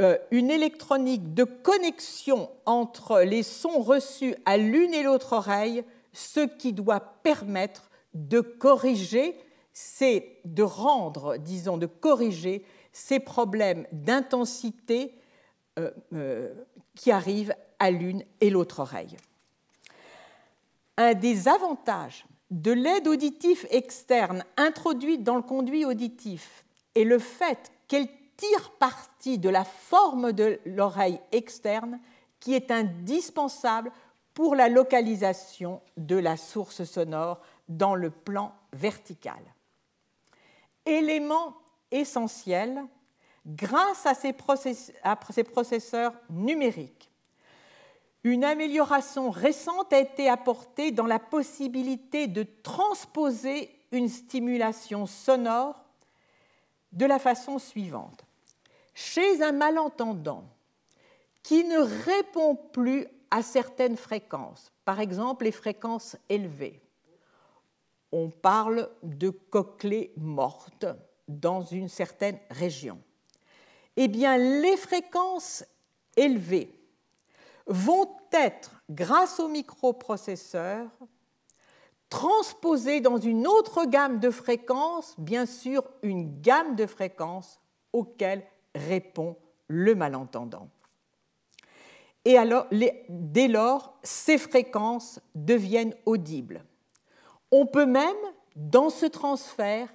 euh, 0.00 0.16
une 0.30 0.50
électronique 0.50 1.34
de 1.34 1.44
connexion 1.44 2.48
entre 2.64 3.20
les 3.20 3.42
sons 3.42 3.80
reçus 3.80 4.34
à 4.46 4.56
l'une 4.56 4.94
et 4.94 5.02
l'autre 5.02 5.34
oreille, 5.34 5.84
ce 6.14 6.40
qui 6.40 6.72
doit 6.72 7.00
permettre 7.22 7.90
de 8.14 8.40
corriger, 8.40 9.36
c'est 9.74 10.38
de 10.46 10.62
rendre, 10.62 11.36
disons, 11.36 11.76
de 11.76 11.86
corriger 11.86 12.64
ces 12.92 13.20
problèmes 13.20 13.86
d'intensité 13.92 15.14
euh, 15.78 15.90
euh, 16.14 16.54
qui 16.94 17.10
arrivent 17.10 17.54
à 17.78 17.90
l'une 17.90 18.24
et 18.40 18.48
l'autre 18.48 18.80
oreille. 18.80 19.18
Un 20.96 21.14
des 21.14 21.48
avantages 21.48 22.24
de 22.50 22.72
l'aide 22.72 23.08
auditive 23.08 23.66
externe 23.70 24.44
introduite 24.56 25.22
dans 25.22 25.36
le 25.36 25.42
conduit 25.42 25.84
auditif 25.84 26.64
est 26.94 27.04
le 27.04 27.18
fait 27.18 27.72
qu'elle 27.88 28.08
tire 28.36 28.72
parti 28.72 29.38
de 29.38 29.48
la 29.48 29.64
forme 29.64 30.32
de 30.32 30.60
l'oreille 30.66 31.20
externe 31.32 31.98
qui 32.40 32.54
est 32.54 32.70
indispensable 32.70 33.92
pour 34.34 34.54
la 34.54 34.68
localisation 34.68 35.80
de 35.96 36.16
la 36.16 36.36
source 36.36 36.84
sonore 36.84 37.40
dans 37.68 37.94
le 37.94 38.10
plan 38.10 38.52
vertical. 38.72 39.40
Élément 40.84 41.54
essentiel 41.90 42.84
grâce 43.46 44.06
à 44.06 44.14
ces, 44.14 44.32
processeurs 44.32 46.14
numériques. 46.30 47.11
Une 48.24 48.44
amélioration 48.44 49.30
récente 49.30 49.92
a 49.92 49.98
été 49.98 50.28
apportée 50.28 50.92
dans 50.92 51.06
la 51.06 51.18
possibilité 51.18 52.28
de 52.28 52.46
transposer 52.62 53.70
une 53.90 54.08
stimulation 54.08 55.06
sonore 55.06 55.84
de 56.92 57.04
la 57.04 57.18
façon 57.18 57.58
suivante. 57.58 58.24
Chez 58.94 59.42
un 59.42 59.52
malentendant 59.52 60.44
qui 61.42 61.64
ne 61.64 61.78
répond 61.78 62.54
plus 62.54 63.06
à 63.30 63.42
certaines 63.42 63.96
fréquences, 63.96 64.70
par 64.84 65.00
exemple 65.00 65.44
les 65.44 65.52
fréquences 65.52 66.16
élevées, 66.28 66.80
on 68.12 68.28
parle 68.28 68.90
de 69.02 69.30
cochlée 69.30 70.12
morte, 70.16 70.86
dans 71.28 71.62
une 71.62 71.88
certaine 71.88 72.38
région, 72.50 73.00
eh 73.96 74.08
bien, 74.08 74.36
les 74.36 74.76
fréquences 74.76 75.64
élevées 76.16 76.81
vont 77.66 78.16
être, 78.32 78.82
grâce 78.90 79.40
au 79.40 79.48
microprocesseur, 79.48 80.88
transposées 82.08 83.00
dans 83.00 83.18
une 83.18 83.46
autre 83.46 83.86
gamme 83.86 84.20
de 84.20 84.30
fréquences, 84.30 85.14
bien 85.18 85.46
sûr 85.46 85.82
une 86.02 86.40
gamme 86.40 86.76
de 86.76 86.86
fréquences 86.86 87.60
auxquelles 87.92 88.44
répond 88.74 89.36
le 89.68 89.94
malentendant. 89.94 90.68
Et 92.24 92.36
dès 93.08 93.48
lors, 93.48 93.98
ces 94.02 94.38
fréquences 94.38 95.20
deviennent 95.34 95.94
audibles. 96.06 96.64
On 97.50 97.66
peut 97.66 97.86
même, 97.86 98.16
dans 98.54 98.90
ce 98.90 99.06
transfert, 99.06 99.88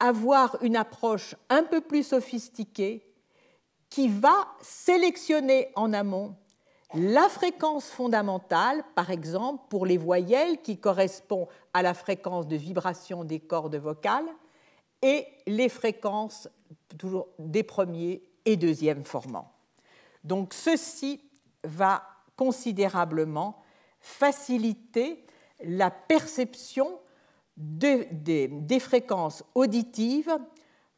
avoir 0.00 0.62
une 0.62 0.76
approche 0.76 1.34
un 1.48 1.62
peu 1.62 1.80
plus 1.80 2.02
sophistiquée 2.02 3.07
qui 3.90 4.08
va 4.08 4.48
sélectionner 4.60 5.70
en 5.74 5.92
amont 5.92 6.36
la 6.94 7.28
fréquence 7.28 7.90
fondamentale, 7.90 8.82
par 8.94 9.10
exemple 9.10 9.64
pour 9.68 9.84
les 9.84 9.98
voyelles 9.98 10.62
qui 10.62 10.78
correspond 10.78 11.48
à 11.74 11.82
la 11.82 11.92
fréquence 11.94 12.46
de 12.48 12.56
vibration 12.56 13.24
des 13.24 13.40
cordes 13.40 13.76
vocales, 13.76 14.28
et 15.02 15.26
les 15.46 15.68
fréquences 15.68 16.48
des 17.38 17.62
premiers 17.62 18.22
et 18.44 18.56
deuxièmes 18.56 19.04
formants. 19.04 19.52
Donc 20.24 20.54
ceci 20.54 21.20
va 21.62 22.02
considérablement 22.36 23.62
faciliter 24.00 25.24
la 25.60 25.90
perception 25.90 27.00
des, 27.56 28.78
fréquences 28.80 29.44
auditives 29.54 30.36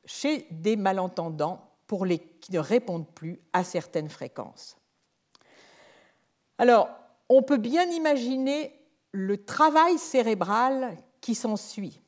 chez 0.04 0.46
des 0.50 0.76
malentendants 0.76 1.69
pour 1.90 2.06
les, 2.06 2.20
qui 2.20 2.52
ne 2.52 2.60
répondent 2.60 3.12
plus 3.16 3.40
à 3.52 3.64
certaines 3.64 4.10
fréquences. 4.10 4.76
Alors, 6.56 6.88
on 7.28 7.42
peut 7.42 7.56
bien 7.56 7.90
imaginer 7.90 8.80
le 9.10 9.44
travail 9.44 9.98
cérébral 9.98 10.96
qui 11.20 11.34
s'ensuit. 11.34 12.00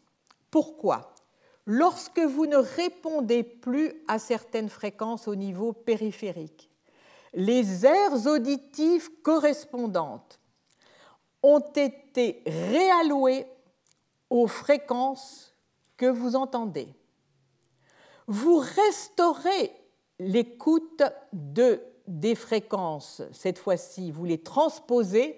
Pourquoi? 0.52 1.16
Lorsque 1.66 2.20
vous 2.20 2.46
ne 2.46 2.58
répondez 2.58 3.42
plus 3.42 3.92
à 4.06 4.20
certaines 4.20 4.68
fréquences 4.68 5.26
au 5.26 5.34
niveau 5.34 5.72
périphérique, 5.72 6.70
les 7.34 7.84
aires 7.84 8.28
auditives 8.28 9.10
correspondantes 9.22 10.38
ont 11.42 11.72
été 11.74 12.44
réallouées 12.46 13.48
aux 14.30 14.46
fréquences 14.46 15.56
que 15.96 16.06
vous 16.06 16.36
entendez. 16.36 16.86
Vous 18.34 18.60
restaurez 18.60 19.70
l'écoute 20.18 21.02
de, 21.34 21.82
des 22.08 22.34
fréquences, 22.34 23.20
cette 23.30 23.58
fois-ci, 23.58 24.10
vous 24.10 24.24
les 24.24 24.38
transposez, 24.38 25.36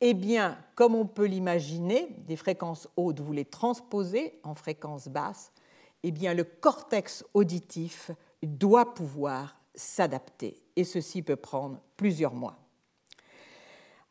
eh 0.00 0.14
bien, 0.14 0.56
comme 0.76 0.94
on 0.94 1.04
peut 1.04 1.24
l'imaginer, 1.24 2.14
des 2.28 2.36
fréquences 2.36 2.88
hautes, 2.96 3.18
vous 3.18 3.32
les 3.32 3.44
transposez 3.44 4.38
en 4.44 4.54
fréquences 4.54 5.08
basses, 5.08 5.50
eh 6.04 6.12
bien, 6.12 6.32
le 6.32 6.44
cortex 6.44 7.24
auditif 7.34 8.12
doit 8.40 8.94
pouvoir 8.94 9.56
s'adapter, 9.74 10.62
et 10.76 10.84
ceci 10.84 11.22
peut 11.22 11.34
prendre 11.34 11.80
plusieurs 11.96 12.34
mois. 12.34 12.56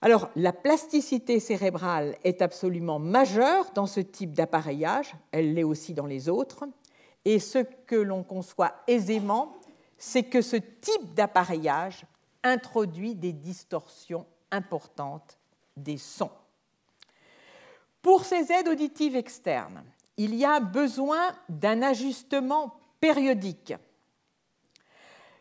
Alors, 0.02 0.32
la 0.36 0.52
plasticité 0.52 1.40
cérébrale 1.40 2.18
est 2.26 2.42
absolument 2.42 3.00
majeure 3.00 3.72
dans 3.74 3.86
ce 3.86 4.02
type 4.02 4.34
d'appareillage, 4.34 5.16
elle 5.32 5.54
l'est 5.54 5.64
aussi 5.64 5.94
dans 5.94 6.08
les 6.08 6.28
autres, 6.28 6.66
et 7.26 7.40
ce 7.40 7.60
que 7.60 7.96
l'on 7.96 8.24
conçoit 8.24 8.76
aisément, 8.88 9.56
c'est 9.98 10.24
que 10.24 10.42
ce 10.42 10.56
type 10.56 11.14
d'appareillage 11.14 12.06
introduit 12.44 13.16
des 13.16 13.34
distorsions 13.34 14.26
importantes 14.52 15.38
des 15.78 15.98
sons. 15.98 16.32
Pour 18.02 18.26
ces 18.26 18.52
aides 18.52 18.68
auditives 18.68 19.16
externes, 19.16 19.84
il 20.18 20.36
y 20.36 20.44
a 20.44 20.60
besoin 20.60 21.36
d'un 21.50 21.82
ajustement 21.84 22.76
périodique. 23.00 23.74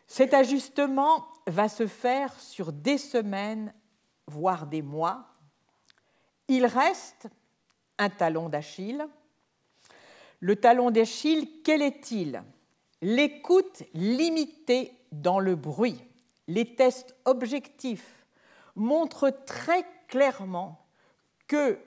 Cet 0.05 0.33
ajustement 0.33 1.25
va 1.47 1.69
se 1.69 1.87
faire 1.87 2.39
sur 2.39 2.71
des 2.71 2.97
semaines 2.97 3.73
voire 4.27 4.67
des 4.67 4.81
mois, 4.81 5.27
il 6.47 6.65
reste 6.65 7.27
un 7.97 8.09
talon 8.09 8.49
d'Achille. 8.49 9.05
Le 10.41 10.55
talon 10.55 10.89
d'Achille, 10.89 11.47
quel 11.63 11.83
est-il? 11.83 12.43
L'écoute 13.01 13.83
limitée 13.93 14.91
dans 15.11 15.39
le 15.39 15.55
bruit. 15.55 16.03
Les 16.47 16.75
tests 16.75 17.15
objectifs 17.25 18.25
montrent 18.75 19.29
très 19.45 19.85
clairement 20.07 20.83
que 21.47 21.77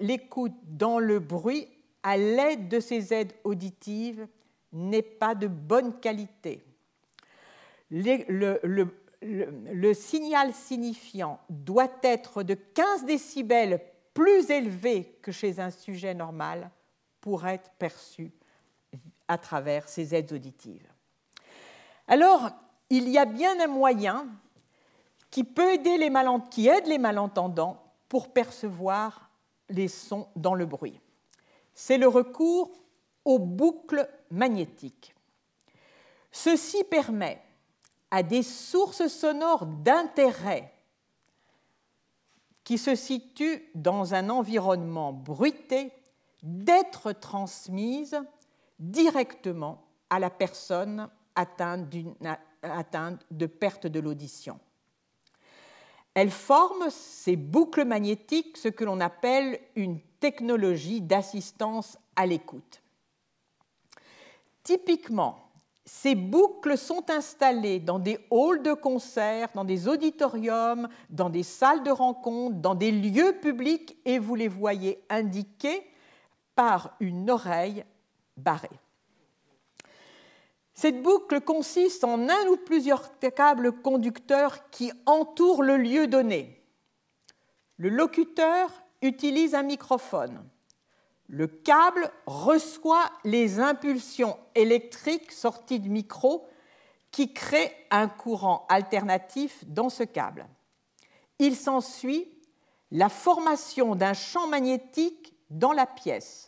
l'écoute 0.00 0.52
dans 0.64 0.98
le 0.98 1.18
bruit, 1.18 1.66
à 2.02 2.18
l'aide 2.18 2.68
de 2.68 2.78
ces 2.78 3.14
aides 3.14 3.32
auditives, 3.42 4.28
n'est 4.72 5.02
pas 5.02 5.34
de 5.34 5.46
bonne 5.46 5.98
qualité. 5.98 6.62
le, 7.90 8.60
le, 9.22 9.94
signal 9.94 10.52
signifiant 10.52 11.40
doit 11.48 11.90
être 12.02 12.42
de 12.42 12.54
15 12.54 13.06
décibels 13.06 13.80
plus 14.12 14.50
élevé 14.50 15.16
que 15.22 15.32
chez 15.32 15.58
un 15.58 15.70
sujet 15.70 16.12
normal 16.12 16.70
pour 17.28 17.46
être 17.46 17.72
perçu 17.72 18.32
à 19.28 19.36
travers 19.36 19.86
ces 19.86 20.14
aides 20.14 20.32
auditives. 20.32 20.90
Alors, 22.06 22.48
il 22.88 23.06
y 23.10 23.18
a 23.18 23.26
bien 23.26 23.60
un 23.60 23.66
moyen 23.66 24.26
qui 25.30 25.44
peut 25.44 25.74
aider 25.74 25.98
les 25.98 26.10
qui 26.50 26.68
aide 26.68 26.86
les 26.86 26.96
malentendants 26.96 27.82
pour 28.08 28.32
percevoir 28.32 29.28
les 29.68 29.88
sons 29.88 30.26
dans 30.36 30.54
le 30.54 30.64
bruit. 30.64 30.98
C'est 31.74 31.98
le 31.98 32.08
recours 32.08 32.70
aux 33.26 33.38
boucles 33.38 34.08
magnétiques. 34.30 35.14
Ceci 36.32 36.82
permet 36.84 37.42
à 38.10 38.22
des 38.22 38.42
sources 38.42 39.06
sonores 39.08 39.66
d'intérêt 39.66 40.72
qui 42.64 42.78
se 42.78 42.94
situe 42.94 43.68
dans 43.74 44.14
un 44.14 44.30
environnement 44.30 45.12
bruité 45.12 45.92
d'être 46.42 47.12
transmise 47.12 48.20
directement 48.78 49.84
à 50.10 50.18
la 50.18 50.30
personne 50.30 51.08
atteinte, 51.34 51.88
de 53.30 53.46
perte 53.46 53.86
de 53.86 54.00
l'audition. 54.00 54.58
Elle 56.14 56.30
forme 56.30 56.90
ces 56.90 57.36
boucles 57.36 57.84
magnétiques 57.84 58.56
ce 58.56 58.68
que 58.68 58.84
l'on 58.84 59.00
appelle 59.00 59.60
une 59.76 60.00
technologie 60.20 61.00
d'assistance 61.00 61.96
à 62.16 62.26
l'écoute. 62.26 62.82
Typiquement, 64.64 65.48
ces 65.84 66.14
boucles 66.14 66.76
sont 66.76 67.08
installées 67.08 67.80
dans 67.80 67.98
des 67.98 68.18
halls 68.30 68.62
de 68.62 68.74
concert, 68.74 69.48
dans 69.54 69.64
des 69.64 69.88
auditoriums, 69.88 70.88
dans 71.08 71.30
des 71.30 71.42
salles 71.42 71.82
de 71.82 71.90
rencontre, 71.90 72.56
dans 72.56 72.74
des 72.74 72.90
lieux 72.90 73.38
publics 73.40 73.96
et 74.04 74.18
vous 74.18 74.34
les 74.34 74.48
voyez 74.48 75.02
indiquées 75.08 75.88
par 76.58 76.96
une 76.98 77.30
oreille 77.30 77.84
barrée. 78.36 78.80
Cette 80.74 81.04
boucle 81.04 81.40
consiste 81.40 82.02
en 82.02 82.28
un 82.28 82.46
ou 82.48 82.56
plusieurs 82.56 83.16
câbles 83.20 83.80
conducteurs 83.80 84.68
qui 84.70 84.90
entourent 85.06 85.62
le 85.62 85.76
lieu 85.76 86.08
donné. 86.08 86.60
Le 87.76 87.90
locuteur 87.90 88.72
utilise 89.02 89.54
un 89.54 89.62
microphone. 89.62 90.44
Le 91.28 91.46
câble 91.46 92.10
reçoit 92.26 93.08
les 93.22 93.60
impulsions 93.60 94.36
électriques 94.56 95.30
sorties 95.30 95.78
du 95.78 95.90
micro 95.90 96.48
qui 97.12 97.32
créent 97.32 97.86
un 97.92 98.08
courant 98.08 98.66
alternatif 98.68 99.64
dans 99.68 99.90
ce 99.90 100.02
câble. 100.02 100.48
Il 101.38 101.54
s'ensuit 101.54 102.26
la 102.90 103.08
formation 103.08 103.94
d'un 103.94 104.14
champ 104.14 104.48
magnétique 104.48 105.36
dans 105.50 105.72
la 105.72 105.86
pièce. 105.86 106.47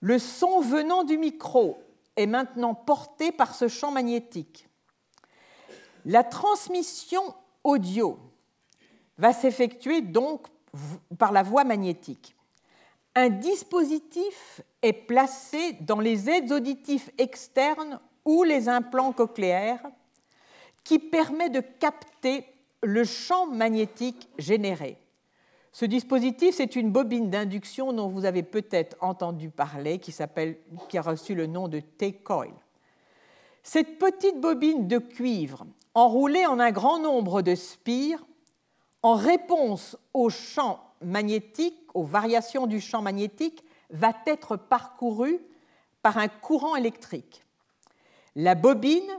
Le 0.00 0.18
son 0.18 0.60
venant 0.60 1.04
du 1.04 1.18
micro 1.18 1.78
est 2.16 2.26
maintenant 2.26 2.74
porté 2.74 3.32
par 3.32 3.54
ce 3.54 3.68
champ 3.68 3.90
magnétique. 3.90 4.68
La 6.04 6.24
transmission 6.24 7.22
audio 7.64 8.18
va 9.18 9.32
s'effectuer 9.32 10.00
donc 10.00 10.46
par 11.18 11.32
la 11.32 11.42
voie 11.42 11.64
magnétique. 11.64 12.36
Un 13.14 13.30
dispositif 13.30 14.60
est 14.82 14.92
placé 14.92 15.72
dans 15.80 15.98
les 15.98 16.30
aides 16.30 16.52
auditifs 16.52 17.10
externes 17.18 17.98
ou 18.24 18.44
les 18.44 18.68
implants 18.68 19.12
cochléaires 19.12 19.84
qui 20.84 20.98
permet 20.98 21.50
de 21.50 21.60
capter 21.60 22.46
le 22.82 23.04
champ 23.04 23.46
magnétique 23.46 24.28
généré. 24.38 24.96
Ce 25.72 25.84
dispositif, 25.84 26.54
c'est 26.56 26.76
une 26.76 26.90
bobine 26.90 27.30
d'induction 27.30 27.92
dont 27.92 28.08
vous 28.08 28.24
avez 28.24 28.42
peut-être 28.42 28.96
entendu 29.00 29.50
parler, 29.50 29.98
qui, 29.98 30.12
a 30.98 31.02
reçu 31.02 31.34
le 31.34 31.46
nom 31.46 31.68
de 31.68 31.80
T-coil. 31.80 32.52
Cette 33.62 33.98
petite 33.98 34.40
bobine 34.40 34.88
de 34.88 34.98
cuivre, 34.98 35.66
enroulée 35.94 36.46
en 36.46 36.58
un 36.58 36.70
grand 36.70 36.98
nombre 36.98 37.42
de 37.42 37.54
spires, 37.54 38.24
en 39.02 39.14
réponse 39.14 39.96
au 40.14 40.30
champ 40.30 40.80
magnétique, 41.02 41.78
aux 41.94 42.04
variations 42.04 42.66
du 42.66 42.80
champ 42.80 43.02
magnétique, 43.02 43.62
va 43.90 44.12
être 44.26 44.56
parcourue 44.56 45.38
par 46.02 46.18
un 46.18 46.28
courant 46.28 46.76
électrique. 46.76 47.44
La 48.36 48.54
bobine 48.54 49.10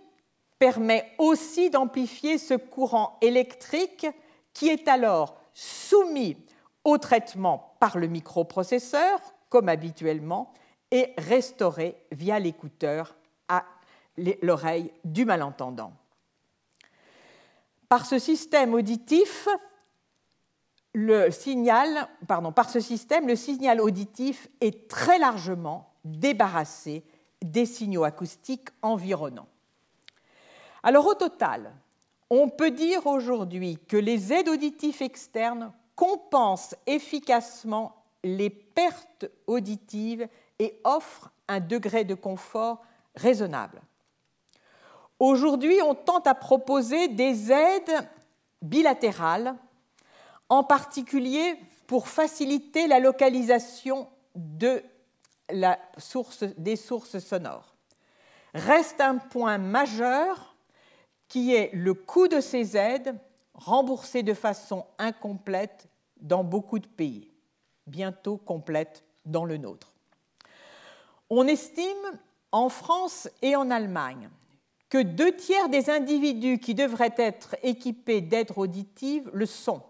permet 0.58 1.06
aussi 1.18 1.70
d'amplifier 1.70 2.38
ce 2.38 2.54
courant 2.54 3.18
électrique 3.22 4.08
qui 4.54 4.68
est 4.70 4.88
alors 4.88 5.39
soumis 5.60 6.38
au 6.86 6.98
traitement 6.98 7.76
par 7.82 7.98
le 7.98 8.08
microprocesseur, 8.08 9.20
comme 9.50 9.68
habituellement, 9.68 10.54
et 10.90 11.14
restauré 11.18 11.98
via 12.14 12.40
l'écouteur 12.40 13.16
à 13.50 13.66
l'oreille 14.42 14.94
du 15.04 15.26
malentendant. 15.26 15.92
Par 17.90 18.06
ce 18.06 18.20
système 18.20 18.74
auditif, 18.74 19.50
le 20.94 21.30
signal, 21.30 22.08
auditif 23.82 24.48
est 24.62 24.88
très 24.88 25.20
largement 25.20 25.92
débarrassé 26.06 27.04
des 27.42 27.66
signaux 27.66 28.06
acoustiques 28.06 28.70
environnants. 28.82 29.50
Alors 30.84 31.06
au 31.06 31.16
total, 31.16 31.74
on 32.30 32.50
peut 32.50 32.72
dire 32.72 33.08
aujourd'hui 33.08 33.78
que 33.88 33.98
les 33.98 34.32
aides 34.34 34.50
auditives 34.50 35.02
externes 35.02 35.72
compensent 35.96 36.76
efficacement 36.88 37.96
les 38.24 38.50
pertes 38.50 39.26
auditives 39.48 40.28
et 40.60 40.80
offrent 40.84 41.32
un 41.48 41.60
degré 41.60 42.04
de 42.04 42.16
confort 42.16 42.82
raisonnable. 43.16 43.82
Aujourd'hui, 45.20 45.82
on 45.82 45.96
tente 45.96 46.28
à 46.28 46.36
proposer 46.36 47.08
des 47.10 47.52
aides 47.52 48.08
bilatérales, 48.62 49.56
en 50.48 50.64
particulier 50.64 51.56
pour 51.88 52.08
faciliter 52.08 52.88
la 52.88 53.00
localisation 53.00 54.08
des 54.36 54.82
sources 56.78 57.20
sonores. 57.20 57.76
Reste 58.54 59.02
un 59.02 59.18
point 59.18 59.58
majeur 59.58 60.49
qui 61.30 61.56
est 61.56 61.72
le 61.74 61.94
coût 61.94 62.28
de 62.28 62.42
ces 62.42 62.76
aides 62.76 63.16
remboursées 63.54 64.24
de 64.24 64.34
façon 64.34 64.86
incomplète 64.98 65.88
dans 66.20 66.44
beaucoup 66.44 66.80
de 66.80 66.88
pays, 66.88 67.32
bientôt 67.88 68.38
complète 68.38 69.04
dans 69.26 69.46
le 69.46 69.58
nôtre. 69.58 69.94
On 71.30 71.48
estime 71.48 72.20
en 72.52 72.70
France 72.70 73.30
et 73.42 73.56
en 73.56 73.70
Allemagne 73.70 74.30
que 74.90 74.98
deux 74.98 75.36
tiers 75.36 75.70
des 75.70 75.90
individus 75.90 76.58
qui 76.58 76.74
devraient 76.74 77.14
être 77.18 77.56
équipés 77.62 78.22
d'aides 78.22 78.52
auditives 78.56 79.30
le 79.34 79.46
sont. 79.46 79.84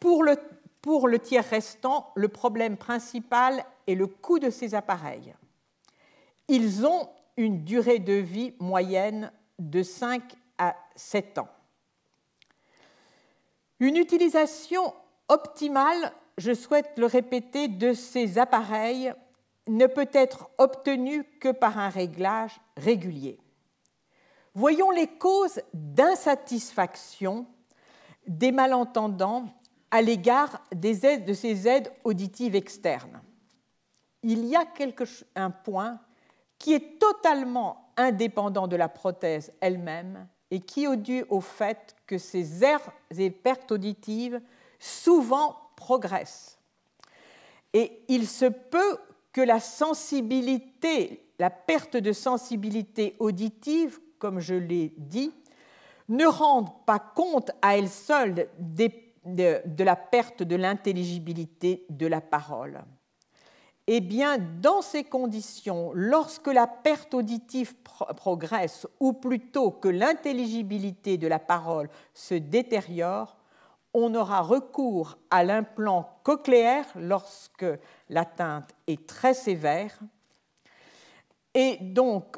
Pour 0.00 0.22
le, 0.22 1.18
tiers 1.18 1.44
restant, 1.44 2.10
le 2.14 2.28
problème 2.28 2.78
principal 2.78 3.62
est 3.86 3.94
le 3.94 4.06
coût 4.06 4.38
de 4.38 4.48
ces 4.48 4.74
appareils. 4.74 5.34
Ils 6.48 6.86
ont 6.86 7.10
une 7.36 7.64
durée 7.64 7.98
de 7.98 8.14
vie 8.14 8.54
moyenne 8.58 9.32
de 9.58 9.82
5 9.82 10.22
à 10.58 10.76
7 10.96 11.38
ans. 11.38 11.48
Une 13.80 13.96
utilisation 13.96 14.92
optimale, 15.28 16.12
je 16.36 16.52
souhaite 16.52 16.92
le 16.96 17.06
répéter, 17.06 17.68
de 17.68 17.92
ces 17.92 18.38
appareils 18.38 19.12
ne 19.68 19.86
peut 19.86 20.08
être 20.12 20.48
obtenue 20.58 21.24
que 21.40 21.50
par 21.50 21.78
un 21.78 21.88
réglage 21.88 22.60
régulier. 22.76 23.38
Voyons 24.54 24.90
les 24.90 25.06
causes 25.06 25.60
d'insatisfaction 25.72 27.46
des 28.26 28.50
malentendants 28.50 29.46
à 29.90 30.02
l'égard 30.02 30.62
de 30.74 31.32
ces 31.32 31.68
aides 31.68 31.92
auditives 32.04 32.56
externes. 32.56 33.20
Il 34.22 34.44
y 34.44 34.56
a 34.56 34.64
quelque, 34.64 35.04
un 35.36 35.50
point 35.50 36.00
qui 36.58 36.74
est 36.74 36.98
totalement 36.98 37.87
indépendant 37.98 38.68
de 38.68 38.76
la 38.76 38.88
prothèse 38.88 39.52
elle-même 39.60 40.26
et 40.50 40.60
qui 40.60 40.84
est 40.84 40.96
dû 40.96 41.24
au 41.28 41.40
fait 41.40 41.94
que 42.06 42.16
ces 42.16 42.64
aires 42.64 42.90
et 43.16 43.30
pertes 43.30 43.70
auditives 43.72 44.40
souvent 44.78 45.56
progressent. 45.76 46.58
Et 47.74 48.02
il 48.08 48.26
se 48.26 48.46
peut 48.46 48.98
que 49.32 49.40
la 49.42 49.60
sensibilité, 49.60 51.22
la 51.38 51.50
perte 51.50 51.96
de 51.96 52.12
sensibilité 52.12 53.14
auditive, 53.18 54.00
comme 54.18 54.40
je 54.40 54.54
l'ai 54.54 54.94
dit, 54.96 55.32
ne 56.08 56.24
rende 56.24 56.70
pas 56.86 56.98
compte 56.98 57.50
à 57.60 57.76
elle 57.76 57.90
seule 57.90 58.48
de 58.58 59.84
la 59.84 59.96
perte 59.96 60.42
de 60.42 60.56
l'intelligibilité 60.56 61.84
de 61.90 62.06
la 62.06 62.22
parole. 62.22 62.82
Eh 63.90 64.00
bien, 64.00 64.36
dans 64.36 64.82
ces 64.82 65.02
conditions, 65.02 65.92
lorsque 65.94 66.48
la 66.48 66.66
perte 66.66 67.14
auditive 67.14 67.74
progresse, 68.16 68.86
ou 69.00 69.14
plutôt 69.14 69.70
que 69.70 69.88
l'intelligibilité 69.88 71.16
de 71.16 71.26
la 71.26 71.38
parole 71.38 71.88
se 72.12 72.34
détériore, 72.34 73.38
on 73.94 74.14
aura 74.14 74.42
recours 74.42 75.16
à 75.30 75.42
l'implant 75.42 76.18
cochléaire 76.22 76.84
lorsque 76.96 77.64
l'atteinte 78.10 78.74
est 78.86 79.06
très 79.06 79.32
sévère. 79.32 79.98
Et 81.54 81.78
donc, 81.80 82.36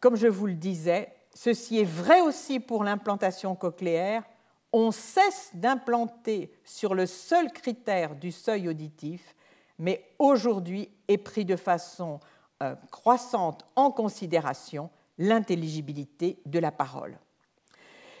comme 0.00 0.16
je 0.16 0.26
vous 0.26 0.48
le 0.48 0.54
disais, 0.54 1.14
ceci 1.32 1.78
est 1.78 1.84
vrai 1.84 2.22
aussi 2.22 2.58
pour 2.58 2.82
l'implantation 2.82 3.54
cochléaire. 3.54 4.24
On 4.72 4.90
cesse 4.90 5.50
d'implanter 5.54 6.52
sur 6.64 6.96
le 6.96 7.06
seul 7.06 7.52
critère 7.52 8.16
du 8.16 8.32
seuil 8.32 8.68
auditif 8.68 9.36
mais 9.78 10.04
aujourd'hui 10.18 10.88
est 11.08 11.18
pris 11.18 11.44
de 11.44 11.56
façon 11.56 12.20
euh, 12.62 12.74
croissante 12.90 13.64
en 13.76 13.90
considération 13.90 14.90
l'intelligibilité 15.18 16.38
de 16.46 16.58
la 16.58 16.72
parole. 16.72 17.18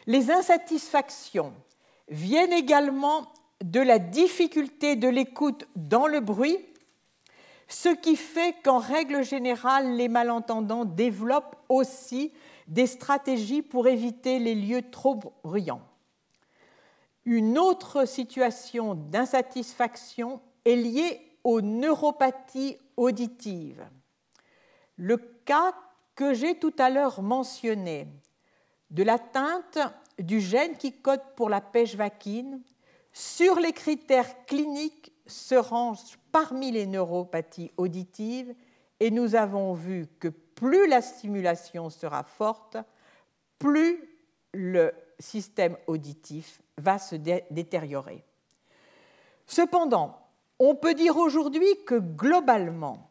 Les 0.06 0.30
insatisfactions 0.30 1.52
viennent 2.08 2.52
également 2.52 3.32
de 3.62 3.80
la 3.80 3.98
difficulté 3.98 4.96
de 4.96 5.08
l'écoute 5.08 5.66
dans 5.76 6.06
le 6.06 6.20
bruit, 6.20 6.58
ce 7.68 7.88
qui 7.88 8.16
fait 8.16 8.54
qu'en 8.62 8.78
règle 8.78 9.24
générale, 9.24 9.96
les 9.96 10.08
malentendants 10.08 10.84
développent 10.84 11.56
aussi 11.68 12.32
des 12.68 12.86
stratégies 12.86 13.62
pour 13.62 13.88
éviter 13.88 14.38
les 14.38 14.54
lieux 14.54 14.82
trop 14.90 15.20
bruyants. 15.42 15.82
Une 17.24 17.56
autre 17.56 18.06
situation 18.06 18.94
d'insatisfaction 18.94 20.40
est 20.66 20.76
liée 20.76 21.33
aux 21.44 21.60
neuropathies 21.60 22.78
auditives. 22.96 23.86
Le 24.96 25.16
cas 25.16 25.74
que 26.14 26.34
j'ai 26.34 26.58
tout 26.58 26.74
à 26.78 26.90
l'heure 26.90 27.22
mentionné 27.22 28.08
de 28.90 29.02
l'atteinte 29.02 29.78
du 30.18 30.40
gène 30.40 30.76
qui 30.76 30.92
code 30.92 31.22
pour 31.36 31.48
la 31.48 31.60
pêche 31.60 31.96
vaquine 31.96 32.62
sur 33.12 33.60
les 33.60 33.72
critères 33.72 34.44
cliniques 34.46 35.12
se 35.26 35.54
range 35.54 36.18
parmi 36.32 36.70
les 36.72 36.86
neuropathies 36.86 37.72
auditives 37.76 38.54
et 39.00 39.10
nous 39.10 39.34
avons 39.34 39.72
vu 39.74 40.06
que 40.18 40.28
plus 40.28 40.86
la 40.86 41.02
stimulation 41.02 41.90
sera 41.90 42.22
forte, 42.22 42.76
plus 43.58 44.08
le 44.52 44.92
système 45.18 45.76
auditif 45.86 46.60
va 46.78 46.98
se 46.98 47.16
détériorer. 47.16 48.24
Cependant, 49.46 50.23
on 50.58 50.74
peut 50.74 50.94
dire 50.94 51.16
aujourd'hui 51.16 51.84
que 51.86 51.96
globalement, 51.96 53.10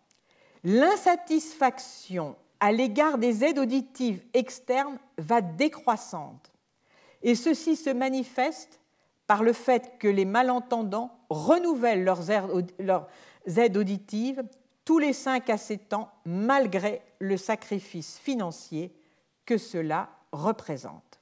l'insatisfaction 0.63 2.35
à 2.59 2.71
l'égard 2.71 3.17
des 3.17 3.43
aides 3.43 3.59
auditives 3.59 4.23
externes 4.33 4.97
va 5.17 5.41
décroissante. 5.41 6.51
Et 7.21 7.35
ceci 7.35 7.75
se 7.75 7.89
manifeste 7.89 8.79
par 9.27 9.43
le 9.43 9.53
fait 9.53 9.97
que 9.99 10.07
les 10.07 10.25
malentendants 10.25 11.17
renouvellent 11.29 12.03
leurs 12.03 12.31
aides 13.59 13.77
auditives 13.77 14.43
tous 14.85 14.99
les 14.99 15.13
5 15.13 15.49
à 15.49 15.57
7 15.57 15.93
ans, 15.93 16.11
malgré 16.25 17.01
le 17.19 17.37
sacrifice 17.37 18.17
financier 18.19 18.93
que 19.45 19.57
cela 19.57 20.09
représente. 20.31 21.19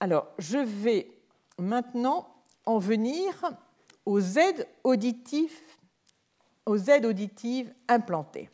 Alors, 0.00 0.26
je 0.38 0.58
vais 0.58 1.12
maintenant 1.58 2.31
en 2.66 2.78
venir 2.78 3.52
aux 4.04 4.20
aides 4.20 4.68
auditives, 4.84 5.52
implantées. 7.88 8.50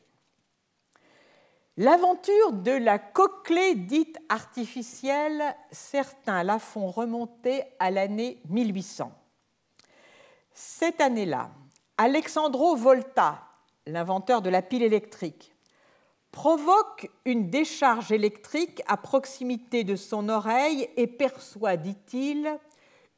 L'aventure 1.77 2.53
de 2.53 2.73
la 2.73 2.99
cochlée 2.99 3.77
dite 3.77 4.19
artificielle, 4.29 5.55
certains 5.71 6.43
la 6.43 6.59
font 6.59 6.91
remonter 6.91 7.63
à 7.79 7.91
l'année 7.91 8.39
1800. 8.49 9.13
Cette 10.53 11.01
année-là, 11.01 11.51
Alexandro 11.97 12.75
Volta, 12.75 13.43
l'inventeur 13.87 14.43
de 14.43 14.51
la 14.51 14.61
pile 14.61 14.83
électrique, 14.83 15.55
provoque 16.33 17.11
une 17.25 17.49
décharge 17.49 18.11
électrique 18.13 18.83
à 18.89 18.97
proximité 18.97 19.85
de 19.85 19.97
son 19.97 20.29
oreille 20.29 20.89
et 20.97 21.07
perçoit, 21.07 21.77
dit-il, 21.77 22.59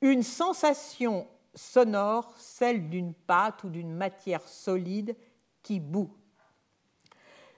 une 0.01 0.23
sensation 0.23 1.27
sonore, 1.55 2.33
celle 2.39 2.89
d'une 2.89 3.15
pâte 3.15 3.65
ou 3.65 3.71
d'une 3.71 3.93
matière 3.93 4.47
solide 4.49 5.17
qui 5.63 5.81
bout. 5.81 6.11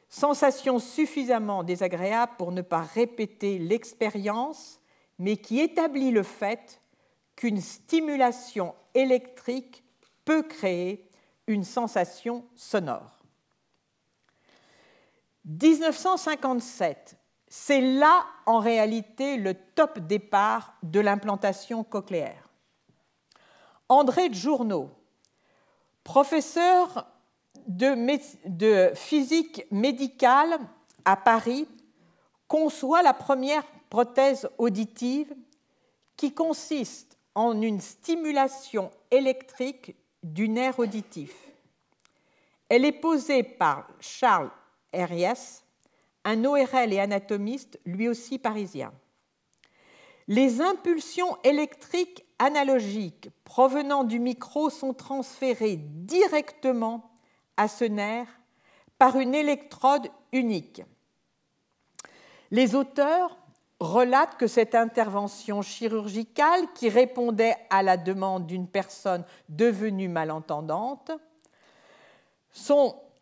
Sensation 0.08 0.78
suffisamment 0.78 1.62
désagréable 1.62 2.32
pour 2.36 2.52
ne 2.52 2.62
pas 2.62 2.82
répéter 2.82 3.58
l'expérience, 3.58 4.80
mais 5.18 5.36
qui 5.36 5.60
établit 5.60 6.10
le 6.10 6.22
fait 6.22 6.80
qu'une 7.36 7.60
stimulation 7.60 8.74
électrique 8.94 9.84
peut 10.24 10.42
créer 10.42 11.08
une 11.46 11.64
sensation 11.64 12.44
sonore. 12.54 13.22
1957, 15.44 17.16
c'est 17.54 17.82
là 17.82 18.24
en 18.46 18.60
réalité 18.60 19.36
le 19.36 19.52
top 19.52 19.98
départ 19.98 20.72
de 20.82 21.00
l'implantation 21.00 21.84
cochléaire. 21.84 22.48
André 23.90 24.32
Journeau, 24.32 24.88
professeur 26.02 27.06
de, 27.66 28.90
physique 28.94 29.66
médicale 29.70 30.58
à 31.04 31.14
Paris, 31.14 31.68
conçoit 32.48 33.02
la 33.02 33.12
première 33.12 33.66
prothèse 33.90 34.48
auditive 34.56 35.34
qui 36.16 36.32
consiste 36.32 37.18
en 37.34 37.60
une 37.60 37.82
stimulation 37.82 38.90
électrique 39.10 39.94
du 40.22 40.48
nerf 40.48 40.78
auditif. 40.78 41.34
Elle 42.70 42.86
est 42.86 42.92
posée 42.92 43.42
par 43.42 43.88
Charles 44.00 44.50
Herriès, 44.90 45.61
un 46.24 46.44
ORL 46.44 46.92
et 46.92 47.00
anatomiste, 47.00 47.80
lui 47.84 48.08
aussi 48.08 48.38
parisien. 48.38 48.92
Les 50.28 50.60
impulsions 50.60 51.36
électriques 51.42 52.24
analogiques 52.38 53.30
provenant 53.44 54.04
du 54.04 54.18
micro 54.18 54.70
sont 54.70 54.94
transférées 54.94 55.76
directement 55.76 57.10
à 57.56 57.68
ce 57.68 57.84
nerf 57.84 58.28
par 58.98 59.18
une 59.18 59.34
électrode 59.34 60.08
unique. 60.32 60.82
Les 62.50 62.74
auteurs 62.74 63.36
relatent 63.80 64.36
que 64.36 64.46
cette 64.46 64.74
intervention 64.74 65.60
chirurgicale, 65.60 66.72
qui 66.74 66.88
répondait 66.88 67.56
à 67.68 67.82
la 67.82 67.96
demande 67.96 68.46
d'une 68.46 68.68
personne 68.68 69.24
devenue 69.48 70.08
malentendante, 70.08 71.10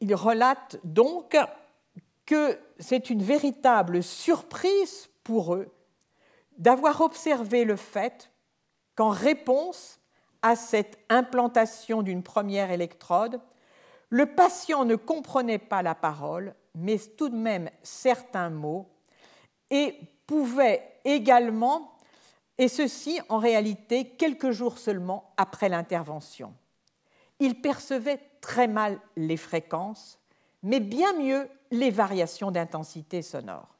ils 0.00 0.14
relatent 0.14 0.78
donc 0.84 1.36
que 2.30 2.56
c'est 2.78 3.10
une 3.10 3.24
véritable 3.24 4.04
surprise 4.04 5.10
pour 5.24 5.56
eux 5.56 5.68
d'avoir 6.58 7.00
observé 7.00 7.64
le 7.64 7.74
fait 7.74 8.30
qu'en 8.94 9.08
réponse 9.08 9.98
à 10.40 10.54
cette 10.54 10.96
implantation 11.08 12.02
d'une 12.02 12.22
première 12.22 12.70
électrode, 12.70 13.40
le 14.10 14.26
patient 14.26 14.84
ne 14.84 14.94
comprenait 14.94 15.58
pas 15.58 15.82
la 15.82 15.96
parole, 15.96 16.54
mais 16.76 16.98
tout 16.98 17.30
de 17.30 17.36
même 17.36 17.68
certains 17.82 18.50
mots, 18.50 18.88
et 19.68 19.98
pouvait 20.28 21.00
également, 21.04 21.96
et 22.58 22.68
ceci 22.68 23.20
en 23.28 23.38
réalité 23.38 24.08
quelques 24.08 24.52
jours 24.52 24.78
seulement 24.78 25.34
après 25.36 25.68
l'intervention. 25.68 26.54
Il 27.40 27.60
percevait 27.60 28.20
très 28.40 28.68
mal 28.68 29.00
les 29.16 29.36
fréquences, 29.36 30.20
mais 30.62 30.78
bien 30.78 31.12
mieux 31.14 31.48
les 31.70 31.90
variations 31.90 32.50
d'intensité 32.50 33.22
sonore. 33.22 33.76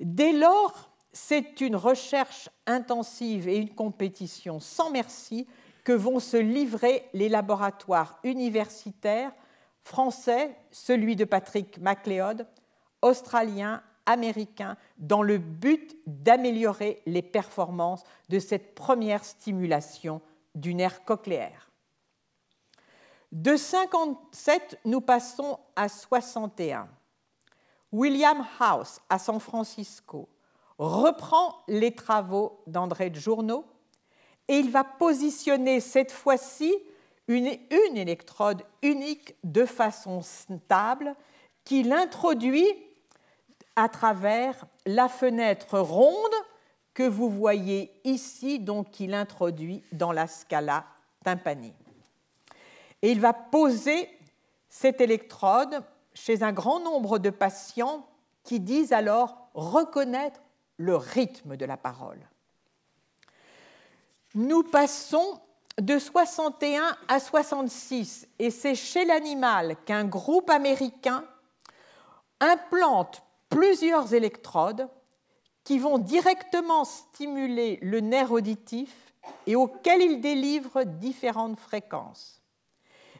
Dès 0.00 0.32
lors, 0.32 0.90
c'est 1.12 1.60
une 1.60 1.76
recherche 1.76 2.48
intensive 2.66 3.48
et 3.48 3.56
une 3.56 3.74
compétition 3.74 4.60
sans 4.60 4.90
merci 4.90 5.46
que 5.84 5.92
vont 5.92 6.20
se 6.20 6.36
livrer 6.36 7.08
les 7.12 7.28
laboratoires 7.28 8.18
universitaires 8.24 9.32
français, 9.82 10.54
celui 10.70 11.16
de 11.16 11.24
Patrick 11.24 11.78
MacLeod, 11.78 12.46
australien, 13.02 13.82
américain, 14.06 14.76
dans 14.98 15.22
le 15.22 15.38
but 15.38 15.96
d'améliorer 16.06 17.02
les 17.06 17.22
performances 17.22 18.04
de 18.28 18.38
cette 18.38 18.74
première 18.74 19.24
stimulation 19.24 20.20
du 20.54 20.74
nerf 20.74 21.04
cochléaire. 21.04 21.69
De 23.32 23.56
57, 23.56 24.80
nous 24.84 25.00
passons 25.00 25.58
à 25.76 25.88
61. 25.88 26.88
William 27.92 28.44
House, 28.58 29.00
à 29.08 29.20
San 29.20 29.38
Francisco, 29.38 30.28
reprend 30.78 31.62
les 31.68 31.94
travaux 31.94 32.60
d'André 32.66 33.12
Journeau 33.14 33.64
et 34.48 34.58
il 34.58 34.70
va 34.70 34.82
positionner 34.82 35.78
cette 35.78 36.10
fois-ci 36.10 36.74
une, 37.28 37.46
une, 37.46 37.96
électrode 37.96 38.64
unique 38.82 39.36
de 39.44 39.64
façon 39.64 40.22
stable 40.22 41.14
qu'il 41.64 41.92
introduit 41.92 42.66
à 43.76 43.88
travers 43.88 44.64
la 44.86 45.08
fenêtre 45.08 45.78
ronde 45.78 46.34
que 46.94 47.04
vous 47.04 47.30
voyez 47.30 47.92
ici, 48.02 48.58
donc 48.58 48.90
qu'il 48.90 49.14
introduit 49.14 49.84
dans 49.92 50.10
la 50.10 50.26
scala 50.26 50.84
tympanique. 51.24 51.79
Et 53.02 53.12
il 53.12 53.20
va 53.20 53.32
poser 53.32 54.08
cette 54.68 55.00
électrode 55.00 55.82
chez 56.14 56.42
un 56.42 56.52
grand 56.52 56.80
nombre 56.80 57.18
de 57.18 57.30
patients 57.30 58.06
qui 58.44 58.60
disent 58.60 58.92
alors 58.92 59.48
reconnaître 59.54 60.40
le 60.76 60.96
rythme 60.96 61.56
de 61.56 61.64
la 61.64 61.76
parole. 61.76 62.20
Nous 64.34 64.62
passons 64.62 65.40
de 65.78 65.98
61 65.98 66.96
à 67.08 67.20
66 67.20 68.28
et 68.38 68.50
c'est 68.50 68.74
chez 68.74 69.04
l'animal 69.04 69.76
qu'un 69.84 70.04
groupe 70.04 70.50
américain 70.50 71.24
implante 72.40 73.22
plusieurs 73.48 74.14
électrodes 74.14 74.88
qui 75.64 75.78
vont 75.78 75.98
directement 75.98 76.84
stimuler 76.84 77.78
le 77.82 78.00
nerf 78.00 78.32
auditif 78.32 79.12
et 79.46 79.56
auxquels 79.56 80.00
ils 80.00 80.20
délivrent 80.20 80.84
différentes 80.84 81.58
fréquences. 81.58 82.39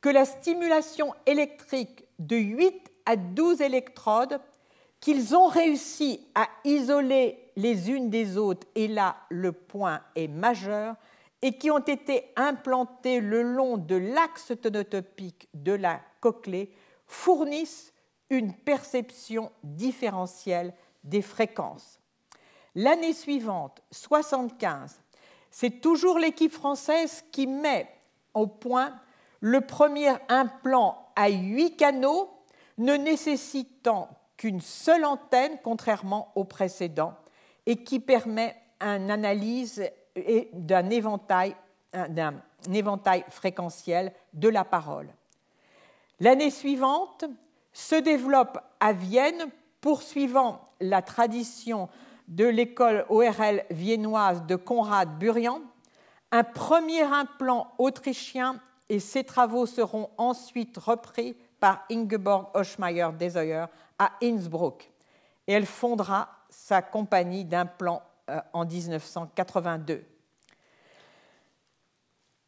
que 0.00 0.08
la 0.08 0.24
stimulation 0.24 1.12
électrique 1.26 2.04
de 2.18 2.36
8 2.36 2.90
à 3.06 3.16
12 3.16 3.60
électrodes 3.60 4.40
qu'ils 5.00 5.34
ont 5.34 5.48
réussi 5.48 6.26
à 6.34 6.48
isoler 6.64 7.38
les 7.56 7.90
unes 7.90 8.10
des 8.10 8.36
autres, 8.36 8.66
et 8.74 8.86
là 8.86 9.16
le 9.30 9.52
point 9.52 10.00
est 10.14 10.28
majeur, 10.28 10.94
et 11.42 11.56
qui 11.56 11.70
ont 11.70 11.78
été 11.78 12.32
implantées 12.36 13.20
le 13.20 13.42
long 13.42 13.78
de 13.78 13.96
l'axe 13.96 14.52
tonotopique 14.60 15.48
de 15.54 15.72
la 15.72 16.00
cochlée 16.20 16.72
fournissent 17.06 17.92
une 18.28 18.54
perception 18.54 19.50
différentielle 19.64 20.74
des 21.02 21.22
fréquences. 21.22 21.98
L'année 22.74 23.14
suivante, 23.14 23.82
75, 23.90 25.00
c'est 25.50 25.80
toujours 25.80 26.18
l'équipe 26.18 26.52
française 26.52 27.24
qui 27.32 27.46
met 27.46 27.88
au 28.34 28.46
point 28.46 28.94
le 29.40 29.60
premier 29.62 30.12
implant 30.28 31.10
à 31.16 31.28
huit 31.30 31.76
canaux, 31.76 32.30
ne 32.78 32.94
nécessitant 32.94 34.08
qu'une 34.36 34.60
seule 34.60 35.04
antenne, 35.04 35.58
contrairement 35.64 36.30
au 36.34 36.44
précédent, 36.44 37.14
et 37.66 37.82
qui 37.82 38.00
permet 38.00 38.56
une 38.80 39.10
analyse 39.10 39.82
d'un 40.52 40.90
éventail, 40.90 41.56
éventail 42.72 43.24
fréquentiel 43.28 44.12
de 44.32 44.48
la 44.48 44.64
parole. 44.64 45.08
L'année 46.20 46.50
suivante 46.50 47.24
se 47.72 47.94
développe 47.94 48.58
à 48.80 48.92
Vienne, 48.92 49.46
poursuivant 49.80 50.68
la 50.80 51.02
tradition 51.02 51.88
de 52.28 52.44
l'école 52.44 53.06
ORL 53.08 53.64
viennoise 53.70 54.44
de 54.46 54.56
Konrad 54.56 55.18
Burian, 55.18 55.62
un 56.30 56.44
premier 56.44 57.02
implant 57.02 57.72
autrichien 57.78 58.60
et 58.88 59.00
ses 59.00 59.24
travaux 59.24 59.66
seront 59.66 60.10
ensuite 60.16 60.76
repris 60.78 61.36
par 61.58 61.84
Ingeborg 61.90 62.48
Oschmeyer 62.54 63.08
Desoyer 63.18 63.66
à 63.98 64.12
Innsbruck. 64.22 64.90
Et 65.46 65.52
elle 65.52 65.66
fondera 65.66 66.28
sa 66.48 66.82
compagnie 66.82 67.44
d'implants 67.44 68.02
euh, 68.02 68.09
en 68.52 68.64
1982. 68.64 70.04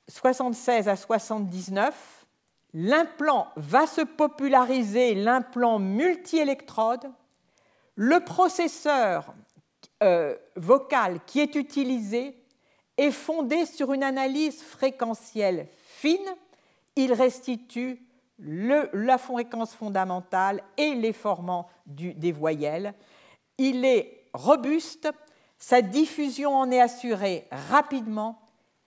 76 0.09 0.89
à 0.89 0.97
79, 0.97 2.27
l'implant 2.75 3.49
va 3.57 3.87
se 3.87 4.03
populariser, 4.03 5.15
l'implant 5.15 5.79
multi-électrode. 5.79 7.11
Le 7.95 8.21
processeur 8.21 9.35
euh, 10.03 10.37
vocal 10.57 11.21
qui 11.27 11.41
est 11.41 11.55
utilisé 11.55 12.37
est 12.97 13.11
fondé 13.11 13.65
sur 13.67 13.93
une 13.93 14.03
analyse 14.03 14.63
fréquentielle 14.63 15.69
fine. 15.77 16.19
Il 16.97 17.13
restitue 17.13 18.03
la 18.39 19.19
fréquence 19.19 19.75
fondamentale 19.75 20.63
et 20.77 20.95
les 20.95 21.13
formants 21.13 21.69
des 21.87 22.33
voyelles. 22.33 22.95
Il 23.59 23.85
est 23.85 24.25
robuste, 24.35 25.09
sa 25.63 25.81
diffusion 25.81 26.55
en 26.57 26.71
est 26.73 26.81
assurée 26.81 27.47
rapidement, 27.71 28.41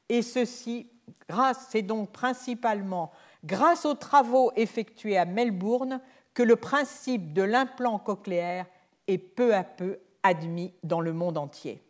et 0.10 0.22
ceci, 0.22 0.92
grâce, 1.30 1.68
c'est 1.70 1.84
donc 1.84 2.12
principalement 2.12 3.14
grâce 3.46 3.86
aux 3.86 3.94
travaux 3.94 4.52
effectués 4.58 5.18
à 5.18 5.24
Melbourne 5.24 6.02
que 6.34 6.44
le 6.44 6.58
principe 6.58 7.32
de 7.32 7.44
l'implant 7.44 7.98
cochléaire 7.98 8.66
est 9.08 9.20
peu 9.20 9.56
à 9.56 9.64
peu 9.64 10.00
admis 10.22 10.74
dans 10.84 11.00
le 11.00 11.14
monde 11.14 11.38
entier. 11.38 11.82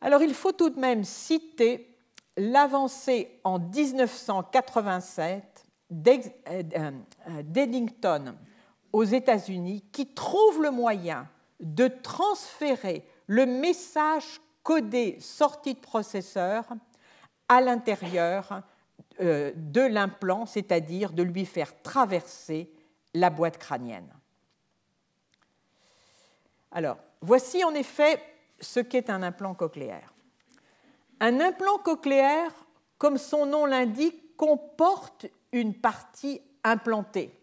Alors 0.00 0.22
il 0.22 0.32
faut 0.32 0.52
tout 0.52 0.70
de 0.70 0.80
même 0.80 1.04
citer 1.04 1.94
l'avancée 2.38 3.38
en 3.44 3.58
1987 3.58 5.66
d'Eddington 7.42 8.34
aux 8.94 9.04
États-Unis 9.04 9.84
qui 9.92 10.14
trouve 10.14 10.62
le 10.62 10.70
moyen 10.70 11.28
de 11.60 11.88
transférer 11.88 13.04
le 13.26 13.46
message 13.46 14.40
codé 14.62 15.18
sorti 15.20 15.74
de 15.74 15.80
processeur 15.80 16.64
à 17.48 17.60
l'intérieur 17.60 18.62
euh, 19.20 19.52
de 19.56 19.80
l'implant, 19.80 20.46
c'est-à-dire 20.46 21.12
de 21.12 21.22
lui 21.22 21.46
faire 21.46 21.82
traverser 21.82 22.70
la 23.14 23.30
boîte 23.30 23.58
crânienne. 23.58 24.12
Alors, 26.70 26.98
voici 27.20 27.64
en 27.64 27.74
effet 27.74 28.22
ce 28.60 28.80
qu'est 28.80 29.10
un 29.10 29.22
implant 29.22 29.54
cochléaire. 29.54 30.12
Un 31.20 31.40
implant 31.40 31.78
cochléaire, 31.78 32.52
comme 32.98 33.18
son 33.18 33.46
nom 33.46 33.66
l'indique, 33.66 34.36
comporte 34.36 35.26
une 35.52 35.74
partie 35.74 36.40
implantée. 36.62 37.34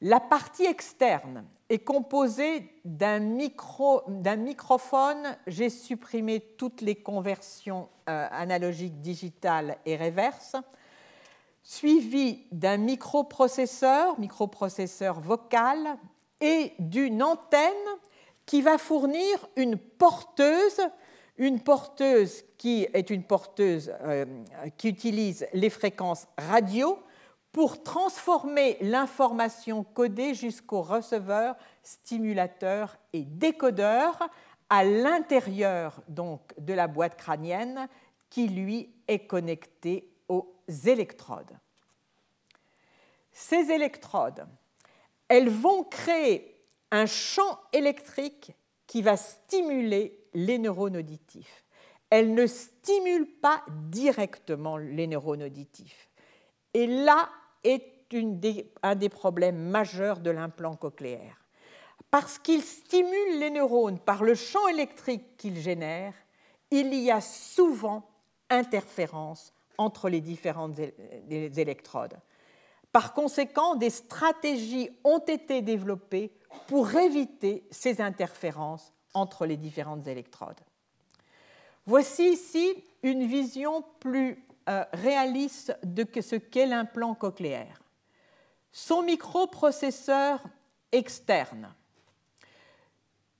La 0.00 0.18
partie 0.18 0.64
externe 0.64 1.44
est 1.70 1.78
composée 1.78 2.68
d'un 2.84 3.20
microphone. 3.20 5.36
J'ai 5.46 5.70
supprimé 5.70 6.40
toutes 6.58 6.82
les 6.82 6.96
conversions 6.96 7.88
euh, 8.08 8.26
analogiques 8.32 9.00
digitales 9.00 9.78
et 9.86 9.96
réverses, 9.96 10.56
suivi 11.62 12.40
d'un 12.50 12.76
microprocesseur, 12.76 14.18
microprocesseur 14.18 15.20
vocal, 15.20 15.96
et 16.40 16.72
d'une 16.78 17.22
antenne 17.22 17.70
qui 18.46 18.62
va 18.62 18.78
fournir 18.78 19.46
une 19.56 19.76
porteuse, 19.76 20.80
une 21.36 21.60
porteuse 21.60 22.42
qui 22.58 22.88
est 22.92 23.10
une 23.10 23.22
porteuse 23.22 23.92
euh, 24.02 24.24
qui 24.76 24.88
utilise 24.88 25.46
les 25.52 25.70
fréquences 25.70 26.26
radio 26.36 26.98
pour 27.52 27.82
transformer 27.82 28.76
l'information 28.80 29.82
codée 29.82 30.34
jusqu'au 30.34 30.82
receveur, 30.82 31.56
stimulateur 31.82 32.96
et 33.12 33.24
décodeur 33.24 34.28
à 34.68 34.84
l'intérieur 34.84 36.00
donc 36.08 36.54
de 36.58 36.72
la 36.72 36.86
boîte 36.86 37.16
crânienne 37.16 37.88
qui 38.28 38.48
lui 38.48 38.94
est 39.08 39.26
connecté 39.26 40.08
aux 40.28 40.54
électrodes. 40.86 41.58
Ces 43.32 43.70
électrodes, 43.72 44.46
elles 45.28 45.48
vont 45.48 45.82
créer 45.84 46.64
un 46.92 47.06
champ 47.06 47.58
électrique 47.72 48.52
qui 48.86 49.02
va 49.02 49.16
stimuler 49.16 50.24
les 50.34 50.58
neurones 50.58 50.96
auditifs. 50.96 51.64
Elles 52.10 52.34
ne 52.34 52.46
stimulent 52.46 53.38
pas 53.40 53.62
directement 53.88 54.76
les 54.76 55.06
neurones 55.06 55.42
auditifs. 55.42 56.10
Et 56.74 56.86
là 56.86 57.28
est 57.64 58.00
un 58.82 58.96
des 58.96 59.08
problèmes 59.08 59.70
majeurs 59.70 60.18
de 60.20 60.30
l'implant 60.30 60.74
cochléaire. 60.74 61.44
Parce 62.10 62.38
qu'il 62.38 62.62
stimule 62.62 63.38
les 63.38 63.50
neurones 63.50 64.00
par 64.00 64.24
le 64.24 64.34
champ 64.34 64.66
électrique 64.66 65.36
qu'il 65.36 65.58
génère, 65.60 66.14
il 66.72 66.92
y 66.94 67.10
a 67.10 67.20
souvent 67.20 68.08
interférence 68.48 69.52
entre 69.78 70.08
les 70.08 70.20
différentes 70.20 70.78
électrodes. 71.30 72.18
Par 72.90 73.14
conséquent, 73.14 73.76
des 73.76 73.90
stratégies 73.90 74.90
ont 75.04 75.20
été 75.20 75.62
développées 75.62 76.32
pour 76.66 76.92
éviter 76.96 77.64
ces 77.70 78.00
interférences 78.00 78.92
entre 79.14 79.46
les 79.46 79.56
différentes 79.56 80.08
électrodes. 80.08 80.60
Voici 81.86 82.32
ici 82.32 82.84
une 83.04 83.24
vision 83.24 83.84
plus 84.00 84.44
euh, 84.68 84.84
réaliste 84.92 85.76
de 85.82 86.06
ce 86.20 86.36
qu'est 86.36 86.66
l'implant 86.66 87.14
cochléaire. 87.14 87.80
Son 88.72 89.02
microprocesseur 89.02 90.42
externe, 90.92 91.72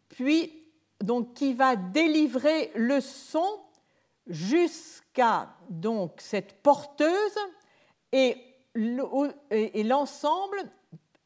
puis 0.09 0.65
donc 1.01 1.35
qui 1.35 1.55
va 1.55 1.77
délivrer 1.77 2.73
le 2.75 3.01
son 3.01 3.61
jusqu'à 4.27 5.49
donc 5.69 6.21
cette 6.21 6.63
porteuse 6.63 7.39
et 8.13 8.37
l'ensemble 8.75 10.59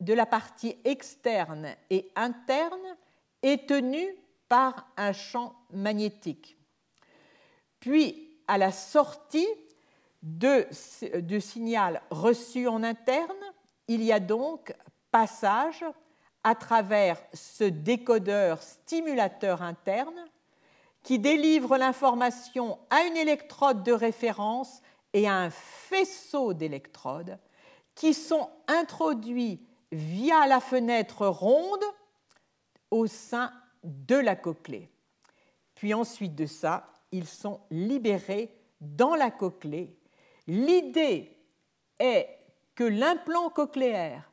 de 0.01 0.13
la 0.13 0.27
partie 0.27 0.77
externe 0.85 1.75
et 1.91 2.11
interne 2.15 2.97
est 3.43 3.69
tenu 3.69 4.05
par 4.49 4.89
un 4.97 5.13
champ 5.13 5.55
magnétique. 5.71 6.57
Puis, 7.81 8.39
à 8.47 8.59
la 8.59 8.73
sortie 8.73 9.47
de, 10.25 10.67
signal 11.39 12.01
reçu 12.11 12.67
en 12.67 12.83
interne, 12.83 13.29
il 13.89 14.03
y 14.03 14.11
a 14.11 14.21
donc 14.21 14.75
passage 15.11 15.85
à 16.43 16.55
travers 16.55 17.23
ce 17.35 17.65
décodeur 17.65 18.63
stimulateur 18.63 19.63
interne 19.63 20.25
qui 21.03 21.19
délivre 21.19 21.77
l'information 21.77 22.79
à 22.89 23.03
une 23.03 23.17
électrode 23.19 23.83
de 23.83 23.93
référence 23.93 24.81
et 25.13 25.29
à 25.29 25.35
un 25.35 25.51
faisceau 25.51 26.55
d'électrodes 26.55 27.39
qui 27.95 28.15
sont 28.15 28.49
introduits 28.67 29.61
via 29.93 30.47
la 30.47 30.61
fenêtre 30.61 31.27
ronde 31.27 31.85
au 32.91 33.07
sein 33.07 33.53
de 33.83 34.17
la 34.17 34.37
cochlée. 34.37 34.91
Puis 35.75 35.93
ensuite 35.93 36.35
de 36.35 36.47
ça, 36.47 36.89
ils 37.13 37.29
sont 37.29 37.61
libérés 37.71 38.51
dans 38.81 39.15
la 39.15 39.31
cochlée. 39.31 39.95
L'idée 40.47 41.37
est 41.99 42.29
que 42.75 42.85
l'implant 42.85 43.49
cochléaire 43.51 44.31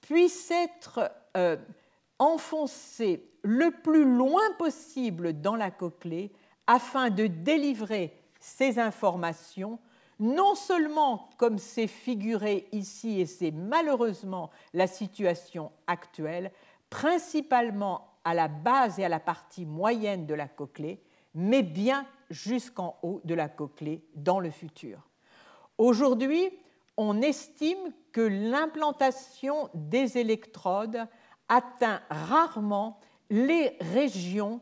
puisse 0.00 0.50
être 0.50 1.10
euh, 1.36 1.56
enfoncé 2.18 3.30
le 3.42 3.70
plus 3.70 4.04
loin 4.04 4.42
possible 4.58 5.40
dans 5.40 5.56
la 5.56 5.70
cochlée 5.70 6.32
afin 6.66 7.10
de 7.10 7.26
délivrer 7.26 8.16
ces 8.40 8.78
informations, 8.78 9.78
non 10.18 10.54
seulement 10.54 11.30
comme 11.36 11.58
c'est 11.58 11.86
figuré 11.86 12.68
ici, 12.72 13.20
et 13.20 13.26
c'est 13.26 13.50
malheureusement 13.50 14.50
la 14.74 14.86
situation 14.86 15.70
actuelle, 15.86 16.50
principalement 16.90 18.08
à 18.24 18.34
la 18.34 18.48
base 18.48 18.98
et 18.98 19.04
à 19.04 19.08
la 19.08 19.20
partie 19.20 19.64
moyenne 19.64 20.26
de 20.26 20.34
la 20.34 20.48
cochlée, 20.48 21.02
mais 21.34 21.62
bien 21.62 22.06
jusqu'en 22.30 22.98
haut 23.02 23.20
de 23.24 23.34
la 23.34 23.48
cochlée 23.48 24.04
dans 24.14 24.40
le 24.40 24.50
futur. 24.50 25.06
Aujourd'hui, 25.78 26.50
on 26.96 27.20
estime 27.20 27.92
que 28.12 28.20
l'implantation 28.20 29.68
des 29.74 30.16
électrodes 30.16 31.06
atteint 31.48 32.00
rarement 32.08 32.98
les 33.28 33.76
régions 33.80 34.60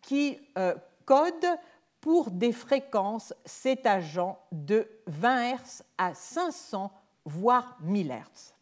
qui 0.00 0.38
euh, 0.56 0.74
codent 1.04 1.58
pour 2.00 2.30
des 2.30 2.52
fréquences 2.52 3.34
s'étageant 3.44 4.38
de 4.52 4.88
20 5.06 5.54
Hz 5.54 5.82
à 5.98 6.14
500 6.14 6.92
voire 7.24 7.76
1000 7.80 8.08
Hz. 8.08 8.54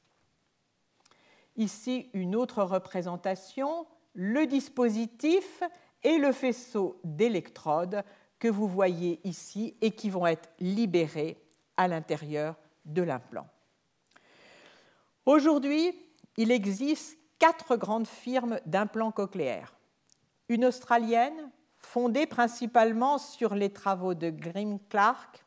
Ici, 1.56 2.09
une 2.14 2.36
autre 2.36 2.62
représentation, 2.62 3.86
le 4.14 4.47
dispositif 4.47 5.62
et 6.02 6.18
le 6.18 6.32
faisceau 6.32 7.01
d'électrodes 7.05 8.02
que 8.39 8.48
vous 8.48 8.68
voyez 8.68 9.20
ici 9.24 9.77
et 9.82 9.90
qui 9.90 10.09
vont 10.09 10.27
être 10.27 10.48
libérés 10.60 11.36
à 11.81 11.89
l'intérieur 11.89 12.57
de 12.85 13.01
l'implant. 13.01 13.47
Aujourd'hui, 15.24 15.98
il 16.36 16.51
existe 16.51 17.16
quatre 17.39 17.77
grandes 17.77 18.07
firmes 18.07 18.61
d'implants 18.66 19.12
cochléaires. 19.12 19.73
Une 20.51 20.66
australienne, 20.66 21.51
fondée 21.78 22.27
principalement 22.27 23.16
sur 23.16 23.55
les 23.55 23.73
travaux 23.73 24.12
de 24.12 24.28
Grim 24.28 24.78
Clark, 24.90 25.47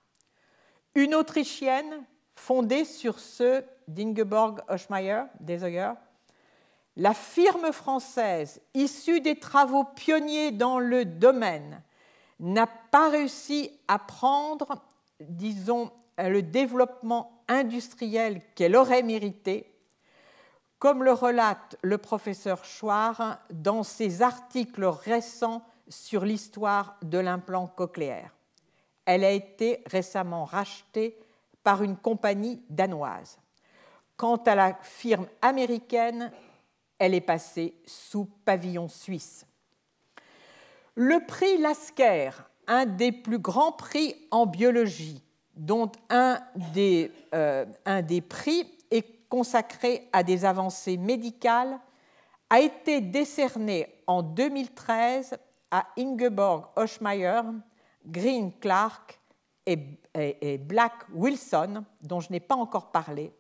une 0.95 1.13
autrichienne, 1.13 2.03
fondée 2.35 2.83
sur 2.83 3.19
ceux 3.19 3.63
d'Ingeborg 3.87 4.61
Oschmeyer, 4.67 5.25
Desoyer, 5.39 5.91
la 6.95 7.13
firme 7.13 7.71
française, 7.71 8.59
issue 8.73 9.21
des 9.21 9.35
travaux 9.35 9.83
pionniers 9.83 10.49
dans 10.49 10.79
le 10.79 11.05
domaine, 11.05 11.83
n'a 12.39 12.65
pas 12.65 13.09
réussi 13.09 13.79
à 13.87 13.99
prendre, 13.99 14.83
disons, 15.19 15.91
le 16.17 16.41
développement 16.41 17.43
industriel 17.47 18.41
qu'elle 18.55 18.75
aurait 18.75 19.03
mérité, 19.03 19.73
comme 20.79 21.03
le 21.03 21.13
relate 21.13 21.77
le 21.81 21.97
professeur 21.97 22.65
Chouard 22.65 23.39
dans 23.51 23.83
ses 23.83 24.21
articles 24.21 24.85
récents 24.85 25.63
sur 25.87 26.25
l'histoire 26.25 26.97
de 27.01 27.17
l'implant 27.17 27.67
cochléaire. 27.67 28.31
Elle 29.05 29.23
a 29.23 29.31
été 29.31 29.81
récemment 29.85 30.45
rachetée 30.45 31.17
par 31.63 31.83
une 31.83 31.97
compagnie 31.97 32.61
danoise. 32.69 33.37
Quant 34.17 34.37
à 34.37 34.55
la 34.55 34.73
firme 34.81 35.27
américaine, 35.41 36.31
elle 36.99 37.13
est 37.13 37.21
passée 37.21 37.75
sous 37.85 38.25
pavillon 38.45 38.87
suisse. 38.87 39.45
Le 40.95 41.25
prix 41.25 41.57
Lasker, 41.57 42.31
un 42.67 42.85
des 42.85 43.11
plus 43.11 43.39
grands 43.39 43.71
prix 43.71 44.15
en 44.31 44.45
biologie, 44.45 45.21
dont 45.55 45.91
un 46.09 46.39
des, 46.73 47.11
euh, 47.33 47.65
un 47.85 48.01
des 48.01 48.21
prix 48.21 48.67
est 48.89 49.27
consacré 49.29 50.09
à 50.11 50.23
des 50.23 50.45
avancées 50.45 50.97
médicales, 50.97 51.79
a 52.49 52.59
été 52.59 53.01
décerné 53.01 53.87
en 54.05 54.21
2013 54.21 55.37
à 55.71 55.87
Ingeborg 55.97 56.65
Oschmeyer, 56.75 57.41
Green 58.05 58.51
Clark 58.59 59.19
et 59.65 60.57
Black 60.59 60.93
Wilson, 61.13 61.83
dont 62.01 62.19
je 62.19 62.31
n'ai 62.31 62.39
pas 62.39 62.55
encore 62.55 62.91
parlé, 62.91 63.33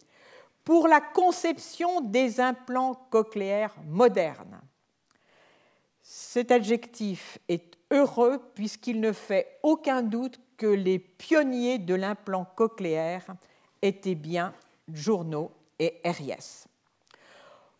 pour 0.63 0.87
la 0.87 1.01
conception 1.01 2.01
des 2.01 2.39
implants 2.39 2.95
cochléaires 3.09 3.75
modernes. 3.85 4.61
Cet 6.03 6.51
adjectif 6.51 7.39
est 7.47 7.77
heureux 7.89 8.41
puisqu'il 8.55 8.99
ne 8.99 9.13
fait 9.13 9.59
aucun 9.63 10.01
doute 10.01 10.37
que 10.57 10.67
les 10.67 10.99
pionniers 10.99 11.79
de 11.79 11.95
l'implant 11.95 12.45
cochléaire 12.55 13.25
étaient 13.81 14.15
bien 14.15 14.53
Journaux 14.91 15.51
et 15.79 16.01
Ries. 16.03 16.65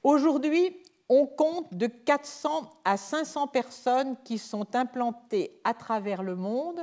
Aujourd'hui, 0.04 0.78
on 1.10 1.26
compte 1.26 1.74
de 1.74 1.88
400 1.88 2.70
à 2.86 2.96
500 2.96 3.48
personnes 3.48 4.16
qui 4.24 4.38
sont 4.38 4.74
implantées 4.74 5.60
à 5.66 5.74
travers 5.74 6.24
le 6.24 6.36
monde 6.36 6.80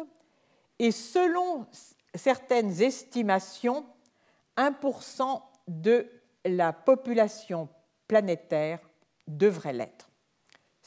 et 0.79 0.93
selon 0.93 1.67
certaines 2.15 2.83
estimations, 2.83 3.87
1% 4.59 5.41
de 5.69 6.07
la 6.45 6.75
population 6.75 7.69
planétaire 8.07 8.79
devrait 9.27 9.73
l'être. 9.73 10.10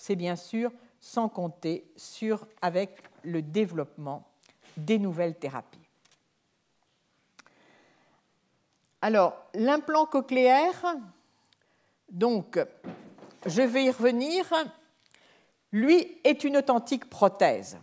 C'est 0.06 0.18
bien 0.18 0.36
sûr 0.36 0.70
sans 1.00 1.30
compter 1.30 1.90
sur 1.96 2.46
avec 2.62 3.02
le 3.24 3.42
développement 3.42 4.28
des 4.76 5.00
nouvelles 5.00 5.40
thérapies. 5.40 5.88
Alors, 9.02 9.34
l'implant 9.54 10.06
cochléaire, 10.06 10.98
donc, 12.10 12.60
je 13.46 13.62
vais 13.62 13.86
y 13.86 13.92
revenir, 13.92 14.46
lui 15.72 16.20
est 16.26 16.44
une 16.44 16.58
authentique 16.58 17.10
prothèse. 17.10 17.78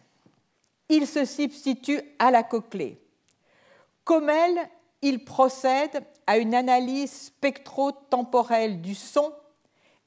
Il 0.91 1.07
se 1.07 1.25
substitue 1.25 2.03
à 2.19 2.31
la 2.31 2.43
cochlée. 2.43 3.01
Comme 4.05 4.29
elle, 4.29 4.69
il 5.01 5.25
procède 5.25 6.05
à 6.27 6.37
une 6.37 6.55
analyse 6.55 7.13
spectro-temporelle 7.13 8.83
du 8.83 8.95
son 8.95 9.33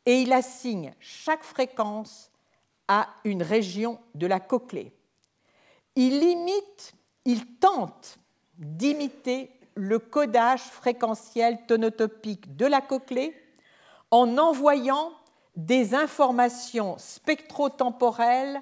et 0.06 0.22
il 0.22 0.34
assigne 0.34 0.94
chaque 1.00 1.44
fréquence 1.44 2.32
à 2.88 3.08
une 3.24 3.44
région 3.44 4.00
de 4.16 4.28
la 4.28 4.40
cochlée. 4.40 4.92
Il 5.96 6.24
imite, 6.24 6.94
il 7.26 7.46
tente 7.58 8.18
d'imiter 8.58 9.52
le 9.76 10.00
codage 10.00 10.62
fréquentiel 10.62 11.66
tonotopique 11.66 12.56
de 12.56 12.66
la 12.66 12.82
cochlée 12.82 13.36
en 14.12 14.38
envoyant 14.38 15.12
des 15.56 15.96
informations 15.96 16.98
spectrotemporelles 16.98 18.62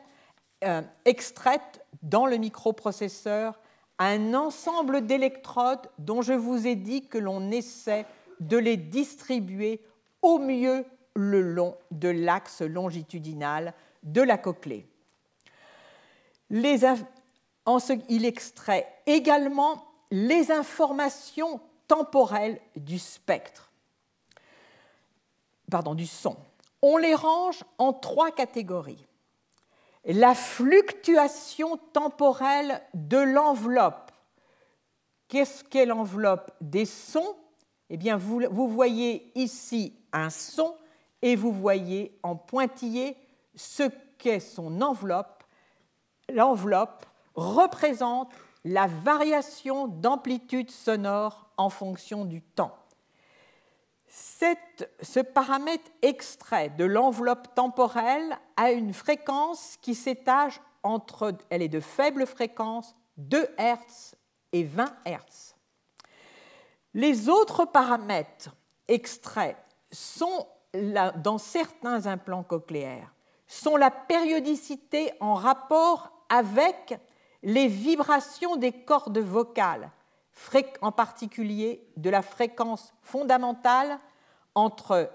euh, 0.63 0.81
extraites 1.05 1.85
dans 2.03 2.25
le 2.25 2.37
microprocesseur 2.37 3.59
à 3.97 4.07
un 4.07 4.33
ensemble 4.33 5.05
d'électrodes 5.05 5.89
dont 5.97 6.21
je 6.21 6.33
vous 6.33 6.67
ai 6.67 6.75
dit 6.75 7.07
que 7.07 7.17
l'on 7.17 7.51
essaie 7.51 8.05
de 8.39 8.57
les 8.57 8.77
distribuer 8.77 9.81
au 10.21 10.39
mieux 10.39 10.85
le 11.15 11.41
long 11.41 11.77
de 11.91 12.09
l'axe 12.09 12.61
longitudinal 12.61 13.73
de 14.03 14.21
la 14.21 14.37
cochlée. 14.37 14.87
il 16.49 18.25
extrait 18.25 18.87
également 19.05 19.85
les 20.11 20.51
informations 20.51 21.61
temporelles 21.87 22.59
du 22.75 22.99
spectre, 22.99 23.71
pardon, 25.69 25.95
du 25.95 26.07
son. 26.07 26.37
On 26.81 26.97
les 26.97 27.15
range 27.15 27.63
en 27.77 27.93
trois 27.93 28.31
catégories. 28.31 29.05
La 30.03 30.33
fluctuation 30.33 31.77
temporelle 31.93 32.81
de 32.93 33.17
l'enveloppe. 33.17 34.11
Qu'est-ce 35.27 35.63
qu'est 35.63 35.85
l'enveloppe? 35.85 36.51
Des 36.59 36.85
sons 36.85 37.35
Eh 37.89 37.97
bien, 37.97 38.17
vous, 38.17 38.41
vous 38.49 38.67
voyez 38.67 39.31
ici 39.35 39.95
un 40.11 40.29
son 40.29 40.75
et 41.21 41.35
vous 41.35 41.51
voyez 41.51 42.17
en 42.23 42.35
pointillé 42.35 43.17
ce 43.55 43.83
qu'est 44.17 44.39
son 44.39 44.81
enveloppe. 44.81 45.43
L'enveloppe 46.29 47.05
représente 47.35 48.31
la 48.63 48.87
variation 48.87 49.87
d'amplitude 49.87 50.71
sonore 50.71 51.49
en 51.57 51.69
fonction 51.69 52.25
du 52.25 52.41
temps. 52.41 52.77
ce 54.07 55.19
paramètre 55.19 55.89
extrait 56.01 56.69
de 56.69 56.85
l'enveloppe 56.85 57.53
temporelle 57.55 58.37
a 58.57 58.71
une 58.71 58.93
fréquence 58.93 59.77
qui 59.81 59.95
s'étage 59.95 60.59
entre, 60.83 61.33
elle 61.49 61.61
est 61.61 61.69
de 61.69 61.79
faible 61.79 62.25
fréquence, 62.25 62.95
2 63.17 63.47
Hz 63.57 64.15
et 64.51 64.63
20 64.63 64.85
Hz. 65.05 65.55
Les 66.93 67.29
autres 67.29 67.65
paramètres 67.65 68.55
extraits 68.87 69.55
sont 69.91 70.47
dans 70.73 71.37
certains 71.37 72.05
implants 72.05 72.43
cochléaires 72.43 73.13
sont 73.47 73.75
la 73.75 73.91
périodicité 73.91 75.11
en 75.19 75.33
rapport 75.33 76.11
avec 76.29 76.97
les 77.43 77.67
vibrations 77.67 78.55
des 78.55 78.71
cordes 78.71 79.17
vocales, 79.17 79.91
en 80.81 80.91
particulier 80.91 81.85
de 81.97 82.09
la 82.09 82.21
fréquence 82.21 82.93
fondamentale 83.01 83.97
entre 84.55 85.11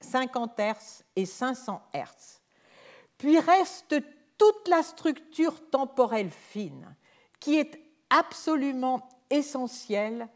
50 0.00 0.58
Hz 0.58 1.04
et 1.16 1.26
500 1.26 1.82
Hz. 1.94 2.40
Puis 3.18 3.38
reste 3.38 3.94
toute 4.38 4.68
la 4.68 4.82
structure 4.82 5.70
temporelle 5.70 6.30
fine 6.30 6.96
qui 7.38 7.58
est 7.58 7.80
absolument 8.10 9.08
essentielle 9.30 10.28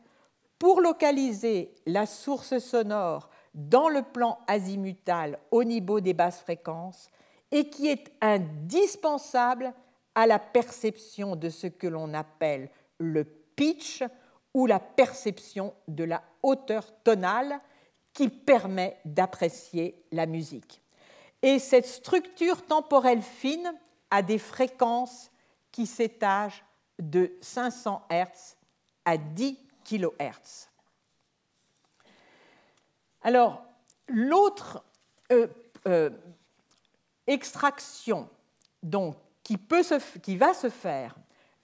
pour 0.58 0.80
localiser 0.80 1.74
la 1.86 2.06
source 2.06 2.58
sonore 2.58 3.30
dans 3.56 3.88
le 3.88 4.02
plan 4.02 4.38
azimutal 4.46 5.38
au 5.50 5.64
niveau 5.64 6.00
des 6.00 6.12
basses 6.12 6.40
fréquences 6.40 7.08
et 7.50 7.68
qui 7.68 7.88
est 7.88 8.12
indispensable 8.20 9.72
à 10.14 10.26
la 10.26 10.38
perception 10.38 11.34
de 11.34 11.48
ce 11.48 11.66
que 11.66 11.86
l'on 11.86 12.14
appelle 12.14 12.70
le 12.98 13.24
pitch 13.24 14.04
ou 14.54 14.66
la 14.66 14.78
perception 14.78 15.74
de 15.88 16.04
la 16.04 16.22
hauteur 16.42 16.84
tonale 17.02 17.60
qui 18.12 18.28
permet 18.28 18.98
d'apprécier 19.04 20.04
la 20.12 20.26
musique. 20.26 20.82
Et 21.42 21.58
cette 21.58 21.86
structure 21.86 22.64
temporelle 22.64 23.22
fine 23.22 23.74
a 24.10 24.22
des 24.22 24.38
fréquences 24.38 25.30
qui 25.72 25.86
s'étagent 25.86 26.64
de 26.98 27.36
500 27.40 28.02
Hz 28.10 28.56
à 29.04 29.18
10 29.18 29.58
kHz. 29.84 30.68
Alors, 33.26 33.60
l'autre 34.06 34.84
euh, 35.32 35.48
euh, 35.88 36.10
extraction 37.26 38.28
donc, 38.84 39.16
qui, 39.42 39.56
va 40.36 40.54
se 40.54 40.70
faire 40.70 41.16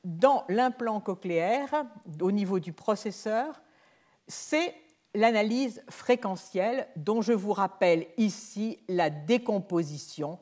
dans 0.03 0.45
l'implant 0.49 1.01
cochléaire 1.01 1.85
au 2.21 2.33
niveau 2.33 2.59
du 2.59 2.73
processeur, 2.73 3.63
c'est 4.27 4.75
l'analyse 5.15 5.85
fréquentielle 5.89 6.89
dont 6.97 7.23
je 7.23 7.33
vous 7.33 7.53
rappelle 7.53 8.09
ici 8.17 8.81
la 8.89 9.09
décomposition 9.09 10.41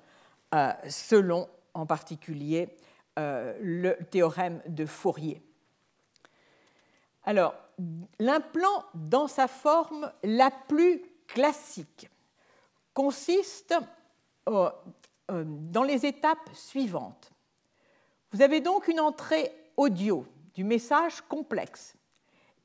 euh, 0.55 0.73
selon 0.89 1.51
en 1.75 1.85
particulier 1.85 2.75
le 3.19 3.93
théorème 4.11 4.63
de 4.67 4.87
Fourier. 4.87 5.43
Alors, 7.25 7.55
l'implant 8.19 8.85
dans 8.95 9.29
sa 9.29 9.47
forme 9.47 10.11
la 10.23 10.51
plus 10.51 11.03
classique 11.33 12.11
consiste 12.93 13.75
euh, 14.49 14.71
dans 15.29 15.83
les 15.83 16.05
étapes 16.07 16.51
suivantes. 16.53 17.31
Vous 18.33 18.43
avez 18.43 18.61
donc 18.61 18.89
une 18.89 19.01
entrée 19.01 19.53
audio 19.77 20.27
du 20.55 20.65
message 20.65 21.21
complexe, 21.23 21.95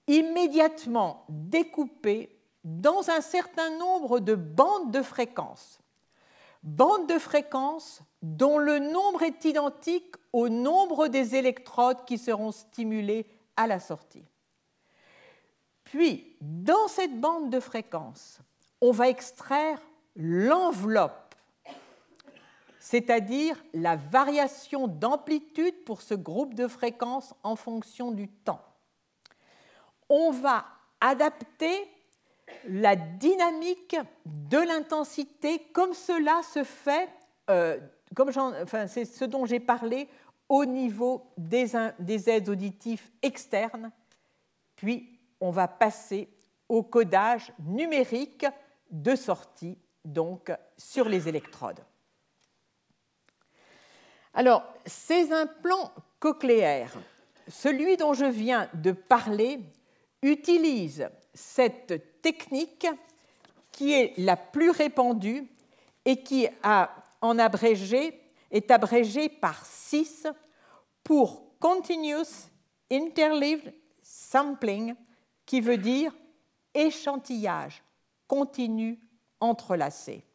immédiatement 0.07 1.25
découpée 1.29 2.35
dans 2.63 3.09
un 3.09 3.21
certain 3.21 3.77
nombre 3.77 4.19
de 4.19 4.35
bandes 4.35 4.91
de 4.91 5.01
fréquences. 5.01 5.79
Bandes 6.63 7.07
de 7.07 7.19
fréquences 7.19 8.01
dont 8.23 8.57
le 8.57 8.79
nombre 8.79 9.21
est 9.21 9.45
identique 9.45 10.15
au 10.33 10.49
nombre 10.49 11.07
des 11.07 11.35
électrodes 11.35 12.03
qui 12.05 12.17
seront 12.17 12.51
stimulées 12.51 13.27
à 13.55 13.67
la 13.67 13.79
sortie. 13.79 14.25
Puis, 15.83 16.35
dans 16.41 16.87
cette 16.87 17.19
bande 17.19 17.51
de 17.51 17.59
fréquences, 17.59 18.39
on 18.85 18.91
va 18.91 19.09
extraire 19.09 19.81
l'enveloppe 20.15 21.25
c'est-à-dire 22.79 23.57
la 23.73 23.95
variation 23.95 24.87
d'amplitude 24.87 25.73
pour 25.85 26.03
ce 26.03 26.13
groupe 26.13 26.53
de 26.53 26.67
fréquences 26.67 27.33
en 27.41 27.55
fonction 27.55 28.11
du 28.11 28.27
temps. 28.27 28.61
On 30.07 30.29
va 30.29 30.65
adapter 31.01 31.73
la 32.67 32.95
dynamique 32.95 33.95
de 34.25 34.59
l'intensité 34.59 35.63
comme 35.73 35.95
cela 35.95 36.41
se 36.43 36.63
fait, 36.63 37.09
euh, 37.49 37.79
comme 38.13 38.31
c'est 38.87 39.05
ce 39.05 39.25
dont 39.25 39.47
j'ai 39.47 39.59
parlé 39.59 40.07
au 40.47 40.63
niveau 40.63 41.25
des, 41.37 41.71
des 41.97 42.29
aides 42.29 42.49
auditifs 42.49 43.11
externes, 43.23 43.89
puis 44.75 45.19
on 45.41 45.49
va 45.49 45.67
passer 45.67 46.29
au 46.69 46.83
codage 46.83 47.51
numérique 47.65 48.45
de 48.91 49.15
sortie, 49.15 49.77
donc 50.03 50.51
sur 50.77 51.09
les 51.09 51.27
électrodes. 51.27 51.79
Alors, 54.33 54.63
ces 54.85 55.31
implants 55.31 55.91
cochléaires, 56.19 56.93
celui 57.47 57.97
dont 57.97 58.13
je 58.13 58.25
viens 58.25 58.69
de 58.73 58.91
parler, 58.91 59.59
utilise 60.21 61.09
cette 61.33 62.21
technique 62.21 62.87
qui 63.71 63.93
est 63.93 64.13
la 64.17 64.35
plus 64.35 64.71
répandue 64.71 65.47
et 66.03 66.23
qui 66.23 66.47
en 67.21 67.39
abrégé, 67.39 68.21
est 68.51 68.71
abrégée 68.71 69.29
par 69.29 69.65
6 69.65 70.27
pour 71.03 71.43
Continuous 71.59 72.49
Interleaved 72.91 73.73
Sampling, 74.01 74.95
qui 75.45 75.61
veut 75.61 75.77
dire 75.77 76.15
échantillage 76.73 77.83
continu 78.35 78.99
entrelacé. 79.39 80.25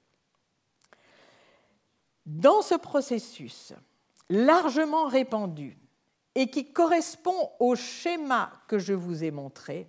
Dans 2.25 2.63
ce 2.63 2.75
processus, 2.75 3.75
largement 4.31 5.05
répandu 5.05 5.77
et 6.35 6.47
qui 6.49 6.73
correspond 6.73 7.51
au 7.59 7.77
schéma 7.77 8.53
que 8.69 8.79
je 8.79 8.95
vous 8.95 9.23
ai 9.23 9.31
montré, 9.31 9.87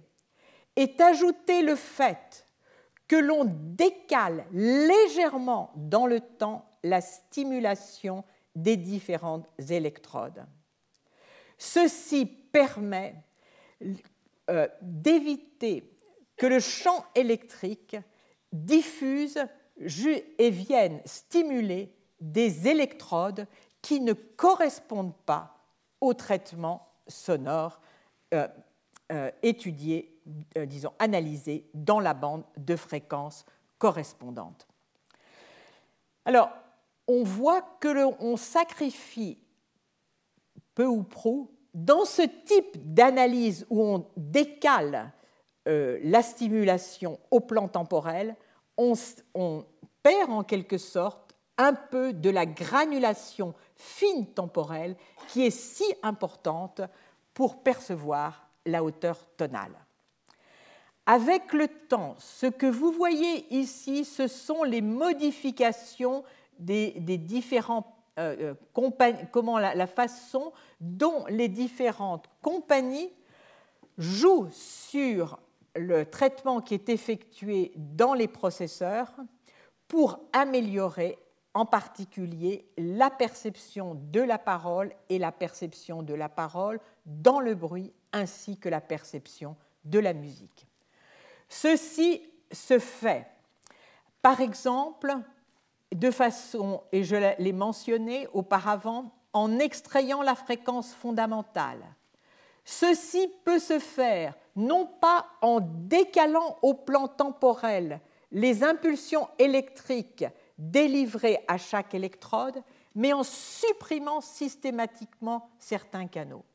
est 0.76 1.00
ajouté 1.00 1.62
le 1.62 1.78
fait 1.78 2.46
que 3.08 3.16
l'on 3.16 3.46
décale 3.46 4.46
légèrement 4.52 5.72
dans 5.78 6.06
le 6.06 6.20
temps 6.20 6.66
la 6.84 7.00
stimulation 7.00 8.26
des 8.56 8.76
différentes 8.76 9.48
électrodes. 9.70 10.46
Ceci 11.58 12.26
permet 12.26 13.16
euh, 14.50 14.68
d'éviter 14.82 15.90
que 16.41 16.47
le 16.47 16.59
champ 16.59 17.05
électrique 17.13 17.97
diffuse 18.51 19.38
et 19.77 20.49
vienne 20.49 20.99
stimuler 21.05 21.93
des 22.19 22.68
électrodes 22.68 23.45
qui 23.84 23.99
ne 23.99 24.13
correspondent 24.13 25.15
pas 25.27 25.55
au 26.01 26.15
traitement 26.15 26.88
sonore 27.07 27.80
euh, 28.34 28.47
euh, 29.11 29.30
étudiés, 29.43 30.19
euh, 30.57 30.65
disons 30.65 30.93
analysés 30.97 31.69
dans 31.76 31.99
la 31.99 32.15
bande 32.15 32.43
de 32.57 32.76
fréquences 32.76 33.45
correspondante. 33.77 34.68
Alors, 36.26 36.49
on 37.07 37.22
voit 37.22 37.61
que 37.80 38.35
sacrifie 38.35 39.38
peu 40.73 40.88
ou 40.88 41.03
prou 41.03 41.51
dans 41.76 42.03
ce 42.03 42.23
type 42.23 42.95
d'analyse 42.95 43.68
où 43.69 43.84
on 43.84 44.07
décale 44.18 45.13
euh, 45.68 46.00
la 46.04 46.24
stimulation 46.24 47.20
au 47.30 47.40
plan 47.40 47.68
temporel, 47.68 48.36
on, 48.78 48.96
perd 50.02 50.32
en 50.32 50.44
quelque 50.44 50.80
sorte 50.80 51.36
un 51.58 51.74
peu 51.74 52.14
de 52.14 52.32
la 52.32 52.48
granulation 52.48 53.54
fine 53.76 54.26
temporelle 54.26 54.96
qui 55.28 55.46
est 55.46 55.52
si 55.52 55.84
importante 56.02 56.82
pour 57.36 57.62
percevoir 57.62 58.48
la 58.66 58.84
hauteur 58.84 59.18
tonale. 59.38 59.76
Avec 61.06 61.54
le 61.54 61.68
temps, 61.68 62.16
ce 62.18 62.48
que 62.48 62.66
vous 62.66 62.92
voyez 62.92 63.46
ici, 63.54 64.06
ce 64.06 64.28
sont 64.28 64.64
les 64.64 64.82
modifications 64.82 66.24
des, 66.58 66.92
différents 67.18 67.96
euh, 68.18 68.54
euh, 68.82 69.26
comment 69.32 69.60
la, 69.60 69.88
façon 69.88 70.54
dont 70.80 71.26
les 71.28 71.48
différentes 71.48 72.26
compagnies 72.42 73.12
jouent 73.98 74.50
sur 74.52 75.40
le 75.76 76.06
traitement 76.06 76.61
qui 76.61 76.73
est 76.73 76.89
effectué 76.89 77.72
dans 77.76 78.14
les 78.14 78.27
processeurs 78.27 79.11
pour 79.88 80.19
améliorer 80.34 81.18
en 81.53 81.65
particulier 81.65 82.65
la 82.77 83.10
perception 83.10 83.95
de 83.95 84.22
la 84.22 84.38
parole 84.38 84.93
et 85.10 85.19
la 85.19 85.31
perception 85.31 86.02
de 86.02 86.14
la 86.14 86.30
parole 86.30 86.80
dans 87.06 87.39
le 87.39 87.56
bruit 87.56 87.91
ainsi 88.14 88.57
que 88.57 88.69
la 88.69 88.81
perception 88.81 89.56
de 89.84 89.99
la 89.99 90.14
musique. 90.14 90.68
Ceci 91.49 92.22
se 92.52 92.80
fait, 92.80 93.27
par 94.22 94.39
exemple, 94.39 95.14
de 95.93 96.11
façon, 96.11 96.84
et 96.91 97.03
je 97.03 97.15
l'ai 97.15 97.53
mentionné 97.53 98.27
auparavant, 98.34 99.11
en 99.34 99.60
extrayant 99.60 100.22
la 100.22 100.35
fréquence 100.35 100.93
fondamentale. 100.93 101.84
Ceci 102.64 103.30
peut 103.43 103.60
se 103.60 103.80
faire 103.80 104.35
non 104.56 104.86
pas 104.86 105.26
en 105.41 105.60
décalant 105.61 106.57
au 106.61 106.73
plan 106.73 107.07
temporel 107.07 108.02
les 108.32 108.64
impulsions 108.64 109.28
électriques 109.40 110.26
délivrées 110.57 111.44
à 111.48 111.57
chaque 111.57 111.94
électrode, 111.94 112.61
mais 112.95 113.14
en 113.14 113.23
supprimant 113.23 114.22
systématiquement 114.22 115.49
certains 115.60 116.07
canaux. 116.07 116.45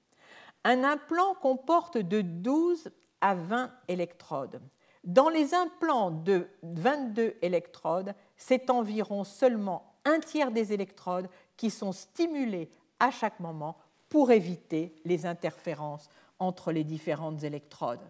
Un 0.65 0.85
implant 0.85 1.35
comporte 1.35 1.99
de 1.99 2.23
12 2.23 2.91
à 3.21 3.35
20 3.35 3.71
électrodes. 3.89 4.61
Dans 5.05 5.29
les 5.29 5.55
implants 5.55 6.11
de 6.11 6.49
22 6.63 7.37
électrodes, 7.41 8.15
c'est 8.37 8.71
environ 8.71 9.23
seulement 9.23 9.95
un 10.05 10.19
tiers 10.19 10.51
des 10.51 10.73
électrodes 10.73 11.29
qui 11.57 11.71
sont 11.71 11.93
stimulées 11.93 12.71
à 12.99 13.11
chaque 13.11 13.39
moment 13.39 13.77
pour 14.09 14.31
éviter 14.31 14.95
les 15.05 15.27
interférences 15.27 16.09
entre 16.39 16.73
les 16.73 16.85
différentes 16.85 17.43
électrodes. 17.43 18.01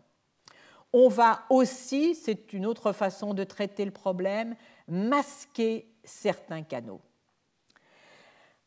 On 0.92 1.08
va 1.08 1.44
aussi, 1.50 2.14
c'est 2.14 2.52
une 2.52 2.66
autre 2.66 2.92
façon 2.92 3.34
de 3.34 3.44
traiter 3.44 3.84
le 3.84 3.90
problème, 3.90 4.56
masquer 4.88 5.88
certains 6.04 6.62
canaux. 6.62 7.00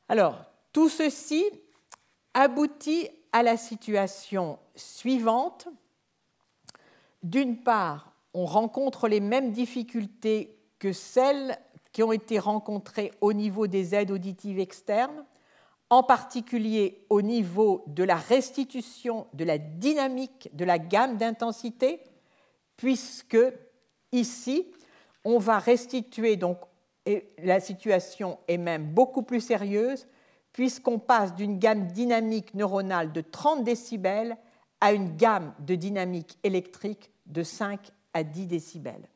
Alors, 0.08 0.44
tout 0.74 0.90
ceci 0.90 1.46
aboutit 2.34 3.10
à 3.32 3.44
la 3.44 3.58
situation 3.58 4.60
suivante. 4.76 5.68
D'une 7.24 7.62
part, 7.62 8.14
on 8.34 8.46
rencontre 8.46 9.08
les 9.08 9.20
mêmes 9.20 9.52
difficultés 9.52 10.58
que 10.78 10.94
celles 10.94 11.58
qui 11.92 12.04
ont 12.04 12.12
été 12.12 12.40
rencontrées 12.40 13.12
au 13.22 13.34
niveau 13.34 13.68
des 13.68 13.96
aides 13.96 14.12
auditives 14.12 14.60
externes, 14.60 15.26
en 15.90 16.04
particulier 16.04 17.06
au 17.10 17.22
niveau 17.22 17.84
de 17.88 18.04
la 18.04 18.16
restitution 18.16 19.28
de 19.34 19.44
la 19.44 19.58
dynamique 19.58 20.50
de 20.54 20.66
la 20.66 20.78
gamme 20.78 21.18
d'intensité, 21.18 22.02
puisque 22.78 23.38
ici, 24.12 24.68
on 25.26 25.40
va 25.40 25.60
restituer, 25.60 26.36
donc 26.36 26.60
la 27.42 27.60
situation 27.60 28.40
est 28.48 28.58
même 28.58 28.86
beaucoup 28.94 29.24
plus 29.24 29.42
sérieuse, 29.42 30.08
puisqu'on 30.54 31.00
passe 31.00 31.34
d'une 31.36 31.58
gamme 31.58 31.88
dynamique 31.88 32.54
neuronale 32.54 33.12
de 33.12 33.22
30 33.22 33.64
décibels 33.64 34.38
à 34.82 34.94
une 34.94 35.16
gamme 35.16 35.54
de 35.60 35.76
dynamique 35.76 36.38
électrique 36.44 37.12
de 37.26 37.44
5 37.44 37.80
à 38.14 38.24
10 38.24 38.48
décibels. 38.48 39.08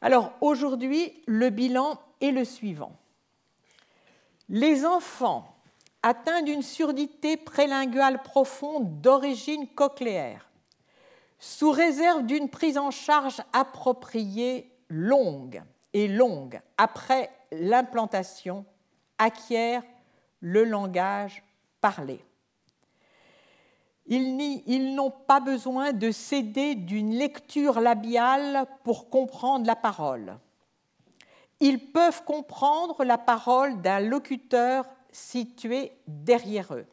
Alors 0.00 0.32
aujourd'hui, 0.40 1.22
le 1.26 1.50
bilan 1.50 2.00
est 2.20 2.32
le 2.32 2.44
suivant. 2.44 2.96
Les 4.54 4.84
enfants 4.84 5.56
atteints 6.02 6.42
d'une 6.42 6.60
surdité 6.60 7.38
prélinguale 7.38 8.22
profonde 8.22 9.00
d'origine 9.00 9.66
cochléaire, 9.66 10.50
sous 11.38 11.70
réserve 11.70 12.26
d'une 12.26 12.50
prise 12.50 12.76
en 12.76 12.90
charge 12.90 13.40
appropriée 13.54 14.70
longue 14.90 15.62
et 15.94 16.06
longue 16.06 16.60
après 16.76 17.30
l'implantation, 17.50 18.66
acquièrent 19.16 19.84
le 20.40 20.64
langage 20.64 21.42
parlé. 21.80 22.22
Ils 24.04 24.94
n'ont 24.94 25.12
pas 25.12 25.40
besoin 25.40 25.94
de 25.94 26.10
céder 26.10 26.74
d'une 26.74 27.14
lecture 27.14 27.80
labiale 27.80 28.66
pour 28.84 29.08
comprendre 29.08 29.66
la 29.66 29.76
parole. 29.76 30.36
Ils 31.64 31.92
peuvent 31.92 32.24
comprendre 32.24 33.04
la 33.04 33.18
parole 33.18 33.80
d'un 33.82 34.00
locuteur 34.00 34.84
situé 35.12 35.92
derrière 36.08 36.74
eux. 36.74 36.86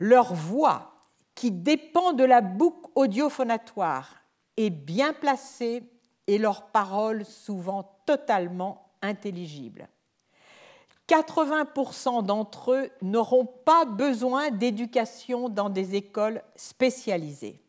Leur 0.00 0.34
voix, 0.34 0.96
qui 1.36 1.52
dépend 1.52 2.12
de 2.12 2.24
la 2.24 2.40
boucle 2.40 2.90
audiophonatoire, 2.96 4.16
est 4.56 4.70
bien 4.70 5.12
placée 5.12 5.84
et 6.26 6.38
leur 6.38 6.72
parole 6.72 7.24
souvent 7.24 8.00
totalement 8.04 8.90
intelligible. 9.00 9.88
80% 11.06 12.24
d'entre 12.24 12.72
eux 12.72 12.90
n'auront 13.00 13.46
pas 13.46 13.84
besoin 13.84 14.50
d'éducation 14.50 15.48
dans 15.48 15.70
des 15.70 15.94
écoles 15.94 16.42
spécialisées. 16.56 17.60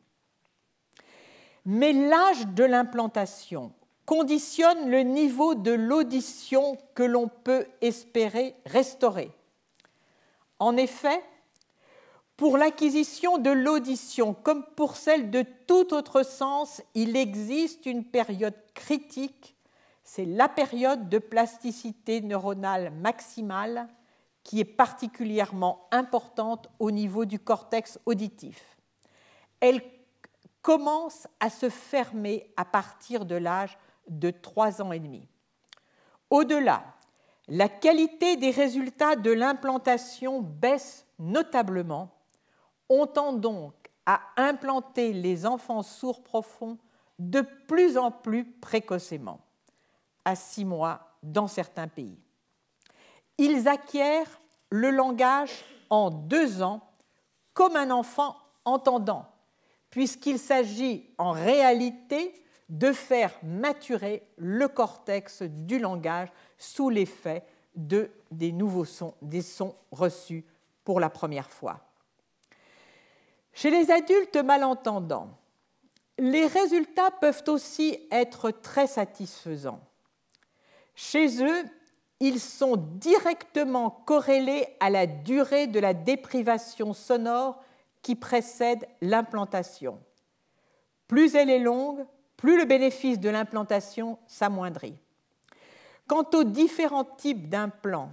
Mais 1.65 1.93
l'âge 1.93 2.47
de 2.47 2.63
l'implantation 2.63 3.73
conditionne 4.05 4.89
le 4.89 5.01
niveau 5.01 5.55
de 5.55 5.71
l'audition 5.71 6.77
que 6.93 7.03
l'on 7.03 7.27
peut 7.27 7.65
espérer 7.81 8.55
restaurer. 8.65 9.31
En 10.59 10.77
effet, 10.77 11.23
pour 12.37 12.57
l'acquisition 12.57 13.37
de 13.37 13.51
l'audition, 13.51 14.33
comme 14.33 14.65
pour 14.75 14.95
celle 14.95 15.31
de 15.31 15.43
tout 15.67 15.93
autre 15.93 16.23
sens, 16.23 16.81
il 16.93 17.15
existe 17.15 17.85
une 17.85 18.03
période 18.03 18.55
critique 18.73 19.53
c'est 20.03 20.25
la 20.25 20.49
période 20.49 21.09
de 21.09 21.17
plasticité 21.17 22.21
neuronale 22.21 22.91
maximale 22.91 23.87
qui 24.43 24.59
est 24.59 24.65
particulièrement 24.65 25.87
importante 25.91 26.69
au 26.79 26.91
niveau 26.91 27.23
du 27.25 27.39
cortex 27.39 27.97
auditif. 28.05 28.77
Elle 29.61 29.81
commence 30.61 31.27
à 31.39 31.49
se 31.49 31.69
fermer 31.69 32.53
à 32.57 32.65
partir 32.65 33.25
de 33.25 33.35
l'âge 33.35 33.77
de 34.07 34.31
3 34.31 34.81
ans 34.81 34.91
et 34.91 34.99
demi. 34.99 35.27
Au-delà, 36.29 36.83
la 37.47 37.69
qualité 37.69 38.37
des 38.37 38.51
résultats 38.51 39.15
de 39.15 39.31
l'implantation 39.31 40.41
baisse 40.41 41.05
notablement. 41.19 42.09
On 42.89 43.05
tend 43.05 43.33
donc 43.33 43.73
à 44.05 44.21
implanter 44.37 45.13
les 45.13 45.45
enfants 45.45 45.83
sourds 45.83 46.23
profonds 46.23 46.77
de 47.19 47.41
plus 47.67 47.97
en 47.97 48.11
plus 48.11 48.45
précocement 48.45 49.39
à 50.25 50.35
six 50.35 50.65
mois 50.65 51.17
dans 51.21 51.47
certains 51.47 51.87
pays. 51.87 52.17
Ils 53.37 53.67
acquièrent 53.67 54.41
le 54.69 54.89
langage 54.89 55.63
en 55.89 56.09
deux 56.09 56.61
ans 56.61 56.81
comme 57.53 57.75
un 57.75 57.91
enfant 57.91 58.35
entendant, 58.65 59.25
puisqu'il 59.89 60.39
s'agit 60.39 61.09
en 61.17 61.31
réalité 61.31 62.33
de 62.69 62.91
faire 62.91 63.33
maturer 63.43 64.23
le 64.37 64.67
cortex 64.67 65.43
du 65.43 65.79
langage 65.79 66.29
sous 66.57 66.89
l'effet 66.89 67.43
de, 67.75 68.09
des 68.31 68.51
nouveaux 68.51 68.85
sons, 68.85 69.15
des 69.21 69.41
sons 69.41 69.75
reçus 69.91 70.45
pour 70.83 70.99
la 70.99 71.09
première 71.09 71.49
fois. 71.49 71.81
Chez 73.53 73.69
les 73.69 73.91
adultes 73.91 74.37
malentendants, 74.37 75.37
les 76.17 76.47
résultats 76.47 77.11
peuvent 77.11 77.43
aussi 77.47 77.99
être 78.11 78.51
très 78.51 78.87
satisfaisants. 78.87 79.81
Chez 80.95 81.43
eux, 81.43 81.63
ils 82.19 82.39
sont 82.39 82.77
directement 82.77 83.89
corrélés 83.89 84.67
à 84.79 84.89
la 84.89 85.07
durée 85.07 85.67
de 85.67 85.79
la 85.79 85.93
déprivation 85.93 86.93
sonore 86.93 87.61
qui 88.01 88.15
précède 88.15 88.87
l'implantation. 89.01 89.99
Plus 91.07 91.35
elle 91.35 91.49
est 91.49 91.59
longue, 91.59 92.05
plus 92.43 92.57
le 92.57 92.65
bénéfice 92.65 93.21
de 93.21 93.29
l'implantation 93.29 94.19
s'amoindrit. 94.27 94.97
Quant 96.07 96.25
aux 96.33 96.43
différents 96.43 97.05
types 97.05 97.47
d'implants, 97.47 98.11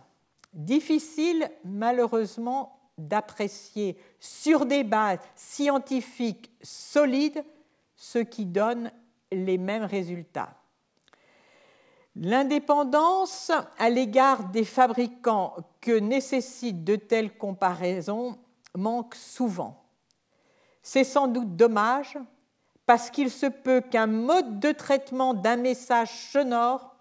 difficile 0.52 1.50
malheureusement 1.64 2.78
d'apprécier 2.96 3.98
sur 4.20 4.66
des 4.66 4.84
bases 4.84 5.18
scientifiques 5.34 6.52
solides 6.62 7.44
ce 7.96 8.20
qui 8.20 8.46
donne 8.46 8.92
les 9.32 9.58
mêmes 9.58 9.82
résultats. 9.82 10.54
L'indépendance 12.14 13.50
à 13.78 13.90
l'égard 13.90 14.44
des 14.50 14.64
fabricants 14.64 15.56
que 15.80 15.98
nécessitent 15.98 16.84
de 16.84 16.94
telles 16.94 17.36
comparaisons 17.36 18.38
manque 18.76 19.16
souvent. 19.16 19.82
C'est 20.82 21.02
sans 21.02 21.26
doute 21.26 21.56
dommage 21.56 22.16
parce 22.90 23.08
qu'il 23.08 23.30
se 23.30 23.46
peut 23.46 23.82
qu'un 23.82 24.08
mode 24.08 24.58
de 24.58 24.72
traitement 24.72 25.32
d'un 25.32 25.54
message 25.54 26.10
sonore, 26.32 26.96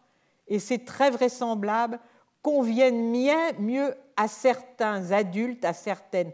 et 0.47 0.59
c'est 0.59 0.85
très 0.85 1.09
vraisemblable, 1.09 1.99
convienne 2.43 3.11
mieux 3.57 3.95
à 4.15 4.27
certains 4.27 5.11
adultes, 5.11 5.65
à 5.65 5.73
certaines 5.73 6.31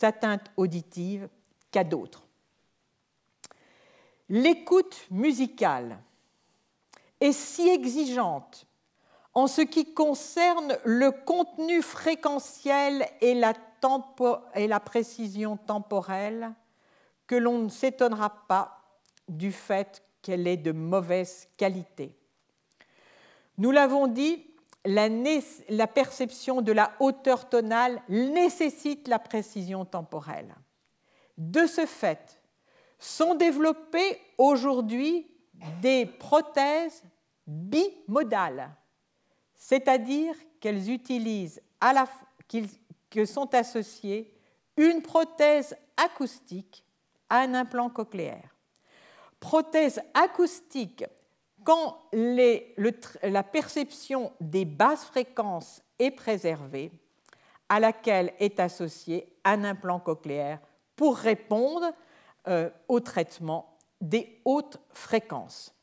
atteintes 0.00 0.50
auditives 0.56 1.28
qu'à 1.70 1.84
d'autres. 1.84 2.26
L'écoute 4.30 5.06
musicale 5.10 5.98
est 7.20 7.32
si 7.32 7.68
exigeante 7.68 8.66
en 9.34 9.48
ce 9.48 9.60
qui 9.60 9.92
concerne 9.92 10.78
le 10.86 11.10
contenu 11.10 11.82
fréquentiel 11.82 13.06
et 13.20 13.34
la, 13.34 13.52
précision 14.80 15.58
temporelle 15.58 16.54
que 17.26 17.34
l'on 17.34 17.58
ne 17.58 17.68
s'étonnera 17.68 18.30
pas 18.48 18.73
du 19.28 19.52
fait 19.52 20.02
qu'elle 20.22 20.46
est 20.46 20.56
de 20.56 20.72
mauvaise 20.72 21.48
qualité. 21.56 22.16
Nous 23.58 23.70
l'avons 23.70 24.06
dit, 24.06 24.44
la, 24.84 25.86
perception 25.86 26.60
de 26.60 26.72
la 26.72 26.92
hauteur 27.00 27.48
tonale 27.48 28.02
nécessite 28.08 29.08
la 29.08 29.18
précision 29.18 29.84
temporelle. 29.84 30.54
De 31.38 31.66
ce 31.66 31.86
fait, 31.86 32.40
sont 32.98 33.34
développées 33.34 34.20
aujourd'hui 34.38 35.26
des 35.80 36.06
prothèses 36.06 37.02
bimodales, 37.46 38.74
c'est-à-dire 39.54 40.34
qu'elles 40.60 40.90
utilisent 40.90 41.62
à 41.80 42.06
que 43.10 43.24
sont 43.24 43.54
associées 43.54 44.34
une 44.76 45.02
prothèse 45.02 45.76
acoustique 45.96 46.84
à 47.28 47.40
un 47.40 47.54
implant 47.54 47.88
cochléaire. 47.88 48.53
Prothèse 49.44 50.00
acoustique 50.14 51.04
quand 51.64 51.98
la 52.14 53.42
perception 53.42 54.32
des 54.40 54.64
basses 54.64 55.04
fréquences 55.04 55.82
est 55.98 56.12
préservée, 56.12 56.90
à 57.68 57.78
laquelle 57.78 58.32
est 58.38 58.58
associé 58.58 59.36
un 59.44 59.64
implant 59.64 60.00
cochléaire 60.00 60.60
pour 60.96 61.18
répondre 61.18 61.92
euh, 62.48 62.70
au 62.88 63.00
traitement 63.00 63.76
des 64.00 64.40
hautes 64.46 64.80
fréquences. 64.94 65.74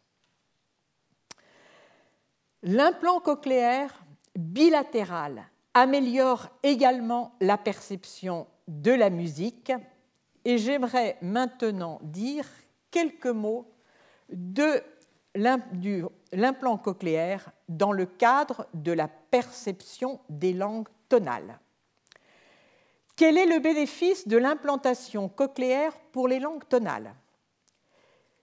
L'implant 2.64 3.20
cochléaire 3.20 4.04
bilatéral 4.36 5.44
améliore 5.76 6.48
également 6.64 7.36
la 7.40 7.60
perception 7.60 8.48
de 8.68 8.92
la 8.92 9.12
musique 9.12 9.72
et 10.46 10.58
j'aimerais 10.58 11.20
maintenant 11.22 12.00
dire 12.02 12.48
quelques 12.92 13.26
mots 13.26 13.72
de 14.30 14.82
l'implant 15.34 16.78
cochléaire 16.78 17.52
dans 17.70 17.92
le 17.92 18.06
cadre 18.06 18.68
de 18.74 18.92
la 18.92 19.08
perception 19.08 20.20
des 20.30 20.54
langues 20.54 20.90
tonales. 21.10 21.60
Quel 23.16 23.38
est 23.38 23.46
le 23.46 23.60
bénéfice 23.60 24.28
de 24.28 24.38
l'implantation 24.38 25.30
cochléaire 25.30 25.94
pour 26.12 26.28
les 26.28 26.40
langues 26.40 26.68
tonales? 26.68 27.14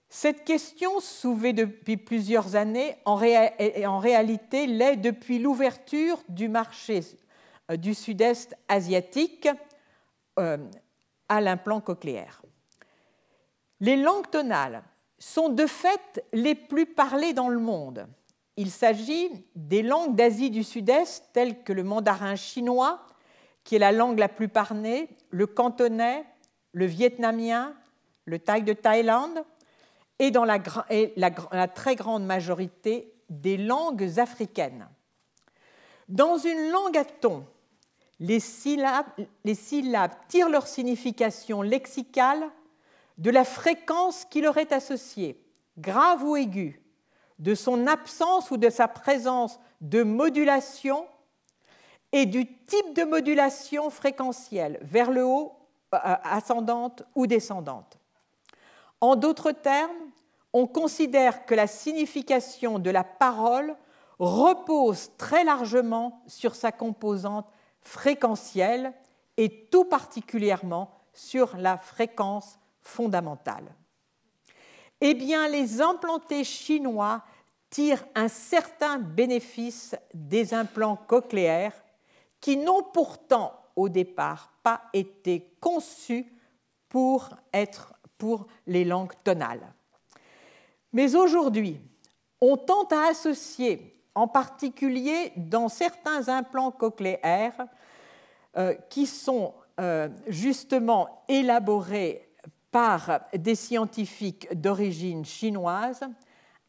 Cette 0.09 0.43
question, 0.43 0.99
soulevée 0.99 1.53
depuis 1.53 1.97
plusieurs 1.97 2.55
années, 2.55 2.95
en, 3.05 3.15
réalité 3.15 4.65
l'est 4.65 4.97
depuis 4.97 5.37
l'ouverture 5.37 6.19
du 6.29 6.49
marché 6.49 7.01
euh, 7.69 7.77
du 7.77 7.93
sud-est 7.93 8.55
asiatique 8.67 9.47
euh, 10.39 10.57
à 11.27 11.41
l'implant 11.41 11.79
cochléaire. 11.79 12.41
Les 13.81 13.95
langues 13.95 14.29
tonales 14.29 14.83
sont 15.17 15.49
de 15.49 15.65
fait 15.65 16.25
les 16.33 16.55
plus 16.55 16.85
parlées 16.85 17.33
dans 17.33 17.49
le 17.49 17.59
monde. 17.59 18.07
Il 18.57 18.71
s'agit 18.71 19.29
des 19.55 19.81
langues 19.81 20.15
d'Asie 20.15 20.49
du 20.49 20.63
Sud-Est 20.63 21.31
telles 21.31 21.63
que 21.63 21.71
le 21.71 21.83
mandarin 21.83 22.35
chinois, 22.35 23.05
qui 23.63 23.75
est 23.75 23.79
la 23.79 23.91
langue 23.91 24.19
la 24.19 24.27
plus 24.27 24.49
parlée, 24.49 25.07
le 25.29 25.47
cantonais, 25.47 26.25
le 26.73 26.85
vietnamien, 26.85 27.73
le 28.25 28.39
thaï 28.39 28.63
de 28.63 28.73
Thaïlande, 28.73 29.43
et 30.19 30.31
dans 30.31 30.43
la, 30.43 30.59
très 31.67 31.95
grande 31.95 32.25
majorité 32.25 33.13
des 33.29 33.55
langues 33.55 34.19
africaines. 34.19 34.89
Dans 36.09 36.37
une 36.37 36.71
langue 36.71 36.97
à 36.97 37.05
ton, 37.05 37.45
les 38.19 38.39
syllabes 38.41 40.11
tirent 40.27 40.49
leur 40.49 40.67
signification 40.67 41.61
lexicale 41.61 42.49
de 43.19 43.29
la 43.29 43.43
fréquence 43.43 44.25
qui 44.25 44.41
leur 44.41 44.57
est 44.57 44.71
associée, 44.71 45.39
grave 45.77 46.23
ou 46.23 46.35
aiguë, 46.35 46.81
de 47.37 47.53
son 47.53 47.85
absence 47.85 48.49
ou 48.49 48.57
de 48.57 48.69
sa 48.69 48.87
présence 48.87 49.59
de 49.81 50.03
modulation 50.03 51.05
et 52.11 52.25
du 52.25 52.47
type 52.65 52.95
de 52.95 53.03
modulation 53.03 53.89
fréquentielle, 53.89 54.79
vers 54.81 55.11
le 55.11 55.25
haut, 55.25 55.53
euh, 55.93 55.97
ascendante 56.23 57.03
ou 57.13 57.27
descendante. 57.27 57.97
En 59.01 59.15
d'autres 59.15 59.51
termes, 59.51 59.91
on 60.53 60.65
considère 60.65 61.45
que 61.45 61.55
la 61.55 61.67
signification 61.67 62.79
de 62.79 62.89
la 62.89 63.03
parole 63.03 63.75
repose 64.17 65.11
très 65.17 65.43
largement 65.43 66.23
sur 66.27 66.55
sa 66.55 66.71
composante 66.71 67.47
fréquentielle 67.81 68.93
et 69.37 69.67
tout 69.67 69.85
particulièrement 69.85 70.91
sur 71.13 71.55
la 71.57 71.77
fréquence 71.77 72.58
fondamentale. 72.89 73.73
Eh 75.01 75.13
bien, 75.13 75.47
les 75.47 75.81
implantés 75.81 76.43
chinois 76.43 77.23
tirent 77.69 78.05
un 78.15 78.27
certain 78.27 78.97
bénéfice 78.97 79.95
des 80.13 80.53
implants 80.53 80.97
cochléaires 80.97 81.83
qui 82.41 82.57
n'ont 82.57 82.83
pourtant 82.83 83.53
au 83.75 83.87
départ 83.87 84.51
pas 84.63 84.81
été 84.93 85.55
conçus 85.59 86.25
pour 86.89 87.29
les 88.67 88.83
langues 88.83 89.13
tonales. 89.23 89.73
Mais 90.91 91.15
aujourd'hui, 91.15 91.79
on 92.41 92.57
tente 92.57 92.91
à 92.91 93.09
associer, 93.09 93.95
en 94.15 94.27
particulier 94.27 95.31
dans 95.37 95.69
certains 95.69 96.27
implants 96.27 96.71
cochléaires, 96.71 97.67
euh, 98.57 98.73
qui 98.89 99.05
sont 99.05 99.53
euh, 99.79 100.09
justement 100.27 101.23
élaborés 101.27 102.28
par 102.71 103.21
des 103.33 103.55
scientifiques 103.55 104.53
d'origine 104.53 105.25
chinoise 105.25 106.01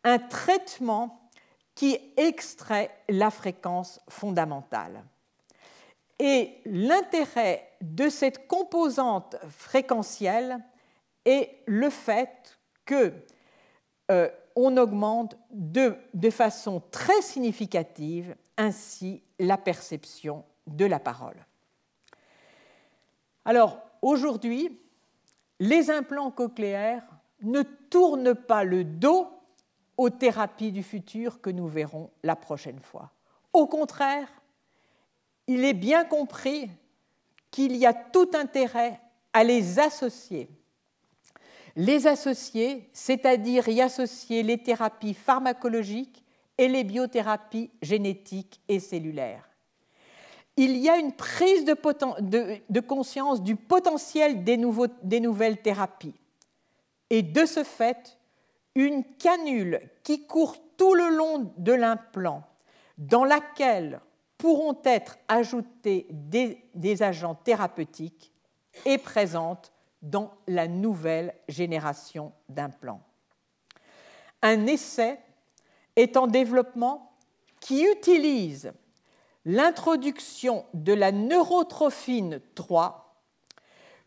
un 0.05 0.19
traitement 0.19 1.31
qui 1.75 1.99
extrait 2.17 2.91
la 3.09 3.31
fréquence 3.31 4.01
fondamentale. 4.09 5.05
Et 6.19 6.59
l'intérêt 6.67 7.73
de 7.81 8.09
cette 8.09 8.47
composante 8.47 9.37
fréquentielle 9.49 10.59
est 11.25 11.63
le 11.67 11.89
fait 11.89 12.59
que 12.85 13.13
euh, 14.11 14.29
on 14.57 14.77
augmente 14.77 15.37
de, 15.51 15.97
de, 16.13 16.29
façon 16.29 16.83
très 16.91 17.23
significative 17.23 18.35
ainsi 18.57 19.23
la 19.39 19.57
perception 19.57 20.45
de 20.67 20.85
la 20.85 20.99
parole. 20.99 21.47
Alors 23.45 23.81
aujourd'hui, 24.03 24.79
les 25.61 25.91
implants 25.91 26.31
cochléaires 26.31 27.07
ne 27.43 27.63
tournent 27.63 28.35
pas 28.35 28.65
le 28.65 28.83
dos 28.83 29.29
aux 29.97 30.11
thérapies 30.11 30.73
du 30.73 30.83
futur 30.83 31.43
que 31.43 31.51
nous 31.51 31.69
verrons 31.69 32.11
la 32.23 32.35
prochaine 32.35 32.81
fois. 32.81 33.13
Au 33.53 33.67
contraire, 33.67 34.29
il 35.47 35.65
est 35.65 35.75
bien 35.75 36.05
compris 36.05 36.71
qu'il 37.51 37.77
y 37.77 37.85
a 37.85 37.93
tout 37.93 38.31
intérêt 38.35 38.99
à 39.35 39.45
les 39.45 39.79
associer. 39.79 40.49
Les 41.77 42.07
associer, 42.07 42.89
c'est-à-dire 42.93 43.69
y 43.69 43.83
associer 43.83 44.43
les 44.43 44.59
thérapies 44.59 45.15
pharmacologiques 45.15 46.25
et 46.57 46.69
les 46.69 46.85
biothérapies 46.85 47.71
génétiques 47.83 48.61
et 48.69 48.81
cellulaires. 48.81 49.50
Il 50.63 50.77
y 50.77 50.91
a 50.91 50.99
une 50.99 51.13
prise 51.13 51.65
de, 51.65 52.81
conscience 52.81 53.43
du 53.43 53.57
potentiel 53.57 54.45
des, 54.45 54.59
nouvelles 54.59 55.63
thérapies. 55.63 56.21
Et 57.09 57.23
de 57.23 57.47
ce 57.47 57.65
fait, 57.65 58.19
une 58.75 59.03
canule 59.17 59.81
qui 60.03 60.27
court 60.27 60.57
tout 60.77 60.93
le 60.93 61.17
long 61.17 61.51
de 61.57 61.73
l'implant, 61.73 62.43
dans 62.99 63.25
laquelle 63.25 64.03
pourront 64.37 64.77
être 64.85 65.17
ajoutés 65.29 66.07
des, 66.11 67.03
agents 67.03 67.37
thérapeutiques, 67.37 68.31
est 68.85 68.99
présente 68.99 69.73
dans 70.03 70.31
la 70.47 70.69
nouvelle 70.69 71.35
génération 71.49 72.33
d'implants. 72.51 73.01
Un 74.43 74.67
essai 74.67 75.19
est 75.97 76.19
en 76.19 76.27
développement 76.27 77.17
qui 77.61 77.83
utilise 77.83 78.75
l'introduction 79.45 80.65
de 80.75 80.93
la 80.93 81.13
neurotrophine 81.13 82.41
3, 82.55 83.17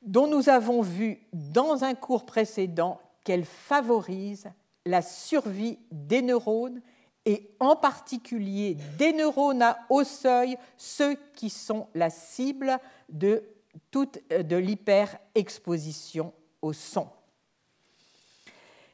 dont 0.02 0.28
nous 0.28 0.50
avons 0.50 0.82
vu 0.82 1.22
dans 1.34 1.84
un 1.84 1.96
cours 1.96 2.26
précédent 2.26 3.00
qu'elle 3.24 3.46
favorise 3.46 4.52
la 4.86 5.02
survie 5.02 5.80
des 5.92 6.22
neurones 6.22 6.82
et 7.26 7.52
en 7.60 7.76
particulier 7.76 8.78
des 8.98 9.14
neurones 9.14 9.62
à 9.62 9.80
haut 9.90 10.04
seuil, 10.04 10.58
ceux 10.78 11.16
qui 11.36 11.50
sont 11.50 11.88
la 11.96 12.10
cible 12.10 12.78
de 13.08 13.44
toute 13.92 14.20
de 14.30 14.58
l'hyperexposition 14.58 16.34
au 16.62 16.74
son. 16.74 17.08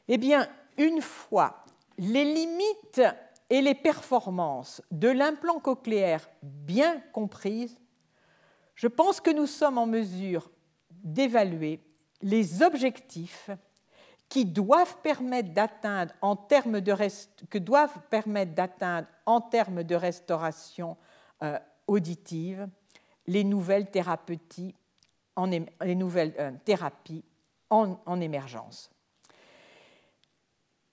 Eh 0.08 0.16
bien, 0.16 0.48
une 0.76 1.02
fois 1.02 1.64
les 1.98 2.24
limites 2.24 3.02
et 3.50 3.60
les 3.60 3.74
performances 3.74 4.80
de 4.92 5.08
l'implant 5.08 5.58
cochléaire 5.58 6.30
bien 6.42 7.00
comprises, 7.12 7.80
je 8.76 8.86
pense 8.86 9.20
que 9.20 9.30
nous 9.30 9.46
sommes 9.46 9.76
en 9.76 9.86
mesure 9.86 10.50
d'évaluer 10.90 11.80
les 12.22 12.62
objectifs 12.62 13.50
qui 14.28 14.44
doivent 14.44 14.98
permettre 15.02 15.50
d'atteindre 15.50 16.14
en 16.22 16.36
termes 16.36 16.80
de 16.80 16.94
que 17.50 17.58
doivent 17.58 17.98
permettre 18.08 18.54
d'atteindre 18.54 19.08
en 19.26 19.40
termes 19.40 19.82
de 19.82 19.94
restauration 19.96 20.96
euh, 21.42 21.58
auditive 21.88 22.68
les 23.26 23.42
nouvelles 23.42 23.88
euh, 26.38 26.52
thérapies 26.64 27.24
en 27.70 28.20
émergence. 28.20 28.90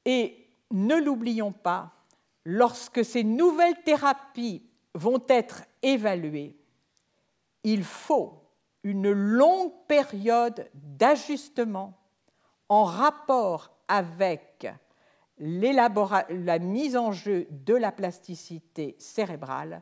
Et 0.05 0.47
ne 0.71 0.95
l'oublions 0.95 1.51
pas, 1.51 1.96
lorsque 2.47 3.03
ces 3.03 3.25
nouvelles 3.25 3.83
thérapies 3.83 4.63
vont 4.93 5.21
être 5.27 5.63
évaluées, 5.81 6.55
il 7.65 7.83
faut 7.83 8.41
une 8.83 9.11
longue 9.11 9.73
période 9.89 10.69
d'ajustement 10.73 11.99
en 12.69 12.85
rapport 12.85 13.77
avec 13.89 14.65
la 15.39 16.59
mise 16.59 16.95
en 16.95 17.11
jeu 17.11 17.47
de 17.51 17.75
la 17.75 17.91
plasticité 17.91 18.95
cérébrale 18.97 19.81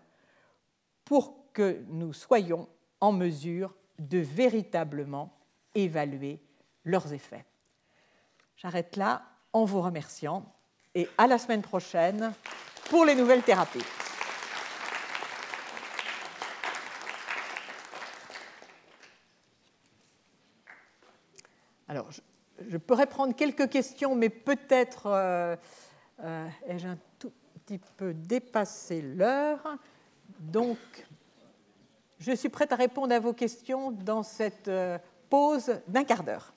pour 1.04 1.54
que 1.54 1.84
nous 1.90 2.14
soyons 2.14 2.68
en 3.00 3.12
mesure 3.12 3.76
de 4.00 4.18
véritablement 4.18 5.38
évaluer 5.76 6.42
leurs 6.84 7.14
effets. 7.14 7.46
J'arrête 8.58 8.96
là 8.96 9.22
en 9.54 9.66
vous 9.66 9.82
remerciant 9.84 10.52
et 10.96 11.08
à 11.18 11.28
la 11.28 11.38
semaine 11.38 11.62
prochaine 11.62 12.34
pour 12.90 13.06
les 13.06 13.14
nouvelles 13.14 13.44
thérapies. 13.44 13.84
Alors, 21.88 22.10
je 22.68 22.78
pourrais 22.78 23.06
prendre 23.06 23.36
quelques 23.36 23.70
questions, 23.70 24.16
mais 24.16 24.30
peut-être 24.30 25.06
euh, 25.06 25.56
euh, 26.24 26.48
ai-je 26.68 26.88
un 26.88 26.98
tout 27.20 27.32
petit 27.66 27.80
peu 27.98 28.14
dépassé 28.14 29.02
l'heure? 29.02 29.78
Donc, 30.40 30.78
je 32.20 32.32
suis 32.32 32.50
prête 32.50 32.72
à 32.72 32.76
répondre 32.76 33.14
à 33.14 33.20
vos 33.20 33.34
questions 33.34 33.92
dans 33.92 34.24
cette 34.24 34.68
euh, 34.68 34.98
pause 35.30 35.80
d'un 35.88 36.04
quart 36.04 36.24
d'heure. 36.24 36.55